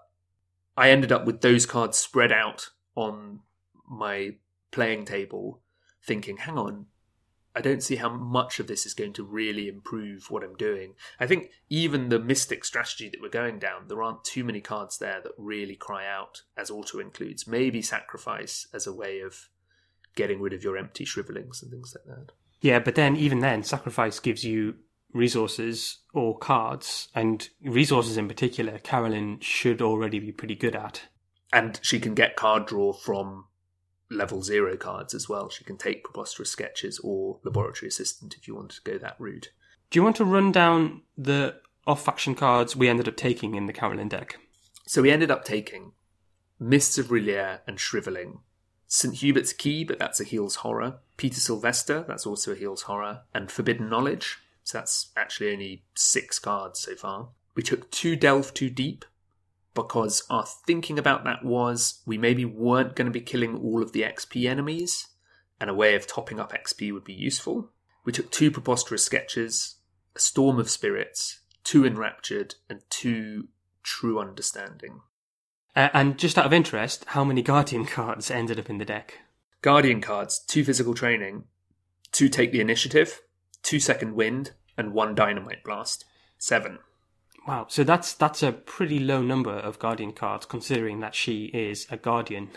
I 0.78 0.92
ended 0.92 1.12
up 1.12 1.26
with 1.26 1.42
those 1.42 1.66
cards 1.66 1.98
spread 1.98 2.32
out 2.32 2.70
on 2.94 3.40
my 3.90 4.36
playing 4.70 5.06
table, 5.06 5.60
thinking, 6.04 6.38
hang 6.38 6.60
on, 6.60 6.86
I 7.56 7.62
don't 7.62 7.82
see 7.82 7.96
how 7.96 8.10
much 8.10 8.60
of 8.60 8.68
this 8.68 8.86
is 8.86 8.94
going 8.94 9.14
to 9.14 9.24
really 9.24 9.68
improve 9.68 10.30
what 10.30 10.44
I'm 10.44 10.56
doing. 10.56 10.94
I 11.20 11.26
think 11.26 11.50
even 11.68 12.10
the 12.10 12.20
mystic 12.20 12.64
strategy 12.64 13.10
that 13.10 13.20
we're 13.20 13.30
going 13.30 13.58
down, 13.58 13.88
there 13.88 14.04
aren't 14.04 14.24
too 14.24 14.44
many 14.44 14.62
cards 14.62 15.00
there 15.00 15.20
that 15.24 15.32
really 15.36 15.76
cry 15.76 16.06
out 16.06 16.44
as 16.56 16.70
auto 16.70 17.00
includes. 17.00 17.48
Maybe 17.48 17.82
sacrifice 17.82 18.68
as 18.72 18.86
a 18.86 18.94
way 18.94 19.22
of 19.22 19.50
getting 20.18 20.42
rid 20.42 20.52
of 20.52 20.64
your 20.64 20.78
empty 20.78 21.06
shrivelings 21.06 21.62
and 21.62 21.72
things 21.72 21.96
like 21.96 22.18
that. 22.18 22.34
Yeah, 22.60 22.80
but 22.80 22.96
then 22.96 23.16
even 23.16 23.40
then, 23.40 23.64
sacrifice 23.64 24.20
gives 24.20 24.44
you 24.44 24.76
resources 25.14 26.00
or 26.14 26.38
cards, 26.38 27.08
and 27.16 27.50
resources 27.64 28.18
in 28.18 28.28
particular, 28.28 28.80
Carolyn 28.80 29.40
should 29.40 29.82
already 29.82 30.20
be 30.20 30.32
pretty 30.32 30.56
good 30.56 30.76
at. 30.76 31.04
And 31.54 31.80
she 31.82 32.00
can 32.00 32.14
get 32.14 32.36
card 32.36 32.66
draw 32.66 32.92
from 32.92 33.46
level 34.10 34.42
zero 34.42 34.76
cards 34.76 35.14
as 35.14 35.30
well. 35.30 35.50
She 35.50 35.64
can 35.64 35.78
take 35.78 36.04
preposterous 36.04 36.52
sketches 36.52 37.00
or 37.04 37.40
laboratory 37.44 37.88
assistant 37.88 38.36
if 38.38 38.48
you 38.48 38.56
want 38.56 38.72
to 38.72 38.82
go 38.84 38.98
that 38.98 39.16
route. 39.20 39.50
Do 39.90 40.00
you 40.00 40.04
want 40.04 40.18
to 40.18 40.26
run 40.26 40.52
down 40.52 41.04
the 41.18 41.56
off 41.86 42.04
faction 42.04 42.36
cards 42.36 42.76
we 42.76 42.90
ended 42.90 43.08
up 43.08 43.16
taking 43.16 43.56
in 43.56 43.66
the 43.66 43.74
Carolyn 43.74 44.10
deck? 44.10 44.38
So 44.86 45.02
we 45.02 45.12
ended 45.12 45.32
up 45.32 45.46
taking 45.46 45.94
Mists 46.60 46.98
of 46.98 47.08
R'lyeh 47.08 47.60
and 47.68 47.78
Shriveling, 47.80 48.40
St. 48.88 49.16
Hubert's 49.16 49.54
Key, 49.54 49.84
but 49.84 50.00
that's 50.00 50.20
a 50.20 50.24
Heals 50.24 50.58
horror, 50.58 51.00
Peter 51.18 51.40
Sylvester, 51.40 52.06
that's 52.08 52.26
also 52.26 52.54
a 52.54 52.56
Heals 52.56 52.84
horror, 52.84 53.22
and 53.34 53.52
Forbidden 53.52 53.90
Knowledge. 53.90 54.40
So 54.64 54.78
that's 54.78 55.12
actually 55.16 55.52
only 55.52 55.84
six 55.96 56.40
cards 56.40 56.80
so 56.80 56.96
far. 56.96 57.30
We 57.56 57.64
took 57.64 57.90
two 57.92 58.16
Delve 58.16 58.54
Too 58.54 58.70
Deep 58.70 59.06
because 59.74 60.24
our 60.30 60.46
thinking 60.46 60.98
about 60.98 61.24
that 61.24 61.46
was 61.46 62.02
we 62.06 62.18
maybe 62.18 62.46
weren't 62.46 62.96
going 62.96 63.06
to 63.06 63.12
be 63.12 63.22
killing 63.22 63.58
all 63.58 63.84
of 63.84 63.92
the 63.92 64.02
XP 64.02 64.50
enemies, 64.50 65.08
and 65.60 65.70
a 65.70 65.74
way 65.74 65.96
of 65.96 66.08
topping 66.08 66.40
up 66.40 66.54
XP 66.54 66.92
would 66.94 67.04
be 67.04 67.14
useful. 67.14 67.70
We 68.04 68.12
took 68.12 68.32
two 68.32 68.52
Preposterous 68.52 69.04
Sketches, 69.04 69.76
a 70.16 70.20
Storm 70.20 70.60
of 70.60 70.70
Spirits, 70.70 71.42
two 71.64 71.86
Enraptured, 71.86 72.56
and 72.70 72.82
two 72.90 73.50
True 73.84 74.20
Understanding. 74.20 75.02
Uh, 75.78 75.90
and 75.94 76.18
just 76.18 76.38
out 76.40 76.46
of 76.48 76.52
interest, 76.54 77.06
how 77.10 77.24
many 77.24 77.44
Guardian 77.44 77.86
cards 77.86 78.32
ended 78.32 78.60
up 78.60 78.68
in 78.70 78.80
the 78.80 78.86
deck? 78.86 79.20
Guardian 79.62 80.02
cards, 80.02 80.40
two 80.40 80.64
physical 80.64 80.96
training, 80.96 81.44
two 82.12 82.30
take 82.30 82.52
the 82.52 82.60
initiative, 82.62 83.22
two 83.62 83.80
second 83.80 84.16
wind, 84.16 84.54
and 84.76 84.92
one 84.92 85.14
dynamite 85.14 85.64
blast. 85.64 86.04
Seven. 86.40 86.80
Wow, 87.48 87.68
so 87.70 87.84
that's 87.84 88.14
that's 88.16 88.42
a 88.42 88.52
pretty 88.52 88.98
low 89.00 89.22
number 89.22 89.52
of 89.54 89.78
guardian 89.80 90.14
cards, 90.14 90.46
considering 90.48 91.00
that 91.02 91.14
she 91.16 91.46
is 91.46 91.86
a 91.92 91.98
guardian, 91.98 92.50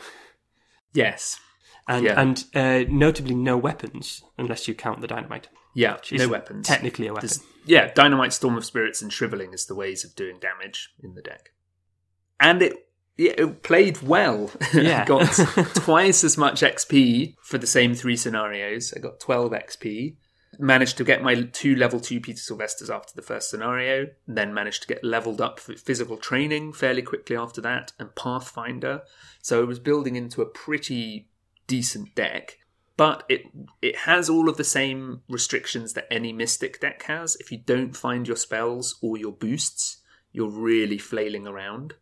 Yes. 0.94 1.38
and 1.87 2.04
Yeah. 2.04 2.20
and 2.20 2.44
uh, 2.54 2.85
notably 2.90 3.35
no 3.35 3.56
weapons 3.59 4.22
unless 4.38 4.66
you 4.66 4.74
count 4.74 5.00
the 5.02 5.06
dynamite. 5.06 5.48
Yeah, 5.74 5.98
She's 6.02 6.20
no 6.20 6.28
weapons. 6.28 6.66
Technically 6.66 7.06
a 7.06 7.12
weapon. 7.12 7.28
There's- 7.28 7.44
yeah, 7.66 7.92
Dynamite, 7.92 8.33
Storm 8.33 8.56
of 8.56 8.64
Spirits, 8.64 9.02
and 9.02 9.12
Shriveling 9.12 9.52
is 9.52 9.66
the 9.66 9.74
ways 9.74 10.04
of 10.04 10.16
doing 10.16 10.40
damage 10.40 10.90
in 11.02 11.14
the 11.14 11.22
deck. 11.22 11.50
And 12.40 12.61
it, 12.62 12.74
yeah, 13.20 13.33
it 13.37 13.62
played 13.62 14.00
well. 14.00 14.50
Yeah. 14.72 15.02
I 15.02 15.04
got 15.04 15.26
twice 15.74 16.24
as 16.24 16.38
much 16.38 16.62
XP 16.62 17.35
for 17.42 17.59
the 17.59 17.66
same 17.66 17.94
three 17.94 18.16
scenarios. 18.16 18.94
I 18.96 19.00
got 19.00 19.20
12 19.20 19.52
XP. 19.52 20.14
Managed 20.59 20.96
to 20.96 21.04
get 21.04 21.22
my 21.22 21.35
two 21.42 21.74
level 21.76 22.00
two 22.00 22.20
Peter 22.20 22.38
Sylvestres 22.38 22.88
after 22.88 23.12
the 23.14 23.22
first 23.22 23.50
scenario. 23.50 24.06
Then 24.26 24.54
managed 24.54 24.83
to 24.83 24.88
get 24.88 25.04
leveled 25.04 25.40
up 25.40 25.59
for 25.61 25.74
physical 25.74 26.16
training 26.16 26.72
fairly 26.72 27.02
quickly 27.02 27.37
after 27.37 27.61
that, 27.61 27.92
and 27.98 28.14
Pathfinder. 28.14 29.02
So 29.42 29.62
it 29.62 29.66
was 29.66 29.78
building 29.78 30.16
into 30.16 30.40
a 30.40 30.46
pretty 30.46 31.28
decent 31.66 32.14
deck 32.14 32.59
but 32.96 33.24
it 33.30 33.46
it 33.80 33.96
has 33.96 34.28
all 34.28 34.48
of 34.48 34.59
the 34.59 34.64
same 34.64 35.22
restrictions 35.28 35.94
that 35.94 36.06
any 36.11 36.33
mystic 36.33 36.80
deck 36.80 37.02
has. 37.04 37.37
If 37.37 37.50
you 37.50 37.59
don't 37.59 37.96
find 37.96 38.26
your 38.26 38.37
spells 38.37 38.98
or 39.00 39.16
your 39.16 39.33
boosts, 39.33 39.98
you're 40.33 40.50
really 40.50 40.98
flailing 40.98 41.46
around. 41.46 41.94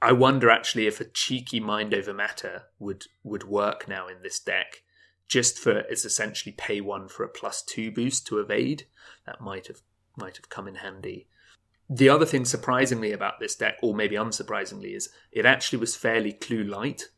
I 0.00 0.12
wonder 0.12 0.48
actually 0.50 0.86
if 0.86 1.00
a 1.00 1.04
cheeky 1.04 1.60
mind 1.60 1.92
over 1.92 2.14
matter 2.14 2.64
would 2.78 3.06
would 3.24 3.44
work 3.44 3.88
now 3.88 4.06
in 4.08 4.22
this 4.22 4.38
deck, 4.38 4.82
just 5.26 5.58
for 5.58 5.78
it's 5.78 6.04
essentially 6.04 6.54
pay 6.56 6.80
one 6.80 7.08
for 7.08 7.24
a 7.24 7.28
plus 7.28 7.62
two 7.62 7.90
boost 7.90 8.26
to 8.28 8.38
evade. 8.38 8.86
That 9.26 9.40
might 9.40 9.66
have 9.66 9.80
might 10.16 10.36
have 10.36 10.48
come 10.48 10.68
in 10.68 10.76
handy. 10.76 11.26
The 11.90 12.08
other 12.08 12.26
thing 12.26 12.44
surprisingly 12.44 13.12
about 13.12 13.40
this 13.40 13.56
deck, 13.56 13.76
or 13.82 13.94
maybe 13.94 14.14
unsurprisingly, 14.14 14.94
is 14.94 15.08
it 15.32 15.46
actually 15.46 15.78
was 15.78 15.96
fairly 15.96 16.32
clue 16.32 16.62
light 16.62 17.08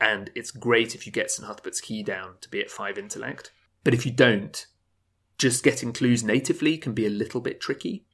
and 0.00 0.30
it's 0.34 0.50
great 0.50 0.94
if 0.94 1.06
you 1.06 1.12
get 1.12 1.30
St. 1.30 1.48
Hubert's 1.48 1.80
key 1.80 2.02
down 2.02 2.34
to 2.42 2.50
be 2.50 2.60
at 2.60 2.70
five 2.70 2.98
intellect. 2.98 3.52
But 3.82 3.94
if 3.94 4.04
you 4.04 4.12
don't, 4.12 4.66
just 5.38 5.64
getting 5.64 5.92
clues 5.92 6.22
natively 6.22 6.76
can 6.76 6.92
be 6.92 7.06
a 7.06 7.10
little 7.10 7.40
bit 7.40 7.60
tricky. 7.60 8.04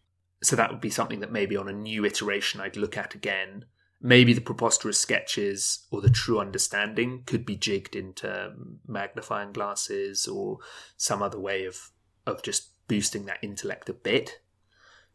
So 0.42 0.54
that 0.56 0.70
would 0.70 0.80
be 0.80 0.90
something 0.90 1.20
that 1.20 1.32
maybe 1.32 1.56
on 1.56 1.68
a 1.68 1.72
new 1.72 2.04
iteration 2.04 2.60
I'd 2.60 2.76
look 2.76 2.96
at 2.96 3.14
again. 3.14 3.64
Maybe 4.04 4.32
the 4.32 4.40
preposterous 4.40 4.98
sketches 4.98 5.86
or 5.92 6.00
the 6.00 6.10
true 6.10 6.40
understanding 6.40 7.22
could 7.24 7.46
be 7.46 7.56
jigged 7.56 7.94
into 7.94 8.52
magnifying 8.86 9.52
glasses 9.52 10.26
or 10.26 10.58
some 10.96 11.22
other 11.22 11.38
way 11.38 11.64
of 11.64 11.90
of 12.26 12.42
just 12.42 12.70
boosting 12.88 13.26
that 13.26 13.38
intellect 13.42 13.88
a 13.88 13.92
bit. 13.92 14.40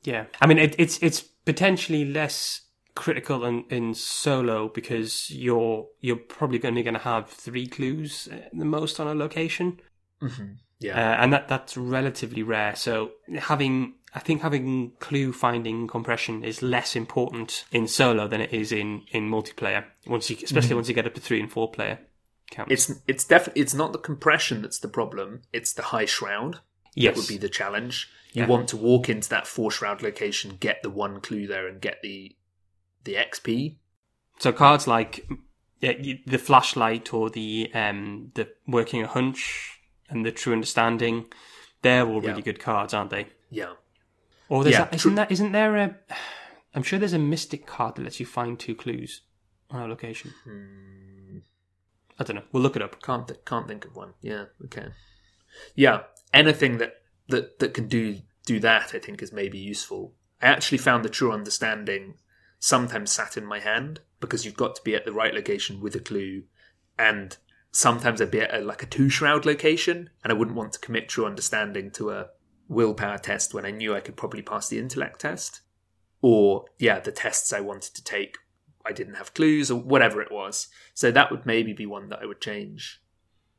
Yeah, 0.03 0.25
I 0.39 0.47
mean 0.47 0.57
it, 0.57 0.75
it's 0.77 0.97
it's 1.01 1.21
potentially 1.21 2.05
less 2.05 2.61
critical 2.95 3.45
in, 3.45 3.63
in 3.69 3.93
solo 3.93 4.69
because 4.69 5.29
you're 5.29 5.87
you're 5.99 6.15
probably 6.15 6.63
only 6.63 6.81
going 6.81 6.93
to 6.93 6.99
have 6.99 7.29
three 7.29 7.67
clues 7.67 8.27
the 8.53 8.65
most 8.65 8.99
on 8.99 9.07
a 9.07 9.13
location, 9.13 9.79
Mm-hmm. 10.21 10.53
Yeah. 10.79 10.93
uh, 10.97 11.23
and 11.23 11.33
that 11.33 11.47
that's 11.47 11.77
relatively 11.77 12.43
rare. 12.43 12.75
So 12.75 13.11
having 13.37 13.95
I 14.17 14.19
think 14.19 14.41
having 14.41 14.91
clue 14.99 15.31
finding 15.31 15.87
compression 15.87 16.43
is 16.43 16.63
less 16.63 16.95
important 16.95 17.65
in 17.71 17.87
solo 17.87 18.27
than 18.27 18.41
it 18.41 18.51
is 18.51 18.71
in 18.71 19.03
in 19.11 19.29
multiplayer. 19.29 19.85
Once 20.07 20.29
you 20.29 20.37
especially 20.43 20.73
once 20.75 20.89
you 20.89 20.95
get 20.95 21.05
up 21.05 21.13
to 21.13 21.21
three 21.21 21.39
and 21.39 21.51
four 21.51 21.69
player 21.71 21.99
count. 22.49 22.71
It's 22.71 22.91
it's 23.07 23.23
definitely 23.23 23.61
it's 23.61 23.75
not 23.75 23.91
the 23.93 23.99
compression 23.99 24.61
that's 24.63 24.79
the 24.79 24.87
problem. 24.87 25.41
It's 25.53 25.71
the 25.73 25.83
high 25.93 26.05
shroud. 26.05 26.59
yes, 26.95 27.13
That 27.15 27.19
would 27.21 27.27
be 27.27 27.37
the 27.37 27.49
challenge. 27.59 28.09
You 28.33 28.41
Yeah. 28.41 28.47
want 28.47 28.67
to 28.69 28.77
walk 28.77 29.07
into 29.07 29.29
that 29.29 29.45
four 29.45 29.69
shroud 29.71 30.01
location, 30.01 30.57
get 30.59 30.81
the 30.81 30.89
one 30.89 31.21
clue 31.21 31.45
there, 31.45 31.67
and 31.67 31.79
get 31.79 31.97
the 32.01 32.35
the 33.03 33.13
XP. 33.15 33.77
So 34.39 34.51
cards 34.51 34.87
like 34.87 35.27
yeah, 35.79 35.93
the 36.25 36.39
flashlight 36.39 37.13
or 37.13 37.29
the 37.29 37.69
um 37.75 38.31
the 38.33 38.49
working 38.67 39.03
a 39.03 39.07
hunch 39.07 39.79
and 40.09 40.25
the 40.25 40.31
true 40.31 40.53
understanding, 40.53 41.25
they're 41.83 42.07
all 42.07 42.19
really 42.21 42.39
Yeah. 42.41 42.49
good 42.49 42.59
cards, 42.59 42.93
aren't 42.95 43.11
they? 43.11 43.27
Yeah, 43.51 43.73
Or 44.49 44.63
there's 44.63 44.75
Yeah, 44.75 44.85
that, 44.85 44.95
isn't 44.95 45.15
that 45.15 45.31
isn't 45.31 45.51
there 45.51 45.75
a 45.75 45.95
I'm 46.73 46.83
sure 46.83 46.99
there's 46.99 47.13
a 47.13 47.19
mystic 47.19 47.65
card 47.65 47.95
that 47.95 48.03
lets 48.03 48.19
you 48.19 48.25
find 48.25 48.59
two 48.59 48.75
clues 48.75 49.21
on 49.69 49.81
a 49.81 49.87
location. 49.87 50.33
Hmm. 50.43 51.39
I 52.19 52.23
don't 52.23 52.35
know. 52.35 52.43
We'll 52.51 52.63
look 52.63 52.75
it 52.75 52.81
up. 52.81 53.01
can't 53.01 53.27
th- 53.27 53.45
can't 53.45 53.67
think 53.67 53.85
of 53.85 53.95
one. 53.95 54.13
Yeah, 54.21 54.45
okay. 54.65 54.87
Yeah, 55.75 56.01
anything 56.33 56.77
that 56.77 57.01
that 57.29 57.59
that 57.59 57.73
can 57.73 57.87
do 57.87 58.19
do 58.45 58.59
that, 58.59 58.93
I 58.93 58.99
think, 58.99 59.21
is 59.21 59.31
maybe 59.31 59.57
useful. 59.57 60.13
I 60.41 60.47
actually 60.47 60.77
found 60.77 61.03
the 61.03 61.09
true 61.09 61.31
understanding 61.31 62.15
sometimes 62.59 63.11
sat 63.11 63.37
in 63.37 63.45
my 63.45 63.59
hand 63.59 64.01
because 64.19 64.45
you've 64.45 64.57
got 64.57 64.75
to 64.75 64.81
be 64.83 64.95
at 64.95 65.05
the 65.05 65.11
right 65.11 65.33
location 65.33 65.81
with 65.81 65.95
a 65.95 65.99
clue, 65.99 66.43
and 66.97 67.37
sometimes 67.71 68.21
I'd 68.21 68.31
be 68.31 68.41
at 68.41 68.53
a, 68.53 68.59
like 68.59 68.83
a 68.83 68.87
two 68.87 69.09
shroud 69.09 69.45
location, 69.45 70.09
and 70.23 70.31
I 70.31 70.35
wouldn't 70.35 70.57
want 70.57 70.73
to 70.73 70.79
commit 70.79 71.09
true 71.09 71.25
understanding 71.25 71.91
to 71.91 72.11
a 72.11 72.27
willpower 72.67 73.17
test 73.17 73.53
when 73.53 73.65
I 73.65 73.71
knew 73.71 73.95
I 73.95 74.01
could 74.01 74.17
probably 74.17 74.41
pass 74.41 74.67
the 74.69 74.79
intellect 74.79 75.21
test, 75.21 75.61
or 76.21 76.65
yeah, 76.79 76.99
the 76.99 77.11
tests 77.11 77.53
I 77.53 77.59
wanted 77.61 77.93
to 77.95 78.03
take. 78.03 78.37
I 78.85 78.93
didn't 78.93 79.15
have 79.15 79.33
clues 79.33 79.69
or 79.69 79.79
whatever 79.79 80.21
it 80.21 80.31
was. 80.31 80.69
So 80.93 81.11
that 81.11 81.29
would 81.29 81.45
maybe 81.45 81.73
be 81.73 81.85
one 81.85 82.07
that 82.09 82.19
I 82.21 82.25
would 82.25 82.39
change. 82.39 83.01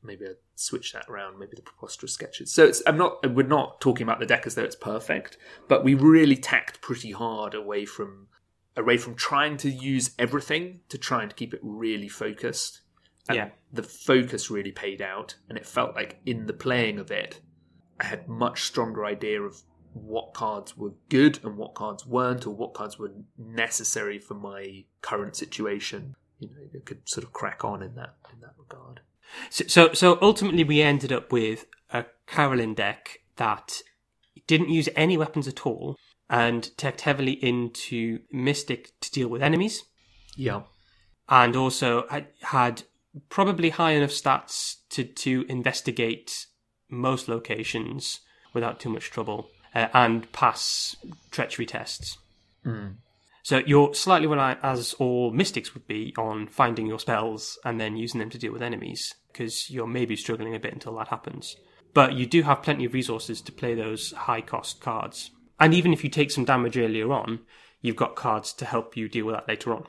Maybe 0.03 0.25
I'd 0.25 0.37
switch 0.55 0.92
that 0.92 1.07
around. 1.09 1.38
Maybe 1.38 1.53
the 1.55 1.62
preposterous 1.62 2.14
sketches. 2.14 2.51
So 2.53 2.64
it's 2.64 2.83
I'm 2.87 2.97
not 2.97 3.35
we're 3.35 3.47
not 3.47 3.81
talking 3.81 4.05
about 4.05 4.21
the 4.21 4.27
deck 4.27 4.47
as 4.47 4.55
though 4.55 4.64
it's 4.64 4.77
perfect, 4.77 5.37
but 5.68 5.85
we 5.85 5.94
really 5.94 6.37
tacked 6.37 6.81
pretty 6.81 7.11
hard 7.12 7.55
away 7.55 7.85
from 7.85 8.29
away 8.77 8.97
from 8.97 9.16
trying 9.16 9.57
to 9.59 9.71
use 9.71 10.14
everything 10.18 10.81
to 10.88 10.97
try 10.97 11.23
and 11.23 11.35
keep 11.37 11.53
it 11.53 11.61
really 11.62 12.09
focused. 12.09 12.81
And 13.29 13.37
Yeah. 13.37 13.51
the 13.73 13.83
focus 13.83 14.51
really 14.51 14.73
paid 14.73 15.03
out, 15.03 15.35
and 15.49 15.59
it 15.59 15.66
felt 15.66 15.94
like 15.94 16.21
in 16.25 16.47
the 16.47 16.55
playing 16.55 16.99
of 16.99 17.11
it, 17.11 17.40
I 18.00 18.04
had 18.04 18.28
much 18.28 18.62
stronger 18.64 19.04
idea 19.04 19.42
of 19.42 19.62
what 19.92 20.34
cards 20.34 20.76
were 20.76 20.92
good 21.08 21.40
and 21.42 21.56
what 21.56 21.74
cards 21.74 22.06
weren't, 22.06 22.46
or 22.46 22.50
what 22.50 22.74
cards 22.74 22.98
were 22.98 23.12
necessary 23.37 24.18
for 24.18 24.34
my 24.34 24.84
current 25.02 25.34
situation. 25.37 26.14
You 26.38 26.48
know, 26.48 26.68
I 26.74 26.78
could 26.84 27.08
sort 27.08 27.24
of 27.24 27.32
crack 27.32 27.64
on 27.64 27.82
in 27.82 27.94
that 27.96 28.14
in 28.32 28.40
that 28.40 28.54
regard. 28.58 29.00
So, 29.50 29.64
so, 29.66 29.92
so 29.92 30.18
ultimately, 30.22 30.64
we 30.64 30.80
ended 30.80 31.12
up 31.12 31.32
with 31.32 31.66
a 31.90 32.06
Carolyn 32.26 32.74
deck 32.74 33.20
that 33.37 33.82
didn't 34.46 34.70
use 34.70 34.88
any 34.96 35.16
weapons 35.16 35.48
at 35.48 35.66
all 35.66 35.96
and 36.30 36.76
teched 36.76 37.02
heavily 37.02 37.32
into 37.32 38.20
Mystic 38.30 38.92
to 39.00 39.11
deal 39.11 39.28
with 39.28 39.42
enemies, 39.42 39.84
Yeah, 40.37 40.62
and 41.28 41.56
also 41.56 42.06
had- 42.08 42.28
had 42.42 42.82
probably 43.28 43.70
high 43.70 43.92
enough 43.92 44.11
stats 44.11 44.76
to, 44.90 45.04
to 45.04 45.44
investigate 45.48 46.46
most 46.88 47.29
locations 47.29 48.20
without 48.55 48.81
too 48.81 48.88
much 48.88 49.11
trouble 49.11 49.48
uh, 49.74 49.88
and 49.92 50.31
pass 50.33 50.96
treachery 51.31 51.66
tests. 51.66 52.18
So 53.42 53.62
you're 53.64 53.94
slightly 53.94 54.27
reliant, 54.27 54.61
as 54.62 54.92
all 54.94 55.31
mystics 55.31 55.72
would 55.72 55.87
be, 55.87 56.12
on 56.18 56.48
finding 56.48 56.87
your 56.87 56.98
spells 56.98 57.59
and 57.64 57.81
then 57.81 57.96
using 57.96 58.20
them 58.20 58.29
to 58.31 58.38
deal 58.38 58.53
with 58.53 58.61
enemies, 58.61 59.14
because 59.33 59.70
you're 59.70 59.87
maybe 59.87 60.16
struggling 60.16 60.55
a 60.55 60.61
bit 60.61 60.74
until 60.74 60.94
that 60.96 61.09
happens. 61.09 61.57
But 61.94 62.12
you 62.12 62.27
do 62.27 62.42
have 62.42 62.62
plenty 62.62 62.85
of 62.85 62.92
resources 62.92 63.40
to 63.42 63.53
play 63.53 63.74
those 63.74 64.12
high 64.12 64.42
cost 64.42 64.83
cards. 64.83 65.31
And 65.59 65.72
even 65.72 65.94
if 65.94 66.05
you 66.05 66.11
take 66.11 66.31
some 66.31 66.44
damage 66.44 66.77
earlier 66.77 67.10
on, 67.10 67.40
you've 67.81 67.96
got 67.96 68.17
cards 68.17 68.52
to 68.54 68.67
help 68.67 68.96
you 68.98 69.08
deal 69.08 69.25
with 69.25 69.35
that 69.37 69.48
later 69.48 69.75
on. 69.75 69.87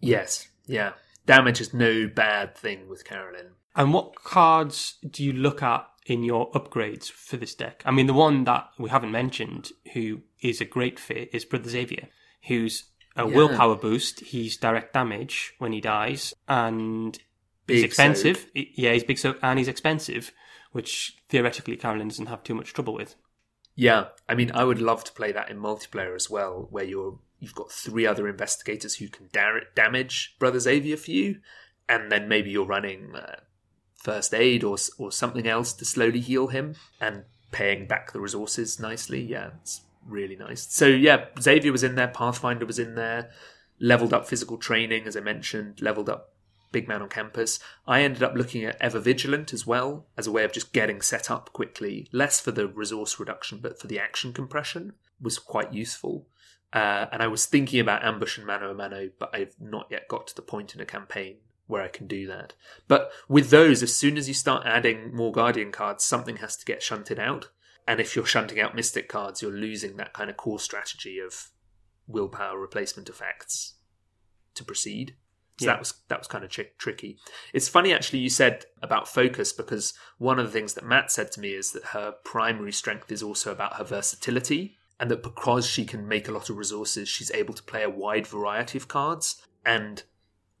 yes, 0.00 0.48
yeah. 0.66 0.92
Damage 1.26 1.60
is 1.60 1.72
no 1.72 2.06
bad 2.06 2.56
thing 2.56 2.88
with 2.88 3.04
Carolyn. 3.04 3.52
And 3.76 3.92
what 3.94 4.14
cards 4.14 4.96
do 5.08 5.22
you 5.22 5.32
look 5.32 5.62
at 5.62 5.86
in 6.06 6.24
your 6.24 6.50
upgrades 6.52 7.10
for 7.10 7.36
this 7.36 7.54
deck? 7.54 7.82
I 7.86 7.90
mean, 7.90 8.06
the 8.06 8.12
one 8.14 8.44
that 8.44 8.68
we 8.78 8.90
haven't 8.90 9.12
mentioned, 9.12 9.70
who 9.92 10.22
is 10.40 10.60
a 10.60 10.64
great 10.64 10.98
fit, 10.98 11.30
is 11.32 11.44
Brother 11.44 11.68
Xavier, 11.70 12.08
who's 12.48 12.84
a 13.16 13.28
Yeah. 13.28 13.34
willpower 13.36 13.76
boost. 13.76 14.20
He's 14.20 14.56
direct 14.56 14.94
damage 14.94 15.54
when 15.58 15.72
he 15.72 15.80
dies, 15.80 16.32
and 16.48 17.18
he's 17.66 17.82
expensive. 17.84 18.46
I- 18.56 18.70
Yeah, 18.74 18.92
he's 18.92 19.04
big 19.04 19.18
so 19.18 19.36
and 19.42 19.58
he's 19.58 19.68
expensive, 19.68 20.32
which 20.72 21.16
theoretically 21.28 21.76
Carolyn 21.76 22.08
doesn't 22.08 22.26
have 22.26 22.42
too 22.44 22.54
much 22.54 22.72
trouble 22.72 22.94
with. 22.94 23.16
Yeah, 23.74 24.08
I 24.28 24.34
mean, 24.34 24.50
I 24.52 24.64
would 24.64 24.80
love 24.80 25.04
to 25.04 25.12
play 25.12 25.32
that 25.32 25.48
in 25.50 25.58
multiplayer 25.58 26.14
as 26.14 26.28
well, 26.30 26.66
where 26.70 26.84
you're 26.84 27.18
you've 27.38 27.54
got 27.54 27.72
three 27.72 28.06
other 28.06 28.28
investigators 28.28 28.96
who 28.96 29.08
can 29.08 29.28
da- 29.32 29.60
damage 29.74 30.36
Brother 30.38 30.60
Xavier 30.60 30.96
for 30.98 31.10
you, 31.10 31.40
and 31.88 32.12
then 32.12 32.28
maybe 32.28 32.50
you're 32.50 32.66
running 32.66 33.14
uh, 33.16 33.40
first 34.00 34.34
aid 34.34 34.64
or 34.64 34.76
or 34.98 35.12
something 35.12 35.46
else 35.46 35.72
to 35.74 35.84
slowly 35.84 36.20
heal 36.20 36.48
him 36.48 36.74
and 37.00 37.24
paying 37.52 37.86
back 37.86 38.12
the 38.12 38.20
resources 38.20 38.80
nicely. 38.80 39.20
Yeah, 39.20 39.50
it's 39.60 39.82
really 40.06 40.36
nice. 40.36 40.66
So 40.72 40.86
yeah, 40.86 41.26
Xavier 41.40 41.72
was 41.72 41.84
in 41.84 41.94
there, 41.94 42.08
Pathfinder 42.08 42.66
was 42.66 42.78
in 42.78 42.94
there, 42.94 43.30
leveled 43.78 44.14
up 44.14 44.26
physical 44.26 44.56
training 44.56 45.06
as 45.06 45.16
I 45.16 45.20
mentioned, 45.20 45.80
leveled 45.82 46.08
up 46.08 46.32
Big 46.72 46.88
Man 46.88 47.02
on 47.02 47.08
Campus. 47.08 47.58
I 47.86 48.02
ended 48.02 48.22
up 48.22 48.34
looking 48.34 48.64
at 48.64 48.80
Ever 48.80 49.00
Vigilant 49.00 49.52
as 49.52 49.66
well 49.66 50.06
as 50.16 50.26
a 50.26 50.32
way 50.32 50.44
of 50.44 50.52
just 50.52 50.72
getting 50.72 51.02
set 51.02 51.30
up 51.30 51.52
quickly, 51.52 52.08
less 52.12 52.40
for 52.40 52.52
the 52.52 52.66
resource 52.66 53.20
reduction 53.20 53.58
but 53.60 53.78
for 53.78 53.86
the 53.86 53.98
action 53.98 54.32
compression 54.32 54.94
was 55.20 55.38
quite 55.38 55.74
useful. 55.74 56.26
Uh, 56.72 57.06
and 57.10 57.20
I 57.20 57.26
was 57.26 57.46
thinking 57.46 57.80
about 57.80 58.04
ambush 58.04 58.38
and 58.38 58.46
mano 58.46 58.70
a 58.70 58.74
mano, 58.74 59.10
but 59.18 59.34
I've 59.34 59.56
not 59.60 59.88
yet 59.90 60.06
got 60.08 60.28
to 60.28 60.36
the 60.36 60.42
point 60.42 60.74
in 60.74 60.80
a 60.80 60.86
campaign 60.86 61.38
where 61.70 61.82
I 61.82 61.88
can 61.88 62.06
do 62.06 62.26
that. 62.26 62.52
But 62.88 63.10
with 63.28 63.50
those, 63.50 63.82
as 63.82 63.94
soon 63.96 64.18
as 64.18 64.28
you 64.28 64.34
start 64.34 64.66
adding 64.66 65.14
more 65.14 65.32
Guardian 65.32 65.72
cards, 65.72 66.04
something 66.04 66.36
has 66.36 66.56
to 66.56 66.64
get 66.64 66.82
shunted 66.82 67.18
out. 67.18 67.48
And 67.88 68.00
if 68.00 68.14
you're 68.14 68.26
shunting 68.26 68.60
out 68.60 68.74
Mystic 68.74 69.08
cards, 69.08 69.40
you're 69.40 69.50
losing 69.52 69.96
that 69.96 70.12
kind 70.12 70.28
of 70.28 70.36
core 70.36 70.60
strategy 70.60 71.18
of 71.18 71.50
willpower 72.06 72.58
replacement 72.58 73.08
effects 73.08 73.74
to 74.54 74.64
proceed. 74.64 75.16
So 75.58 75.66
Yeah. 75.66 75.72
that 75.72 75.78
was 75.78 75.94
that 76.08 76.18
was 76.18 76.26
kind 76.26 76.42
of 76.44 76.50
tri- 76.50 76.70
tricky. 76.78 77.18
It's 77.52 77.68
funny 77.68 77.92
actually 77.92 78.20
you 78.20 78.30
said 78.30 78.64
about 78.82 79.08
focus 79.08 79.52
because 79.52 79.92
one 80.18 80.38
of 80.38 80.46
the 80.46 80.52
things 80.52 80.74
that 80.74 80.84
Matt 80.84 81.10
said 81.12 81.30
to 81.32 81.40
me 81.40 81.52
is 81.54 81.72
that 81.72 81.84
her 81.86 82.12
primary 82.24 82.72
strength 82.72 83.12
is 83.12 83.22
also 83.22 83.52
about 83.52 83.76
her 83.76 83.84
versatility 83.84 84.76
and 84.98 85.10
that 85.10 85.22
because 85.22 85.66
she 85.66 85.84
can 85.84 86.08
make 86.08 86.28
a 86.28 86.32
lot 86.32 86.48
of 86.50 86.56
resources 86.56 87.08
she's 87.08 87.30
able 87.32 87.54
to 87.54 87.62
play 87.62 87.82
a 87.82 87.90
wide 87.90 88.26
variety 88.26 88.78
of 88.78 88.88
cards 88.88 89.42
and 89.64 90.02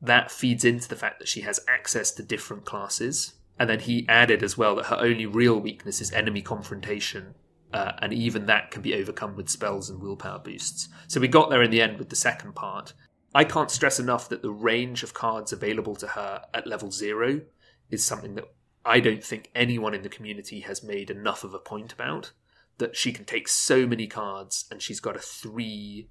that 0.00 0.30
feeds 0.30 0.64
into 0.64 0.88
the 0.88 0.96
fact 0.96 1.18
that 1.18 1.28
she 1.28 1.42
has 1.42 1.60
access 1.68 2.10
to 2.12 2.22
different 2.22 2.64
classes. 2.64 3.34
And 3.58 3.68
then 3.68 3.80
he 3.80 4.06
added 4.08 4.42
as 4.42 4.56
well 4.56 4.76
that 4.76 4.86
her 4.86 4.96
only 4.98 5.26
real 5.26 5.58
weakness 5.58 6.00
is 6.00 6.12
enemy 6.12 6.40
confrontation, 6.40 7.34
uh, 7.74 7.92
and 7.98 8.12
even 8.12 8.46
that 8.46 8.70
can 8.70 8.80
be 8.80 8.94
overcome 8.94 9.36
with 9.36 9.50
spells 9.50 9.90
and 9.90 10.00
willpower 10.00 10.38
boosts. 10.38 10.88
So 11.08 11.20
we 11.20 11.28
got 11.28 11.50
there 11.50 11.62
in 11.62 11.70
the 11.70 11.82
end 11.82 11.98
with 11.98 12.08
the 12.08 12.16
second 12.16 12.54
part. 12.54 12.94
I 13.34 13.44
can't 13.44 13.70
stress 13.70 14.00
enough 14.00 14.28
that 14.30 14.42
the 14.42 14.50
range 14.50 15.02
of 15.02 15.14
cards 15.14 15.52
available 15.52 15.94
to 15.96 16.08
her 16.08 16.42
at 16.54 16.66
level 16.66 16.90
zero 16.90 17.42
is 17.90 18.02
something 18.04 18.34
that 18.36 18.46
I 18.84 18.98
don't 19.00 19.22
think 19.22 19.50
anyone 19.54 19.94
in 19.94 20.02
the 20.02 20.08
community 20.08 20.60
has 20.60 20.82
made 20.82 21.10
enough 21.10 21.44
of 21.44 21.52
a 21.52 21.58
point 21.58 21.92
about. 21.92 22.32
That 22.78 22.96
she 22.96 23.12
can 23.12 23.26
take 23.26 23.46
so 23.46 23.86
many 23.86 24.06
cards 24.06 24.64
and 24.70 24.80
she's 24.80 25.00
got 25.00 25.14
a 25.14 25.20
three 25.20 26.08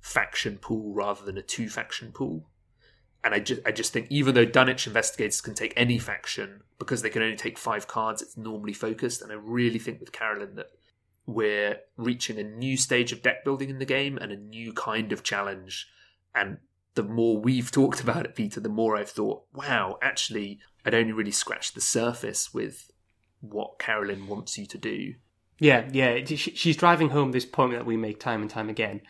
faction 0.00 0.58
pool 0.58 0.94
rather 0.94 1.24
than 1.24 1.36
a 1.36 1.42
two 1.42 1.68
faction 1.68 2.12
pool. 2.12 2.48
And 3.24 3.34
I 3.34 3.40
just, 3.40 3.62
I 3.64 3.72
just 3.72 3.92
think 3.92 4.06
even 4.10 4.34
though 4.34 4.44
Dunwich 4.44 4.86
investigators 4.86 5.40
can 5.40 5.54
take 5.54 5.72
any 5.76 5.98
faction 5.98 6.60
because 6.78 7.00
they 7.00 7.08
can 7.08 7.22
only 7.22 7.36
take 7.36 7.56
five 7.56 7.88
cards, 7.88 8.20
it's 8.20 8.36
normally 8.36 8.74
focused. 8.74 9.22
And 9.22 9.32
I 9.32 9.36
really 9.36 9.78
think 9.78 9.98
with 9.98 10.12
Carolyn 10.12 10.56
that 10.56 10.70
we're 11.26 11.78
reaching 11.96 12.38
a 12.38 12.42
new 12.42 12.76
stage 12.76 13.12
of 13.12 13.22
deck 13.22 13.42
building 13.42 13.70
in 13.70 13.78
the 13.78 13.86
game 13.86 14.18
and 14.18 14.30
a 14.30 14.36
new 14.36 14.74
kind 14.74 15.10
of 15.10 15.22
challenge. 15.22 15.88
And 16.34 16.58
the 16.94 17.02
more 17.02 17.38
we've 17.38 17.70
talked 17.72 18.02
about 18.02 18.26
it, 18.26 18.34
Peter, 18.34 18.60
the 18.60 18.68
more 18.68 18.94
I've 18.94 19.10
thought, 19.10 19.44
wow, 19.54 19.98
actually, 20.02 20.60
I'd 20.84 20.94
only 20.94 21.12
really 21.12 21.30
scratched 21.30 21.74
the 21.74 21.80
surface 21.80 22.52
with 22.52 22.90
what 23.40 23.78
Carolyn 23.78 24.26
wants 24.26 24.58
you 24.58 24.66
to 24.66 24.78
do. 24.78 25.14
Yeah, 25.58 25.88
yeah. 25.92 26.24
She's 26.26 26.76
driving 26.76 27.10
home 27.10 27.32
this 27.32 27.46
point 27.46 27.72
that 27.72 27.86
we 27.86 27.96
make 27.96 28.20
time 28.20 28.42
and 28.42 28.50
time 28.50 28.68
again 28.68 29.00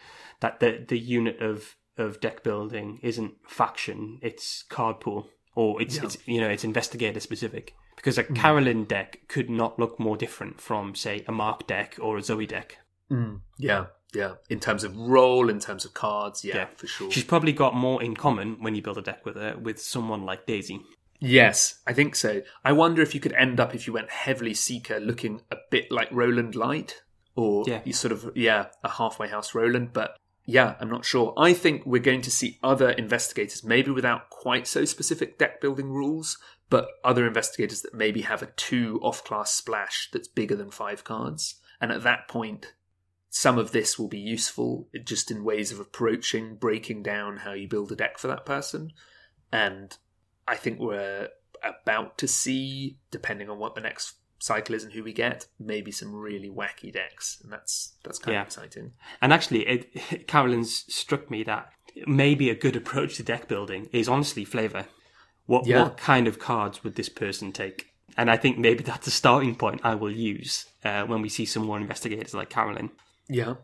that 0.40 0.60
the 0.60 0.84
the 0.86 0.98
unit 0.98 1.40
of 1.40 1.74
of 1.96 2.20
deck 2.20 2.42
building 2.42 2.98
isn't 3.02 3.34
faction; 3.46 4.18
it's 4.22 4.64
card 4.68 5.00
pool, 5.00 5.28
or 5.54 5.80
it's, 5.80 5.96
Yeah. 5.96 6.04
it's 6.04 6.18
you 6.26 6.40
know 6.40 6.48
it's 6.48 6.64
investigator 6.64 7.20
specific. 7.20 7.74
Because 7.96 8.18
a 8.18 8.24
mm-hmm. 8.24 8.34
Carolyn 8.34 8.84
deck 8.84 9.20
could 9.28 9.48
not 9.48 9.78
look 9.78 9.98
more 10.00 10.16
different 10.16 10.60
from, 10.60 10.94
say, 10.94 11.24
a 11.28 11.32
Mark 11.32 11.66
deck 11.66 11.96
or 12.00 12.18
a 12.18 12.20
Zoey 12.20 12.46
deck. 12.46 12.78
Mm. 13.10 13.40
Yeah, 13.56 13.86
yeah. 14.12 14.34
In 14.50 14.60
terms 14.60 14.84
of 14.84 14.96
role, 14.96 15.48
in 15.48 15.60
terms 15.60 15.84
of 15.84 15.94
cards, 15.94 16.44
yeah, 16.44 16.56
Yeah. 16.56 16.66
for 16.76 16.86
sure. 16.86 17.10
She's 17.10 17.24
probably 17.24 17.52
got 17.52 17.74
more 17.74 18.02
in 18.02 18.14
common 18.14 18.56
when 18.60 18.74
you 18.74 18.82
build 18.82 18.98
a 18.98 19.02
deck 19.02 19.24
with 19.24 19.36
her 19.36 19.56
with 19.56 19.80
someone 19.80 20.24
like 20.26 20.44
Daisy. 20.44 20.80
Yes, 21.20 21.78
I 21.86 21.92
think 21.94 22.16
so. 22.16 22.42
I 22.64 22.72
wonder 22.72 23.00
if 23.00 23.14
you 23.14 23.20
could 23.20 23.32
end 23.34 23.60
up 23.60 23.74
if 23.74 23.86
you 23.86 23.92
went 23.92 24.10
heavily 24.10 24.52
seeker, 24.54 24.98
looking 25.00 25.40
a 25.50 25.56
bit 25.70 25.90
like 25.90 26.08
Roland 26.10 26.54
Light, 26.54 27.02
or 27.36 27.64
Yeah. 27.66 27.80
you 27.84 27.92
sort 27.94 28.12
of 28.12 28.32
yeah, 28.34 28.66
a 28.82 28.90
halfway 28.90 29.28
house 29.28 29.54
Roland. 29.54 29.92
But 29.94 30.18
yeah, 30.46 30.74
I'm 30.78 30.90
not 30.90 31.04
sure. 31.04 31.32
I 31.36 31.54
think 31.54 31.86
we're 31.86 32.02
going 32.02 32.22
to 32.22 32.30
see 32.30 32.58
other 32.62 32.90
investigators, 32.90 33.64
maybe 33.64 33.90
without 33.90 34.30
quite 34.30 34.66
so 34.66 34.84
specific 34.84 35.38
deck 35.38 35.60
building 35.60 35.90
rules, 35.90 36.38
but 36.68 36.88
other 37.02 37.26
investigators 37.26 37.82
that 37.82 37.94
maybe 37.94 38.22
have 38.22 38.42
a 38.42 38.52
two 38.56 39.00
off 39.02 39.24
class 39.24 39.52
splash 39.52 40.10
that's 40.12 40.28
bigger 40.28 40.56
than 40.56 40.70
five 40.70 41.04
cards. 41.04 41.56
And 41.80 41.90
at 41.90 42.02
that 42.02 42.28
point, 42.28 42.74
some 43.30 43.58
of 43.58 43.72
this 43.72 43.98
will 43.98 44.08
be 44.08 44.18
useful 44.18 44.88
just 45.02 45.30
in 45.30 45.44
ways 45.44 45.72
of 45.72 45.80
approaching, 45.80 46.56
breaking 46.56 47.02
down 47.02 47.38
how 47.38 47.52
you 47.52 47.66
build 47.66 47.90
a 47.90 47.96
deck 47.96 48.18
for 48.18 48.28
that 48.28 48.46
person. 48.46 48.92
And 49.50 49.96
I 50.46 50.56
think 50.56 50.78
we're 50.78 51.30
about 51.62 52.18
to 52.18 52.28
see, 52.28 52.98
depending 53.10 53.48
on 53.48 53.58
what 53.58 53.74
the 53.74 53.80
next 53.80 54.14
cycle 54.44 54.74
is 54.74 54.84
and 54.84 54.92
who 54.92 55.02
we 55.02 55.12
get, 55.12 55.46
maybe 55.58 55.90
some 55.90 56.14
really 56.14 56.50
wacky 56.50 56.92
decks, 56.92 57.38
and 57.42 57.52
that's 57.52 57.94
that's 58.04 58.18
kind 58.18 58.34
Yeah. 58.34 58.40
of 58.42 58.46
exciting. 58.48 58.92
And 59.22 59.32
actually, 59.32 59.66
it, 59.66 60.26
Carolyn's 60.28 60.84
struck 60.94 61.30
me 61.30 61.42
that 61.44 61.70
maybe 62.06 62.50
a 62.50 62.54
good 62.54 62.76
approach 62.76 63.16
to 63.16 63.22
deck 63.22 63.48
building 63.48 63.88
is 63.92 64.08
honestly 64.08 64.44
flavor. 64.44 64.86
What 65.46 65.66
Yeah. 65.66 65.82
what 65.82 65.96
kind 65.96 66.26
of 66.28 66.38
cards 66.38 66.82
would 66.84 66.94
this 66.96 67.08
person 67.08 67.52
take? 67.52 67.86
And 68.16 68.30
I 68.30 68.36
think 68.36 68.58
maybe 68.58 68.82
that's 68.90 69.06
a 69.06 69.10
starting 69.10 69.54
point 69.56 69.80
I 69.84 69.94
will 69.94 70.10
use 70.12 70.66
uh, 70.84 71.04
when 71.04 71.22
we 71.22 71.28
see 71.28 71.46
some 71.46 71.64
more 71.64 71.78
investigators 71.78 72.34
like 72.34 72.50
Carolyn. 72.50 72.90
Yeah. 73.28 73.54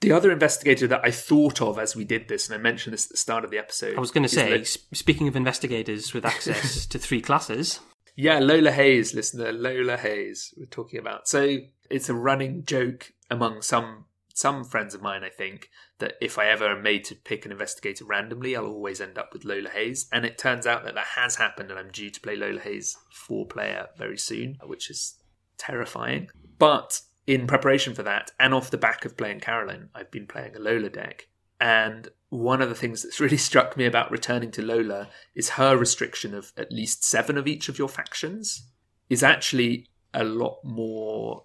The 0.00 0.12
other 0.12 0.30
investigator 0.30 0.86
that 0.88 1.00
I 1.02 1.10
thought 1.10 1.62
of 1.62 1.78
as 1.78 1.96
we 1.96 2.04
did 2.04 2.28
this, 2.28 2.46
and 2.48 2.54
I 2.54 2.58
mentioned 2.62 2.92
this 2.92 3.06
at 3.06 3.12
the 3.12 3.16
start 3.16 3.44
of 3.44 3.50
the 3.50 3.56
episode, 3.58 3.96
I 3.96 4.00
was 4.00 4.10
going 4.10 4.24
to 4.24 4.28
say, 4.28 4.60
s- 4.60 4.76
speaking 4.92 5.26
of 5.26 5.34
investigators 5.36 6.12
with 6.12 6.26
access 6.26 6.84
to 6.92 6.98
three 6.98 7.22
classes, 7.22 7.80
Yeah, 8.16 8.38
Lola 8.38 8.72
Hayes, 8.72 9.14
listener, 9.14 9.52
Lola 9.52 9.98
Hayes, 9.98 10.54
we're 10.56 10.64
talking 10.66 10.98
about. 10.98 11.28
So 11.28 11.58
it's 11.90 12.08
a 12.08 12.14
running 12.14 12.64
joke 12.64 13.12
among 13.30 13.56
hmm. 13.56 13.60
some 13.60 14.04
some 14.32 14.64
friends 14.64 14.94
of 14.94 15.00
mine, 15.00 15.24
I 15.24 15.30
think, 15.30 15.70
that 15.98 16.16
if 16.20 16.38
I 16.38 16.48
ever 16.48 16.66
am 16.66 16.82
made 16.82 17.04
to 17.04 17.14
pick 17.14 17.46
an 17.46 17.52
investigator 17.52 18.04
randomly, 18.04 18.54
I'll 18.54 18.66
always 18.66 19.00
end 19.00 19.16
up 19.16 19.32
with 19.32 19.46
Lola 19.46 19.70
Hayes. 19.70 20.08
And 20.12 20.26
it 20.26 20.36
turns 20.36 20.66
out 20.66 20.84
that 20.84 20.94
that 20.94 21.06
has 21.16 21.36
happened, 21.36 21.70
and 21.70 21.80
I'm 21.80 21.90
due 21.90 22.10
to 22.10 22.20
play 22.20 22.36
Lola 22.36 22.60
Hayes 22.60 22.98
four 23.10 23.46
player 23.46 23.86
very 23.96 24.18
soon, 24.18 24.58
which 24.62 24.90
is 24.90 25.14
terrifying. 25.56 26.28
But 26.58 27.00
in 27.26 27.46
preparation 27.46 27.94
for 27.94 28.02
that, 28.02 28.30
and 28.38 28.52
off 28.52 28.70
the 28.70 28.76
back 28.76 29.06
of 29.06 29.16
playing 29.16 29.40
Carolyn, 29.40 29.88
I've 29.94 30.10
been 30.10 30.26
playing 30.26 30.54
a 30.54 30.60
Lola 30.60 30.90
deck. 30.90 31.28
And 31.60 32.08
one 32.28 32.60
of 32.60 32.68
the 32.68 32.74
things 32.74 33.02
that's 33.02 33.20
really 33.20 33.36
struck 33.48 33.76
me 33.76 33.86
about 33.86 34.10
returning 34.10 34.50
to 34.52 34.62
Lola 34.62 35.08
is 35.34 35.50
her 35.50 35.76
restriction 35.76 36.34
of 36.34 36.52
at 36.56 36.72
least 36.72 37.04
seven 37.04 37.36
of 37.38 37.46
each 37.46 37.68
of 37.68 37.78
your 37.78 37.88
factions 37.88 38.68
is 39.08 39.22
actually 39.22 39.88
a 40.12 40.24
lot 40.24 40.58
more. 40.64 41.44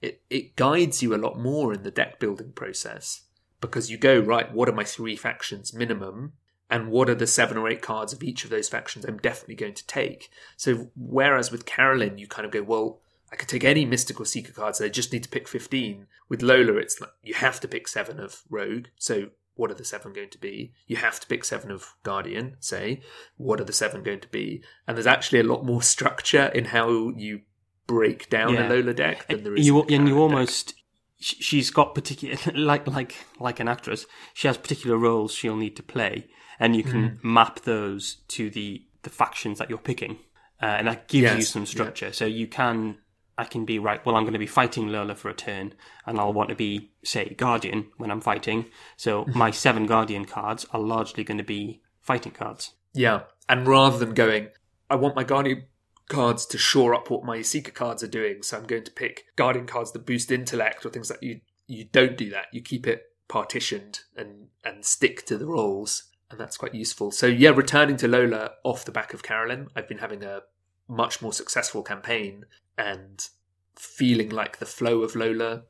It, 0.00 0.22
it 0.30 0.56
guides 0.56 1.02
you 1.02 1.14
a 1.14 1.16
lot 1.16 1.38
more 1.38 1.72
in 1.72 1.82
the 1.82 1.90
deck 1.90 2.18
building 2.18 2.52
process 2.52 3.22
because 3.60 3.90
you 3.90 3.96
go, 3.96 4.18
right, 4.18 4.52
what 4.52 4.68
are 4.68 4.74
my 4.74 4.84
three 4.84 5.16
factions 5.16 5.72
minimum? 5.72 6.32
And 6.68 6.90
what 6.90 7.10
are 7.10 7.14
the 7.14 7.26
seven 7.26 7.58
or 7.58 7.68
eight 7.68 7.82
cards 7.82 8.14
of 8.14 8.22
each 8.22 8.44
of 8.44 8.50
those 8.50 8.68
factions 8.68 9.04
I'm 9.04 9.18
definitely 9.18 9.56
going 9.56 9.74
to 9.74 9.86
take? 9.86 10.30
So, 10.56 10.90
whereas 10.96 11.52
with 11.52 11.66
Carolyn, 11.66 12.16
you 12.16 12.26
kind 12.26 12.46
of 12.46 12.50
go, 12.50 12.62
well, 12.62 13.00
I 13.30 13.36
could 13.36 13.48
take 13.48 13.64
any 13.64 13.84
mystical 13.84 14.24
seeker 14.24 14.52
cards. 14.52 14.80
I 14.80 14.88
just 14.88 15.12
need 15.12 15.22
to 15.22 15.28
pick 15.28 15.48
15. 15.48 16.06
With 16.30 16.42
Lola, 16.42 16.76
it's 16.76 16.98
like 16.98 17.10
you 17.22 17.34
have 17.34 17.60
to 17.60 17.68
pick 17.68 17.88
seven 17.88 18.18
of 18.18 18.42
Rogue. 18.48 18.86
So 18.98 19.28
what 19.54 19.70
are 19.70 19.74
the 19.74 19.84
seven 19.84 20.12
going 20.12 20.30
to 20.30 20.38
be? 20.38 20.72
You 20.86 20.96
have 20.96 21.20
to 21.20 21.26
pick 21.26 21.44
seven 21.44 21.70
of 21.70 21.94
Guardian, 22.02 22.56
say. 22.60 23.02
What 23.36 23.60
are 23.60 23.64
the 23.64 23.72
seven 23.72 24.02
going 24.02 24.20
to 24.20 24.28
be? 24.28 24.62
And 24.86 24.96
there's 24.96 25.06
actually 25.06 25.40
a 25.40 25.44
lot 25.44 25.64
more 25.64 25.82
structure 25.82 26.46
in 26.46 26.66
how 26.66 27.10
you 27.16 27.40
break 27.86 28.30
down 28.30 28.54
Yeah. 28.54 28.66
a 28.66 28.70
Lola 28.70 28.94
deck 28.94 29.26
than 29.28 29.42
there 29.44 29.54
is. 29.56 29.66
you 29.66 29.80
and 29.82 30.08
you 30.08 30.14
deck. 30.14 30.20
almost 30.22 30.74
she's 31.18 31.70
got 31.70 31.94
particular 31.94 32.36
like 32.54 32.86
like 32.86 33.14
like 33.38 33.60
an 33.60 33.68
actress. 33.68 34.06
She 34.34 34.46
has 34.48 34.56
particular 34.56 34.96
roles 34.96 35.34
she'll 35.34 35.56
need 35.56 35.76
to 35.76 35.82
play, 35.82 36.28
and 36.58 36.74
you 36.74 36.82
can 36.82 37.18
Hmm. 37.20 37.32
map 37.34 37.60
those 37.60 38.16
to 38.28 38.50
the 38.50 38.84
the 39.02 39.10
factions 39.10 39.58
that 39.58 39.68
you're 39.68 39.78
picking, 39.78 40.18
uh, 40.62 40.66
and 40.66 40.86
that 40.86 41.08
gives 41.08 41.30
you 41.32 41.38
Yes, 41.38 41.48
some 41.48 41.62
yeah. 41.62 41.66
structure. 41.66 42.12
So 42.12 42.24
you 42.24 42.46
can. 42.46 42.98
I 43.38 43.44
can 43.44 43.64
be 43.64 43.78
right. 43.78 44.04
Well, 44.04 44.14
I'm 44.14 44.24
going 44.24 44.34
to 44.34 44.38
be 44.38 44.46
fighting 44.46 44.88
Lola 44.88 45.14
for 45.14 45.28
a 45.28 45.34
turn, 45.34 45.74
and 46.06 46.18
I'll 46.18 46.32
want 46.32 46.50
to 46.50 46.54
be, 46.54 46.92
say, 47.04 47.34
Guardian 47.34 47.88
when 47.96 48.10
I'm 48.10 48.20
fighting. 48.20 48.66
So 48.96 49.24
my 49.34 49.50
seven 49.50 49.86
Guardian 49.86 50.24
cards 50.24 50.66
are 50.72 50.80
largely 50.80 51.24
going 51.24 51.38
to 51.38 51.44
be 51.44 51.80
fighting 52.00 52.32
cards. 52.32 52.72
Yeah, 52.94 53.22
and 53.48 53.66
rather 53.66 53.98
than 53.98 54.14
going, 54.14 54.48
I 54.90 54.96
want 54.96 55.16
my 55.16 55.24
Guardian 55.24 55.64
cards 56.08 56.44
to 56.46 56.58
shore 56.58 56.94
up 56.94 57.10
what 57.10 57.24
my 57.24 57.40
Seeker 57.40 57.70
cards 57.70 58.02
are 58.02 58.08
doing, 58.08 58.42
so 58.42 58.58
I'm 58.58 58.66
going 58.66 58.84
to 58.84 58.90
pick 58.90 59.24
Guardian 59.36 59.66
cards 59.66 59.92
that 59.92 60.06
boost 60.06 60.30
intellect 60.30 60.84
or 60.84 60.90
things 60.90 61.10
like 61.10 61.22
you. 61.22 61.40
You 61.66 61.84
don't 61.84 62.18
do 62.18 62.28
that. 62.30 62.46
You 62.52 62.60
keep 62.60 62.86
it 62.86 63.04
partitioned 63.28 64.00
and 64.14 64.48
and 64.62 64.84
stick 64.84 65.24
to 65.26 65.38
the 65.38 65.46
roles, 65.46 66.10
and 66.30 66.38
that's 66.38 66.58
quite 66.58 66.74
useful. 66.74 67.10
So 67.10 67.26
yeah, 67.26 67.50
returning 67.50 67.96
to 67.98 68.08
Lola 68.08 68.50
off 68.62 68.84
the 68.84 68.92
back 68.92 69.14
of 69.14 69.22
Carolyn, 69.22 69.68
I've 69.74 69.88
been 69.88 69.98
having 69.98 70.22
a 70.22 70.42
much 70.86 71.22
more 71.22 71.32
successful 71.32 71.82
campaign 71.82 72.44
and 72.82 73.28
feeling 73.76 74.28
like 74.30 74.58
the 74.58 74.66
flow 74.66 75.02
of 75.02 75.14
Lola. 75.16 75.62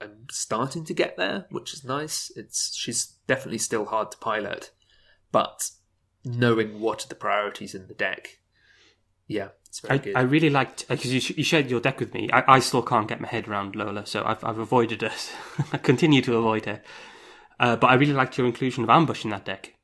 I'm 0.00 0.26
starting 0.30 0.84
to 0.84 0.94
get 0.94 1.16
there, 1.16 1.46
which 1.50 1.74
is 1.74 1.84
nice. 1.84 2.30
It's 2.36 2.76
she's 2.76 3.14
definitely 3.26 3.58
still 3.58 3.86
hard 3.86 4.12
to 4.12 4.18
pilot, 4.18 4.70
but 5.32 5.70
knowing 6.24 6.80
what 6.80 7.04
are 7.04 7.08
the 7.08 7.14
priorities 7.14 7.74
in 7.74 7.88
the 7.88 7.94
deck. 7.94 8.38
Yeah, 9.26 9.48
I. 9.90 10.00
I 10.14 10.20
really 10.22 10.50
liked 10.50 10.86
because 10.88 11.12
you, 11.12 11.20
sh- 11.20 11.36
you 11.36 11.44
shared 11.44 11.68
your 11.68 11.80
deck 11.80 11.98
with 12.00 12.14
me. 12.14 12.30
I, 12.32 12.56
I 12.56 12.58
still 12.60 12.82
can't 12.82 13.08
get 13.08 13.20
my 13.20 13.28
head 13.28 13.48
around 13.48 13.74
Lola, 13.76 14.06
so 14.06 14.22
I've, 14.24 14.42
I've 14.44 14.58
avoided 14.58 15.02
her. 15.02 15.12
I 15.72 15.78
continue 15.78 16.22
to 16.22 16.36
avoid 16.36 16.64
her. 16.66 16.80
Uh, 17.60 17.76
but 17.76 17.88
I 17.90 17.94
really 17.94 18.12
liked 18.14 18.38
your 18.38 18.46
inclusion 18.46 18.84
of 18.84 18.90
ambush 18.90 19.24
in 19.24 19.30
that 19.30 19.44
deck 19.44 19.74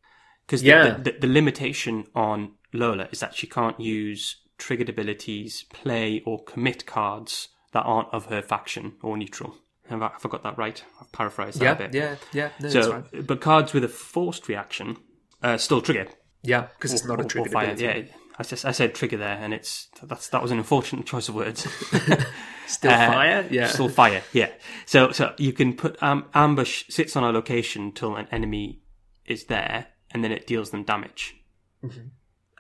because 0.47 0.63
the, 0.63 0.69
Yeah. 0.69 0.91
the, 0.91 1.11
the, 1.11 1.19
the 1.23 1.27
limitation 1.27 2.07
on 2.15 2.53
Lola 2.73 3.09
is 3.11 3.21
that 3.21 3.35
she 3.35 3.47
can't 3.49 3.79
use 3.81 4.37
triggered 4.59 4.89
abilities, 4.89 5.65
play 5.73 6.23
or 6.27 6.43
commit 6.45 6.87
cards 6.87 7.49
that 7.73 7.83
aren't 7.83 8.09
of 8.13 8.27
her 8.27 8.41
faction 8.43 8.95
or 9.03 9.17
neutral. 9.17 9.57
Have 9.91 10.01
I 10.03 10.07
I 10.25 10.29
got 10.29 10.43
that 10.45 10.57
right? 10.57 10.83
I've 11.01 11.13
paraphrased 11.13 11.61
that 11.61 11.81
a 11.81 11.89
bit. 11.89 11.95
yeah, 11.95 12.17
yeah. 12.33 12.49
No, 12.61 12.69
So, 12.71 12.93
right. 12.93 13.27
but 13.27 13.41
cards 13.41 13.73
with 13.75 13.85
a 13.85 13.89
forced 13.89 14.49
reaction 14.49 14.97
uh, 15.43 15.57
still 15.59 15.83
trigger. 15.83 16.07
Yeah, 16.43 16.69
because 16.77 16.93
it's 16.93 17.05
not 17.05 17.21
a 17.21 17.25
Or- 17.25 17.27
triggered 17.29 17.53
fire. 17.53 17.71
ability. 17.73 18.09
Yeah, 18.11 18.17
I, 18.39 18.43
just, 18.43 18.65
I 18.65 18.73
said 18.73 18.95
trigger 18.95 19.17
there, 19.19 19.37
and 19.41 19.53
it's 19.55 19.89
that's 20.03 20.29
that 20.29 20.41
was 20.43 20.51
an 20.51 20.59
unfortunate 20.59 21.05
choice 21.07 21.29
of 21.29 21.35
words. 21.35 21.67
Still 22.67 22.91
Uh, 22.93 23.13
fire. 23.13 23.47
Yeah, 23.51 23.67
Still 23.69 23.89
fire, 23.91 24.23
yeah. 24.33 24.51
So 24.87 25.13
so 25.13 25.35
you 25.37 25.53
can 25.53 25.75
put 25.75 26.03
um, 26.03 26.27
ambush 26.35 26.85
sits 26.89 27.15
on 27.17 27.23
a 27.25 27.31
location 27.31 27.93
till 27.93 28.17
an 28.17 28.27
enemy 28.33 28.81
is 29.27 29.45
there, 29.45 29.89
and 30.11 30.25
then 30.25 30.33
it 30.33 30.47
deals 30.47 30.71
them 30.71 30.83
damage, 30.85 31.37
Mm-hmm. 31.85 32.09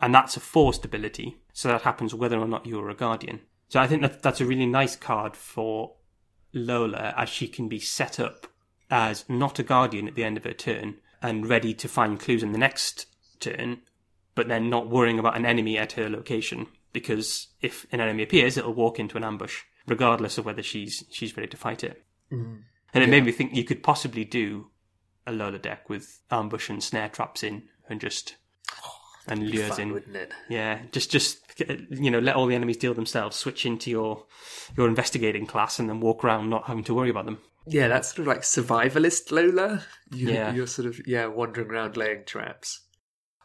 And 0.05 0.15
that's 0.15 0.37
a 0.37 0.41
forced 0.41 0.85
ability. 0.85 1.39
So 1.55 1.69
that 1.69 1.81
happens 1.81 2.15
whether 2.15 2.39
or 2.39 2.47
not 2.47 2.67
you're 2.67 2.91
a 2.91 2.95
guardian. 2.95 3.41
So 3.71 3.81
I 3.81 3.87
think 3.87 4.03
that 4.03 4.23
that's 4.23 4.43
a 4.43 4.45
really 4.45 4.67
nice 4.67 4.97
card 4.97 5.35
for 5.35 5.95
Lola, 6.53 7.15
as 7.17 7.31
she 7.31 7.49
can 7.49 7.69
be 7.69 7.81
set 7.81 8.21
up 8.21 8.47
as 8.91 9.25
not 9.31 9.59
a 9.59 9.63
guardian 9.63 10.07
at 10.07 10.15
the 10.15 10.23
end 10.23 10.37
of 10.37 10.45
her 10.45 10.53
turn 10.53 10.97
and 11.23 11.49
ready 11.49 11.73
to 11.73 11.89
find 11.89 12.21
clues 12.21 12.43
in 12.43 12.53
the 12.53 12.59
next 12.59 13.07
turn, 13.41 13.81
but 14.35 14.47
then 14.47 14.69
not 14.69 14.91
worrying 14.91 15.19
about 15.19 15.39
an 15.39 15.47
enemy 15.47 15.79
at 15.79 15.93
her 15.93 16.11
location 16.11 16.67
because 16.93 17.47
if 17.63 17.87
an 17.91 18.03
enemy 18.03 18.25
appears, 18.25 18.59
it'll 18.59 18.75
walk 18.75 19.01
into 19.01 19.17
an 19.17 19.25
ambush, 19.25 19.63
regardless 19.87 20.37
of 20.37 20.45
whether 20.45 20.63
she's 20.63 21.03
she's 21.11 21.35
ready 21.35 21.49
to 21.49 21.57
fight 21.57 21.83
it. 21.83 22.05
Mm-hmm. 22.31 22.57
And 22.93 23.03
it 23.03 23.09
made 23.09 23.25
me 23.25 23.33
think 23.33 23.55
you 23.55 23.65
could 23.65 23.83
possibly 23.83 24.27
do 24.27 24.67
a 25.27 25.33
Lola 25.33 25.59
deck 25.59 25.89
with 25.89 26.21
ambush 26.31 26.69
and 26.69 26.83
snare 26.83 27.09
traps 27.09 27.43
in, 27.43 27.63
and 27.89 28.03
just 28.03 28.37
and 29.27 29.49
lures 29.51 29.69
fun, 29.69 29.81
in. 29.81 29.93
wouldn't 29.93 30.17
it? 30.17 30.33
Yeah, 30.49 30.81
just 30.93 31.11
just 31.11 31.41
you 31.91 32.11
know, 32.11 32.19
let 32.19 32.37
all 32.37 32.47
the 32.47 32.55
enemies 32.55 32.77
deal 32.77 32.95
themselves. 32.95 33.37
Switch 33.37 33.65
into 33.65 33.91
your 33.91 34.25
your 34.77 34.89
investigating 34.89 35.47
class, 35.47 35.79
and 35.79 35.89
then 35.89 36.01
walk 36.01 36.25
around 36.25 36.51
not 36.51 36.67
having 36.67 36.85
to 36.85 36.95
worry 36.95 37.11
about 37.11 37.27
them. 37.27 37.39
Yeah, 37.67 37.89
that's 37.89 38.09
sort 38.09 38.21
of 38.21 38.27
like 38.27 38.43
survivalist 38.43 39.31
Lola. 39.33 39.83
You, 40.13 40.29
Yeah. 40.29 40.53
You're 40.53 40.67
sort 40.67 40.87
of, 40.87 41.01
yeah, 41.07 41.27
wandering 41.27 41.71
around 41.71 41.97
laying 41.97 42.25
traps. 42.25 42.81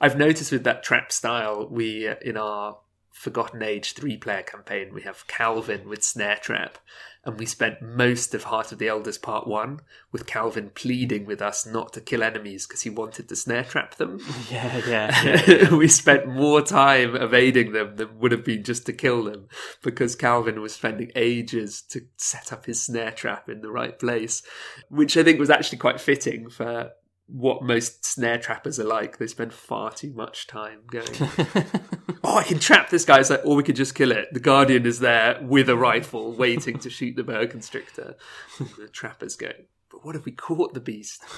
I've 0.02 0.18
noticed 0.18 0.52
with 0.52 0.66
that 0.66 0.84
trap 0.84 1.12
style, 1.12 1.68
we, 1.72 2.08
uh, 2.08 2.16
in 2.22 2.36
our 2.36 2.80
Forgotten 3.12 3.64
Age 3.64 3.94
three 3.94 4.18
player 4.18 4.44
campaign, 4.44 4.94
we 4.94 5.04
have 5.04 5.28
Calvin 5.28 5.88
with 5.88 6.04
Snare 6.04 6.38
Trap. 6.42 6.78
And 7.26 7.38
we 7.38 7.46
spent 7.46 7.82
most 7.82 8.34
of 8.34 8.46
Heart 8.46 8.72
of 8.72 8.80
the 8.80 8.88
Elders 8.88 9.18
Part 9.18 9.46
1 9.46 9.82
with 10.12 10.26
Calvin 10.26 10.72
pleading 10.74 11.26
with 11.26 11.42
us 11.42 11.66
not 11.66 11.92
to 11.94 12.02
kill 12.02 12.24
enemies 12.24 12.66
because 12.66 12.84
he 12.84 12.90
wanted 12.90 13.28
to 13.28 13.36
snare 13.36 13.64
trap 13.64 13.96
them. 13.96 14.20
Yeah, 14.50 14.82
yeah, 14.88 15.70
we 15.76 15.88
spent 15.88 16.28
more 16.28 16.62
time 16.62 17.16
evading 17.16 17.74
them 17.74 17.98
than 17.98 18.18
would 18.20 18.32
have 18.32 18.44
been 18.44 18.64
just 18.64 18.86
to 18.86 18.94
kill 18.94 19.24
them 19.24 19.48
because 19.84 20.16
Calvin 20.16 20.62
was 20.62 20.74
spending 20.74 21.12
ages 21.14 21.82
to 21.90 22.02
set 22.16 22.52
up 22.52 22.66
his 22.66 22.82
snare 22.82 23.12
trap 23.12 23.50
in 23.50 23.62
the 23.62 23.70
right 23.70 24.00
place, 24.00 24.42
which 24.90 25.18
I 25.18 25.24
think 25.24 25.40
was 25.40 25.50
actually 25.50 25.78
quite 25.78 26.02
fitting 26.02 26.50
for 26.50 26.92
what 27.32 27.62
most 27.62 28.06
snare 28.06 28.38
trappers 28.38 28.80
are 28.80 28.86
like. 28.86 29.18
They 29.18 29.28
spend 29.28 29.54
far 29.54 29.92
too 29.92 30.12
much 30.14 30.48
time 30.48 30.82
going, 30.90 31.10
oh, 32.24 32.38
I 32.38 32.44
can 32.44 32.60
trap 32.60 32.90
this 32.90 33.06
guy, 33.06 33.20
it's 33.20 33.30
like, 33.30 33.46
or 33.46 33.56
we 33.56 33.64
could 33.64 33.76
just 33.76 33.96
kill 33.96 34.12
it. 34.12 34.30
The 34.32 34.40
Guardian 34.40 34.86
is 34.86 35.00
there 35.00 35.40
with 35.42 35.70
a 35.70 35.78
rifle 35.78 36.34
waiting 36.34 36.80
to 36.80 36.90
shoot 36.90 37.16
the 37.16 37.24
boa 37.24 37.48
constrictor. 37.48 38.16
the 38.78 38.88
trappers 38.88 39.36
go, 39.36 39.52
but 39.92 40.06
what 40.06 40.16
if 40.16 40.26
we 40.26 40.32
caught 40.32 40.74
the 40.74 40.80
beast? 40.80 41.24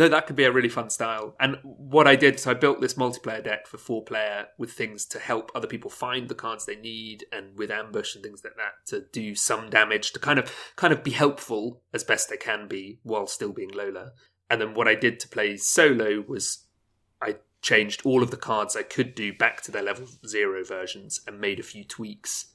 No, 0.00 0.08
that 0.08 0.26
could 0.26 0.34
be 0.34 0.44
a 0.44 0.50
really 0.50 0.70
fun 0.70 0.88
style. 0.88 1.36
And 1.38 1.58
what 1.62 2.08
I 2.08 2.16
did, 2.16 2.40
so 2.40 2.52
I 2.52 2.54
built 2.54 2.80
this 2.80 2.94
multiplayer 2.94 3.44
deck 3.44 3.66
for 3.66 3.76
four 3.76 4.02
player 4.02 4.46
with 4.56 4.72
things 4.72 5.04
to 5.04 5.18
help 5.18 5.52
other 5.54 5.66
people 5.66 5.90
find 5.90 6.26
the 6.26 6.34
cards 6.34 6.64
they 6.64 6.76
need, 6.76 7.26
and 7.30 7.58
with 7.58 7.70
ambush 7.70 8.14
and 8.14 8.24
things 8.24 8.42
like 8.42 8.56
that 8.56 8.86
to 8.86 9.04
do 9.12 9.34
some 9.34 9.68
damage 9.68 10.12
to 10.12 10.18
kind 10.18 10.38
of 10.38 10.50
kind 10.76 10.94
of 10.94 11.04
be 11.04 11.10
helpful 11.10 11.82
as 11.92 12.02
best 12.02 12.30
they 12.30 12.38
can 12.38 12.66
be 12.66 12.98
while 13.02 13.26
still 13.26 13.52
being 13.52 13.68
Lola. 13.74 14.12
And 14.48 14.58
then 14.58 14.72
what 14.72 14.88
I 14.88 14.94
did 14.94 15.20
to 15.20 15.28
play 15.28 15.58
solo 15.58 16.24
was 16.26 16.64
I 17.20 17.36
changed 17.60 18.00
all 18.06 18.22
of 18.22 18.30
the 18.30 18.38
cards 18.38 18.74
I 18.74 18.84
could 18.84 19.14
do 19.14 19.34
back 19.34 19.60
to 19.64 19.70
their 19.70 19.82
level 19.82 20.06
zero 20.26 20.64
versions 20.64 21.20
and 21.26 21.38
made 21.38 21.60
a 21.60 21.62
few 21.62 21.84
tweaks. 21.84 22.54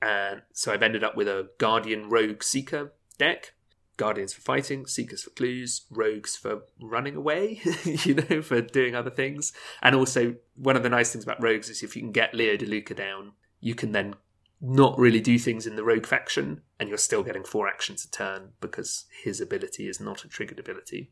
And 0.00 0.40
so 0.54 0.72
I've 0.72 0.82
ended 0.82 1.04
up 1.04 1.18
with 1.18 1.28
a 1.28 1.50
Guardian 1.58 2.08
Rogue 2.08 2.42
Seeker 2.42 2.94
deck. 3.18 3.52
Guardians 3.98 4.32
for 4.32 4.40
fighting, 4.40 4.86
Seekers 4.86 5.24
for 5.24 5.30
clues, 5.30 5.82
Rogues 5.90 6.34
for 6.36 6.62
running 6.80 7.16
away, 7.16 7.60
you 7.84 8.14
know, 8.14 8.40
for 8.40 8.62
doing 8.62 8.94
other 8.94 9.10
things. 9.10 9.52
And 9.82 9.94
also, 9.94 10.36
one 10.56 10.76
of 10.76 10.82
the 10.82 10.88
nice 10.88 11.12
things 11.12 11.24
about 11.24 11.42
Rogues 11.42 11.68
is 11.68 11.82
if 11.82 11.94
you 11.94 12.00
can 12.02 12.12
get 12.12 12.32
Leo 12.34 12.56
DeLuca 12.56 12.96
down, 12.96 13.32
you 13.60 13.74
can 13.74 13.92
then 13.92 14.14
not 14.60 14.98
really 14.98 15.20
do 15.20 15.38
things 15.38 15.66
in 15.66 15.76
the 15.76 15.84
Rogue 15.84 16.06
faction, 16.06 16.62
and 16.80 16.88
you're 16.88 16.98
still 16.98 17.22
getting 17.22 17.44
four 17.44 17.68
actions 17.68 18.04
a 18.04 18.10
turn 18.10 18.50
because 18.60 19.04
his 19.22 19.40
ability 19.40 19.86
is 19.88 20.00
not 20.00 20.24
a 20.24 20.28
triggered 20.28 20.58
ability. 20.58 21.10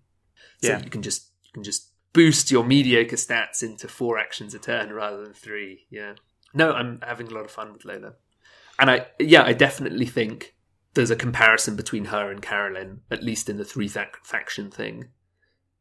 So 0.62 0.70
Yeah. 0.70 0.82
you 0.82 0.90
can 0.90 1.02
just 1.02 1.30
you 1.44 1.50
can 1.52 1.62
just 1.62 1.90
boost 2.12 2.50
your 2.50 2.64
mediocre 2.64 3.16
stats 3.16 3.62
into 3.62 3.86
four 3.88 4.18
actions 4.18 4.54
a 4.54 4.58
turn 4.58 4.92
rather 4.92 5.22
than 5.22 5.34
three. 5.34 5.86
Yeah. 5.90 6.14
No, 6.54 6.72
I'm 6.72 7.00
having 7.02 7.26
a 7.28 7.34
lot 7.34 7.44
of 7.44 7.50
fun 7.50 7.72
with 7.72 7.84
Lola. 7.84 8.14
And 8.78 8.90
I 8.90 9.06
yeah, 9.20 9.42
I 9.44 9.52
definitely 9.52 10.06
think 10.06 10.54
there's 10.96 11.10
a 11.10 11.16
comparison 11.16 11.76
between 11.76 12.06
her 12.06 12.30
and 12.30 12.42
Carolyn, 12.42 13.00
at 13.10 13.22
least 13.22 13.48
in 13.48 13.56
the 13.58 13.64
three 13.64 13.86
fac- 13.88 14.24
faction 14.24 14.70
thing. 14.70 15.08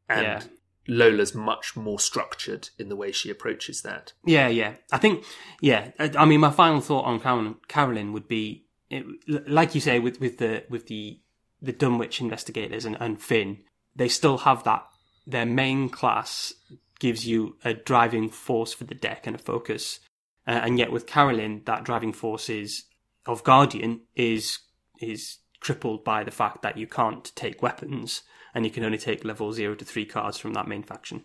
And 0.08 0.22
Yeah. 0.22 0.42
Lola's 0.88 1.34
much 1.34 1.74
more 1.74 1.98
structured 1.98 2.68
in 2.78 2.88
the 2.88 2.94
way 2.94 3.10
she 3.10 3.28
approaches 3.28 3.82
that. 3.82 4.12
Yeah, 4.24 4.46
yeah. 4.46 4.76
I 4.92 4.98
think, 4.98 5.24
yeah. 5.60 5.90
I 5.98 6.12
I 6.16 6.24
mean, 6.24 6.38
my 6.40 6.52
final 6.52 6.80
thought 6.80 7.04
on 7.04 7.18
Carolyn, 7.18 7.56
Carolyn 7.66 8.12
would 8.12 8.28
be, 8.28 8.66
it, 8.88 9.04
like 9.48 9.74
you 9.74 9.80
say, 9.80 9.98
with 9.98 10.20
with 10.20 10.38
the 10.38 10.62
with 10.70 10.86
the 10.86 11.20
the 11.60 11.72
Dunwich 11.72 12.20
investigators 12.20 12.84
and, 12.84 12.96
and 13.00 13.20
Finn, 13.20 13.58
they 13.96 14.08
still 14.08 14.38
have 14.38 14.62
that. 14.62 14.86
Their 15.26 15.46
main 15.46 15.88
class 15.88 16.52
gives 17.00 17.26
you 17.26 17.56
a 17.64 17.74
driving 17.74 18.28
force 18.28 18.72
for 18.72 18.84
the 18.84 18.94
deck 18.94 19.26
and 19.26 19.34
a 19.34 19.40
focus, 19.40 19.98
uh, 20.46 20.60
and 20.62 20.78
yet 20.78 20.92
with 20.92 21.06
Carolyn, 21.06 21.62
that 21.64 21.82
driving 21.82 22.12
force 22.12 22.48
is 22.48 22.84
of 23.26 23.42
Guardian 23.42 24.02
is 24.14 24.60
is 25.00 25.38
crippled 25.60 26.04
by 26.04 26.22
the 26.22 26.30
fact 26.30 26.62
that 26.62 26.76
you 26.76 26.86
can't 26.86 27.34
take 27.34 27.62
weapons 27.62 28.22
and 28.54 28.64
you 28.64 28.70
can 28.70 28.84
only 28.84 28.98
take 28.98 29.24
level 29.24 29.52
zero 29.52 29.74
to 29.74 29.84
three 29.84 30.06
cards 30.06 30.38
from 30.38 30.54
that 30.54 30.68
main 30.68 30.82
faction. 30.82 31.24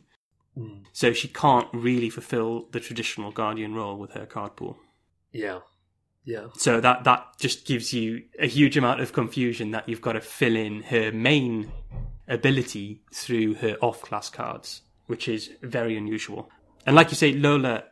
Hmm. 0.58 0.84
So 0.92 1.14
she 1.14 1.28
can't 1.28 1.68
really 1.74 2.10
fulfill 2.10 2.68
the 2.72 2.80
traditional 2.80 3.32
guardian 3.32 3.74
role 3.74 3.98
with 3.98 4.12
her 4.12 4.26
card 4.26 4.56
pool. 4.56 4.78
Yeah. 5.32 5.60
Yeah. 6.24 6.48
So 6.58 6.80
that 6.82 7.04
that 7.06 7.26
just 7.40 7.66
gives 7.66 7.94
you 7.94 8.24
a 8.38 8.48
huge 8.48 8.78
amount 8.78 9.02
of 9.02 9.14
confusion 9.14 9.72
that 9.72 9.88
you've 9.90 10.02
got 10.02 10.14
to 10.14 10.22
fill 10.22 10.56
in 10.56 10.84
her 10.84 11.12
main 11.12 11.72
ability 12.28 13.02
through 13.14 13.56
her 13.56 13.78
off 13.82 14.02
class 14.02 14.30
cards, 14.30 14.82
which 15.08 15.28
is 15.28 15.52
very 15.64 15.98
unusual. 15.98 16.50
And 16.86 16.96
like 16.96 17.10
you 17.10 17.16
say, 17.16 17.34
Lola, 17.34 17.86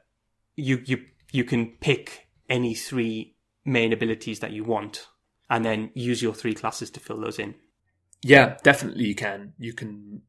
you 0.55 0.81
you 0.85 1.05
you 1.31 1.43
can 1.43 1.67
pick 1.79 2.27
any 2.49 2.75
three 2.75 3.35
main 3.65 3.93
abilities 3.93 4.39
that 4.39 4.51
you 4.51 4.63
want 4.63 5.07
and 5.49 5.65
then 5.65 5.91
use 5.93 6.21
your 6.21 6.33
three 6.33 6.53
classes 6.53 6.89
to 6.91 6.99
fill 6.99 7.19
those 7.19 7.39
in. 7.39 7.55
Yeah, 8.21 8.57
definitely 8.63 9.05
you 9.05 9.15
can. 9.15 9.53
You 9.57 9.73
can 9.73 10.21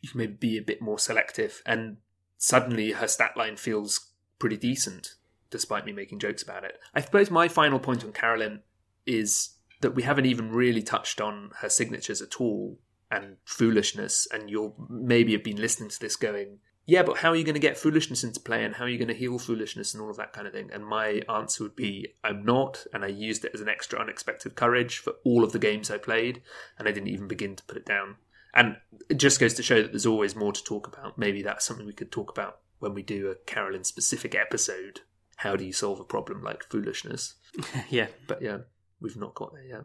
you 0.00 0.08
can 0.08 0.18
maybe 0.18 0.34
be 0.34 0.58
a 0.58 0.62
bit 0.62 0.80
more 0.80 0.98
selective 0.98 1.62
and 1.66 1.98
suddenly 2.38 2.92
her 2.92 3.06
stat 3.06 3.36
line 3.36 3.56
feels 3.56 4.12
pretty 4.38 4.56
decent, 4.56 5.14
despite 5.50 5.84
me 5.84 5.92
making 5.92 6.18
jokes 6.18 6.42
about 6.42 6.64
it. 6.64 6.78
I 6.94 7.02
suppose 7.02 7.30
my 7.30 7.48
final 7.48 7.78
point 7.78 8.04
on 8.04 8.12
Carolyn 8.12 8.62
is 9.06 9.56
that 9.82 9.94
we 9.94 10.02
haven't 10.02 10.26
even 10.26 10.50
really 10.50 10.82
touched 10.82 11.20
on 11.20 11.50
her 11.60 11.68
signatures 11.68 12.22
at 12.22 12.40
all 12.40 12.78
and 13.10 13.36
foolishness, 13.44 14.26
and 14.32 14.48
you'll 14.48 14.74
maybe 14.88 15.32
have 15.32 15.44
been 15.44 15.60
listening 15.60 15.90
to 15.90 16.00
this 16.00 16.16
going, 16.16 16.58
Yeah, 16.90 17.04
but 17.04 17.18
how 17.18 17.30
are 17.30 17.36
you 17.36 17.44
going 17.44 17.54
to 17.54 17.60
get 17.60 17.78
foolishness 17.78 18.24
into 18.24 18.40
play 18.40 18.64
and 18.64 18.74
how 18.74 18.84
are 18.84 18.88
you 18.88 18.98
going 18.98 19.06
to 19.06 19.14
heal 19.14 19.38
foolishness 19.38 19.94
and 19.94 20.02
all 20.02 20.10
of 20.10 20.16
that 20.16 20.32
kind 20.32 20.48
of 20.48 20.52
thing? 20.52 20.70
And 20.72 20.84
my 20.84 21.22
answer 21.28 21.62
would 21.62 21.76
be 21.76 22.14
I'm 22.24 22.44
not, 22.44 22.84
and 22.92 23.04
I 23.04 23.06
used 23.06 23.44
it 23.44 23.52
as 23.54 23.60
an 23.60 23.68
extra 23.68 24.00
unexpected 24.00 24.56
courage 24.56 24.98
for 24.98 25.12
all 25.24 25.44
of 25.44 25.52
the 25.52 25.60
games 25.60 25.88
I 25.88 25.98
played, 25.98 26.42
and 26.80 26.88
I 26.88 26.90
didn't 26.90 27.10
even 27.10 27.28
begin 27.28 27.54
to 27.54 27.62
put 27.62 27.76
it 27.76 27.86
down. 27.86 28.16
And 28.52 28.78
it 29.08 29.18
just 29.18 29.38
goes 29.38 29.54
to 29.54 29.62
show 29.62 29.80
that 29.80 29.92
there's 29.92 30.04
always 30.04 30.34
more 30.34 30.52
to 30.52 30.64
talk 30.64 30.88
about. 30.88 31.16
Maybe 31.16 31.42
that's 31.42 31.64
something 31.64 31.86
we 31.86 31.92
could 31.92 32.10
talk 32.10 32.28
about 32.28 32.58
when 32.80 32.92
we 32.92 33.02
do 33.02 33.28
a 33.28 33.36
Carolyn 33.36 33.84
specific 33.84 34.34
episode. 34.34 35.02
How 35.36 35.54
do 35.54 35.64
you 35.64 35.72
solve 35.72 36.00
a 36.00 36.04
problem 36.04 36.42
like 36.42 36.64
foolishness? 36.64 37.36
yeah. 37.88 38.08
But 38.26 38.42
yeah, 38.42 38.58
we've 39.00 39.16
not 39.16 39.36
got 39.36 39.52
there 39.52 39.64
yet. 39.64 39.84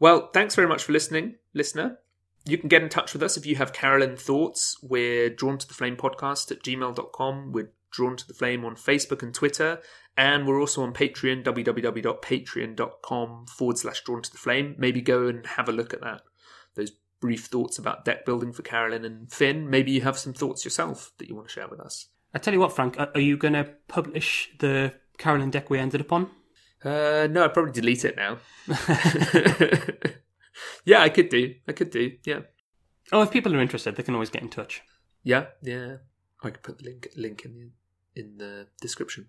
Well, 0.00 0.28
thanks 0.32 0.56
very 0.56 0.66
much 0.66 0.82
for 0.82 0.90
listening, 0.90 1.36
listener. 1.54 2.00
You 2.44 2.58
can 2.58 2.68
get 2.68 2.82
in 2.82 2.88
touch 2.88 3.12
with 3.12 3.22
us 3.22 3.36
if 3.36 3.46
you 3.46 3.56
have 3.56 3.72
Carolyn 3.72 4.16
thoughts. 4.16 4.76
We're 4.82 5.30
drawn 5.30 5.58
to 5.58 5.68
the 5.68 5.74
flame 5.74 5.96
podcast 5.96 6.50
at 6.50 6.62
gmail.com. 6.62 7.52
We're 7.52 7.72
drawn 7.92 8.16
to 8.16 8.26
the 8.26 8.34
flame 8.34 8.64
on 8.64 8.74
Facebook 8.74 9.22
and 9.22 9.32
Twitter. 9.32 9.80
And 10.16 10.46
we're 10.46 10.60
also 10.60 10.82
on 10.82 10.92
Patreon, 10.92 11.44
www.patreon.com 11.44 13.46
forward 13.46 13.78
slash 13.78 14.02
drawn 14.02 14.22
to 14.22 14.30
the 14.30 14.38
flame. 14.38 14.74
Maybe 14.76 15.00
go 15.00 15.28
and 15.28 15.46
have 15.46 15.68
a 15.68 15.72
look 15.72 15.94
at 15.94 16.00
that. 16.00 16.22
Those 16.74 16.92
brief 17.20 17.44
thoughts 17.44 17.78
about 17.78 18.04
deck 18.04 18.26
building 18.26 18.52
for 18.52 18.62
Carolyn 18.62 19.04
and 19.04 19.32
Finn. 19.32 19.70
Maybe 19.70 19.92
you 19.92 20.00
have 20.00 20.18
some 20.18 20.34
thoughts 20.34 20.64
yourself 20.64 21.12
that 21.18 21.28
you 21.28 21.36
want 21.36 21.48
to 21.48 21.52
share 21.52 21.68
with 21.68 21.80
us. 21.80 22.08
I 22.34 22.38
tell 22.38 22.52
you 22.52 22.60
what, 22.60 22.74
Frank, 22.74 22.96
are 22.98 23.20
you 23.20 23.36
going 23.36 23.54
to 23.54 23.68
publish 23.88 24.50
the 24.58 24.94
Carolyn 25.16 25.50
deck 25.50 25.70
we 25.70 25.78
ended 25.78 26.00
up 26.00 26.12
on? 26.12 26.30
Uh, 26.84 27.28
no, 27.30 27.44
I'd 27.44 27.54
probably 27.54 27.72
delete 27.72 28.04
it 28.04 28.16
now. 28.16 28.38
yeah, 30.84 31.02
I 31.02 31.08
could 31.08 31.28
do. 31.28 31.54
I 31.68 31.72
could 31.72 31.90
do. 31.90 32.12
Yeah. 32.24 32.40
Oh, 33.10 33.22
if 33.22 33.30
people 33.30 33.54
are 33.54 33.60
interested, 33.60 33.96
they 33.96 34.02
can 34.02 34.14
always 34.14 34.30
get 34.30 34.42
in 34.42 34.48
touch. 34.48 34.82
Yeah, 35.22 35.46
yeah. 35.62 35.96
I 36.42 36.50
could 36.50 36.62
put 36.62 36.78
the 36.78 36.84
link 36.84 37.08
link 37.16 37.44
in 37.44 37.54
the 37.54 38.20
in 38.20 38.38
the 38.38 38.66
description. 38.80 39.28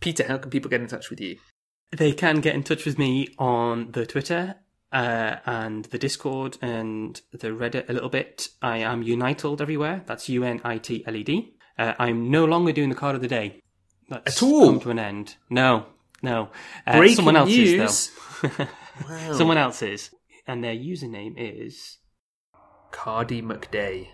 Peter, 0.00 0.24
how 0.26 0.38
can 0.38 0.50
people 0.50 0.70
get 0.70 0.80
in 0.80 0.86
touch 0.88 1.10
with 1.10 1.20
you? 1.20 1.38
They 1.96 2.12
can 2.12 2.40
get 2.40 2.54
in 2.54 2.62
touch 2.62 2.84
with 2.84 2.98
me 2.98 3.28
on 3.38 3.92
the 3.92 4.06
Twitter 4.06 4.56
uh, 4.92 5.36
and 5.46 5.84
the 5.86 5.98
Discord 5.98 6.56
and 6.62 7.20
the 7.32 7.48
Reddit 7.48 7.88
a 7.88 7.92
little 7.92 8.08
bit. 8.08 8.48
I 8.60 8.78
am 8.78 9.02
Unitled 9.02 9.60
everywhere. 9.60 10.02
That's 10.06 10.28
U 10.28 10.44
N 10.44 10.60
I 10.64 10.78
T 10.78 11.04
L 11.06 11.16
E 11.16 11.22
D. 11.22 11.54
Uh, 11.78 11.94
I'm 11.98 12.30
no 12.30 12.44
longer 12.44 12.72
doing 12.72 12.88
the 12.88 12.94
card 12.94 13.14
of 13.14 13.22
the 13.22 13.28
day. 13.28 13.60
That's 14.08 14.36
At 14.36 14.42
all? 14.42 14.66
come 14.66 14.80
to 14.80 14.90
an 14.90 14.98
end. 14.98 15.36
No, 15.48 15.86
no. 16.22 16.50
Uh, 16.86 16.98
Breaking 16.98 17.16
someone 17.16 17.36
else 17.36 17.48
news. 17.48 17.70
is 17.72 18.10
though. 18.42 18.66
Wow. 19.08 19.32
Someone 19.32 19.56
else 19.56 19.80
is, 19.82 20.10
and 20.46 20.62
their 20.62 20.74
username 20.74 21.34
is 21.36 21.98
Cardi 22.90 23.42
McDay. 23.42 24.08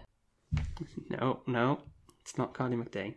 no, 1.11 1.41
no. 1.47 1.81
It's 2.21 2.37
not 2.39 2.55
Cardi 2.55 2.77
McDay. 2.77 3.15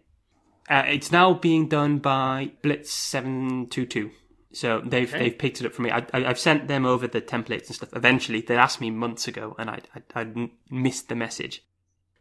Uh, 0.69 0.83
it's 0.87 1.11
now 1.11 1.33
being 1.33 1.67
done 1.67 1.97
by 1.99 2.51
Blitz 2.61 2.91
seven 2.91 3.67
two 3.67 3.85
two. 3.85 4.11
So 4.53 4.81
they've 4.85 5.09
Okay. 5.13 5.23
they've 5.29 5.37
picked 5.37 5.61
it 5.61 5.65
up 5.65 5.73
for 5.73 5.81
me. 5.81 5.91
I, 5.91 6.05
I, 6.13 6.25
I've 6.25 6.39
sent 6.39 6.67
them 6.67 6.85
over 6.85 7.07
the 7.07 7.21
templates 7.21 7.67
and 7.67 7.75
stuff. 7.75 7.89
Eventually, 7.93 8.41
they 8.41 8.55
asked 8.57 8.81
me 8.81 8.91
months 8.91 9.27
ago, 9.27 9.55
and 9.57 9.69
I 9.69 9.79
I, 10.15 10.21
I 10.21 10.49
missed 10.69 11.09
the 11.09 11.15
message. 11.15 11.63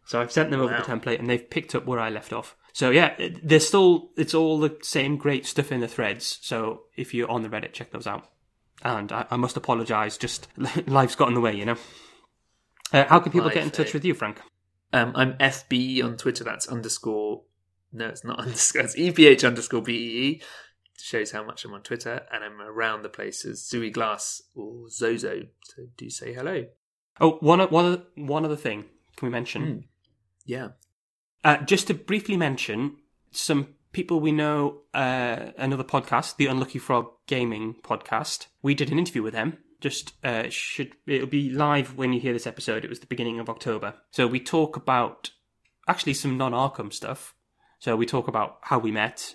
So 0.07 0.21
I've 0.21 0.33
sent 0.33 0.51
them 0.51 0.61
over 0.61 0.73
Wow. 0.73 0.83
the 0.83 0.87
template, 0.87 1.19
and 1.21 1.29
they've 1.29 1.49
picked 1.51 1.75
up 1.75 1.87
where 1.87 2.01
I 2.01 2.09
left 2.11 2.33
off. 2.33 2.57
So 2.73 2.91
yeah, 2.91 3.15
they're 3.43 3.61
still 3.61 4.11
it's 4.17 4.35
all 4.35 4.59
the 4.59 4.77
same 4.83 5.17
great 5.17 5.45
stuff 5.47 5.71
in 5.73 5.81
the 5.81 5.89
threads. 5.89 6.39
So 6.43 6.83
if 6.97 7.13
you're 7.15 7.31
on 7.31 7.43
the 7.43 7.49
Reddit, 7.49 7.73
check 7.73 7.91
those 7.93 8.07
out. 8.07 8.29
And 8.83 9.13
I, 9.13 9.27
I 9.31 9.37
must 9.37 9.57
apologise. 9.57 10.17
Just 10.17 10.49
life's 10.87 11.15
got 11.15 11.29
in 11.29 11.35
the 11.35 11.41
way, 11.41 11.55
you 11.55 11.67
know. 11.67 11.77
Uh, 12.93 13.05
how 13.05 13.21
can 13.21 13.31
people 13.33 13.47
Life, 13.47 13.55
get 13.55 13.65
in 13.65 13.71
touch 13.71 13.89
eh? 13.89 13.93
with 13.95 14.05
you, 14.05 14.15
Frank? 14.15 14.41
Um, 14.93 15.13
I'm 15.15 15.35
FB 15.35 16.03
on 16.03 16.17
Twitter. 16.17 16.45
That's 16.45 16.67
underscore. 16.67 17.43
No, 17.93 18.07
it's 18.09 18.25
not 18.25 18.39
underscore. 18.41 18.83
It's 18.83 18.97
EPH 18.97 19.47
underscore 19.47 19.83
BEE. 19.83 20.43
Shows 20.99 21.31
how 21.31 21.43
much 21.43 21.65
I'm 21.65 21.73
on 21.73 21.83
Twitter, 21.83 22.27
and 22.31 22.45
I'm 22.45 22.61
around 22.61 23.03
the 23.03 23.09
place 23.09 23.47
as 23.47 23.63
Zooey 23.63 23.93
Glass 23.93 24.43
or 24.55 24.89
Zozo. 24.91 25.43
So 25.65 25.83
do 25.97 26.11
say 26.11 26.35
hello. 26.35 26.67
Oh, 27.21 27.39
one 27.41 27.61
o- 27.61 27.69
one 27.69 28.45
other, 28.45 28.57
thing 28.57 28.85
can 29.17 29.27
we 29.27 29.31
mention? 29.31 29.63
Hmm. 29.63 29.79
Yeah. 30.45 30.69
Uh, 31.43 31.59
just 31.59 31.87
to 31.87 31.95
briefly 31.95 32.37
mention, 32.37 32.97
some 33.31 33.69
people 33.93 34.21
we 34.21 34.33
know, 34.33 34.83
uh, 34.95 35.51
another 35.57 35.85
podcast, 35.85 36.37
the 36.37 36.47
Unlucky 36.47 36.79
Frog 36.79 37.11
Gaming 37.27 37.77
podcast. 37.83 38.47
We 38.63 38.75
did 38.75 38.91
an 38.91 38.99
interview 38.99 39.23
with 39.23 39.35
them. 39.35 39.59
Just 39.81 40.13
uh, 40.23 40.49
should 40.51 40.93
it'll 41.07 41.27
be 41.27 41.51
live 41.51 41.97
when 41.97 42.13
you 42.13 42.21
hear 42.21 42.33
this 42.33 42.47
episode. 42.47 42.85
It 42.85 42.91
was 42.91 43.01
the 43.01 43.07
beginning 43.07 43.41
of 43.41 43.49
October, 43.49 43.95
so 44.11 44.27
we 44.27 44.39
talk 44.39 44.77
about 44.77 45.31
actually 45.89 46.15
some 46.15 46.37
non 46.37 46.53
Arkham 46.53 46.93
stuff. 46.93 47.35
So 47.79 47.97
we 47.97 48.05
talk 48.05 48.29
about 48.29 48.59
how 48.63 48.79
we 48.79 48.91
met. 48.91 49.35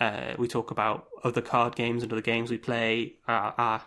Uh, 0.00 0.34
we 0.36 0.48
talk 0.48 0.72
about 0.72 1.06
other 1.22 1.40
card 1.40 1.76
games 1.76 2.02
and 2.02 2.12
other 2.12 2.20
games 2.20 2.50
we 2.50 2.58
play. 2.58 3.14
Uh, 3.28 3.52
our, 3.56 3.82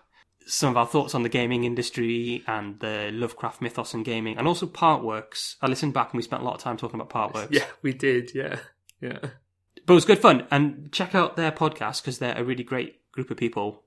some 0.45 0.69
of 0.69 0.77
our 0.77 0.85
thoughts 0.85 1.13
on 1.13 1.23
the 1.23 1.29
gaming 1.29 1.65
industry 1.65 2.41
and 2.47 2.79
the 2.79 3.09
Lovecraft 3.11 3.61
mythos 3.61 3.93
and 3.93 4.05
gaming, 4.05 4.37
and 4.37 4.47
also 4.47 4.65
Partworks. 4.65 5.55
I 5.61 5.67
listened 5.67 5.93
back 5.93 6.13
and 6.13 6.17
we 6.17 6.23
spent 6.23 6.41
a 6.41 6.45
lot 6.45 6.55
of 6.55 6.61
time 6.61 6.77
talking 6.77 7.01
about 7.01 7.09
Partworks. 7.09 7.49
Yeah, 7.51 7.65
we 7.81 7.91
did. 7.91 8.33
Yeah. 8.33 8.59
Yeah. 9.01 9.19
But 9.87 9.93
it 9.93 9.95
was 9.95 10.05
good 10.05 10.19
fun. 10.19 10.45
And 10.51 10.91
check 10.91 11.15
out 11.15 11.35
their 11.37 11.51
podcast 11.51 12.03
because 12.03 12.19
they're 12.19 12.37
a 12.37 12.43
really 12.43 12.63
great 12.63 13.09
group 13.11 13.31
of 13.31 13.37
people. 13.37 13.83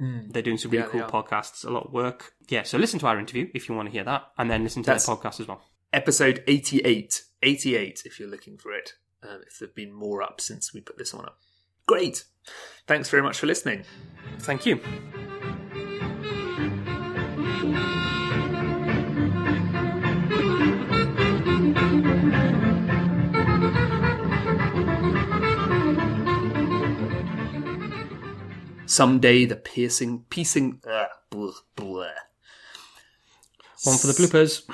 They're 0.00 0.42
doing 0.42 0.58
some 0.58 0.72
really 0.72 0.82
Yeah, 0.82 1.06
cool 1.08 1.22
podcasts, 1.22 1.64
a 1.64 1.70
lot 1.70 1.86
of 1.86 1.92
work. 1.92 2.32
Yeah, 2.48 2.64
so 2.64 2.76
listen 2.76 2.98
to 2.98 3.06
our 3.06 3.20
interview 3.20 3.48
if 3.54 3.68
you 3.68 3.76
want 3.76 3.86
to 3.86 3.92
hear 3.92 4.02
that, 4.02 4.32
and 4.36 4.50
then 4.50 4.64
listen 4.64 4.82
to 4.82 4.88
That's- 4.88 5.06
their 5.06 5.14
podcast 5.14 5.38
as 5.38 5.46
well. 5.46 5.62
Episode 5.92 6.42
88. 6.48 7.22
88, 7.40 8.02
if 8.04 8.18
you're 8.18 8.28
looking 8.28 8.58
for 8.58 8.72
it. 8.72 8.94
Um, 9.22 9.42
if 9.46 9.60
there 9.60 9.68
have 9.68 9.76
been 9.76 9.92
more 9.92 10.20
up 10.20 10.40
since 10.40 10.74
we 10.74 10.80
put 10.80 10.98
this 10.98 11.14
one 11.14 11.24
up. 11.26 11.38
Great. 11.86 12.24
Thanks 12.88 13.10
very 13.10 13.22
much 13.22 13.38
for 13.38 13.46
listening. 13.46 13.84
Thank 14.40 14.66
you. 14.66 14.80
Someday 28.92 29.46
the 29.46 29.56
piercing, 29.56 30.26
piecing. 30.28 30.82
Uh. 30.86 31.06
One 33.84 33.96
for 33.96 34.06
the 34.08 34.12
bloopers. 34.12 34.68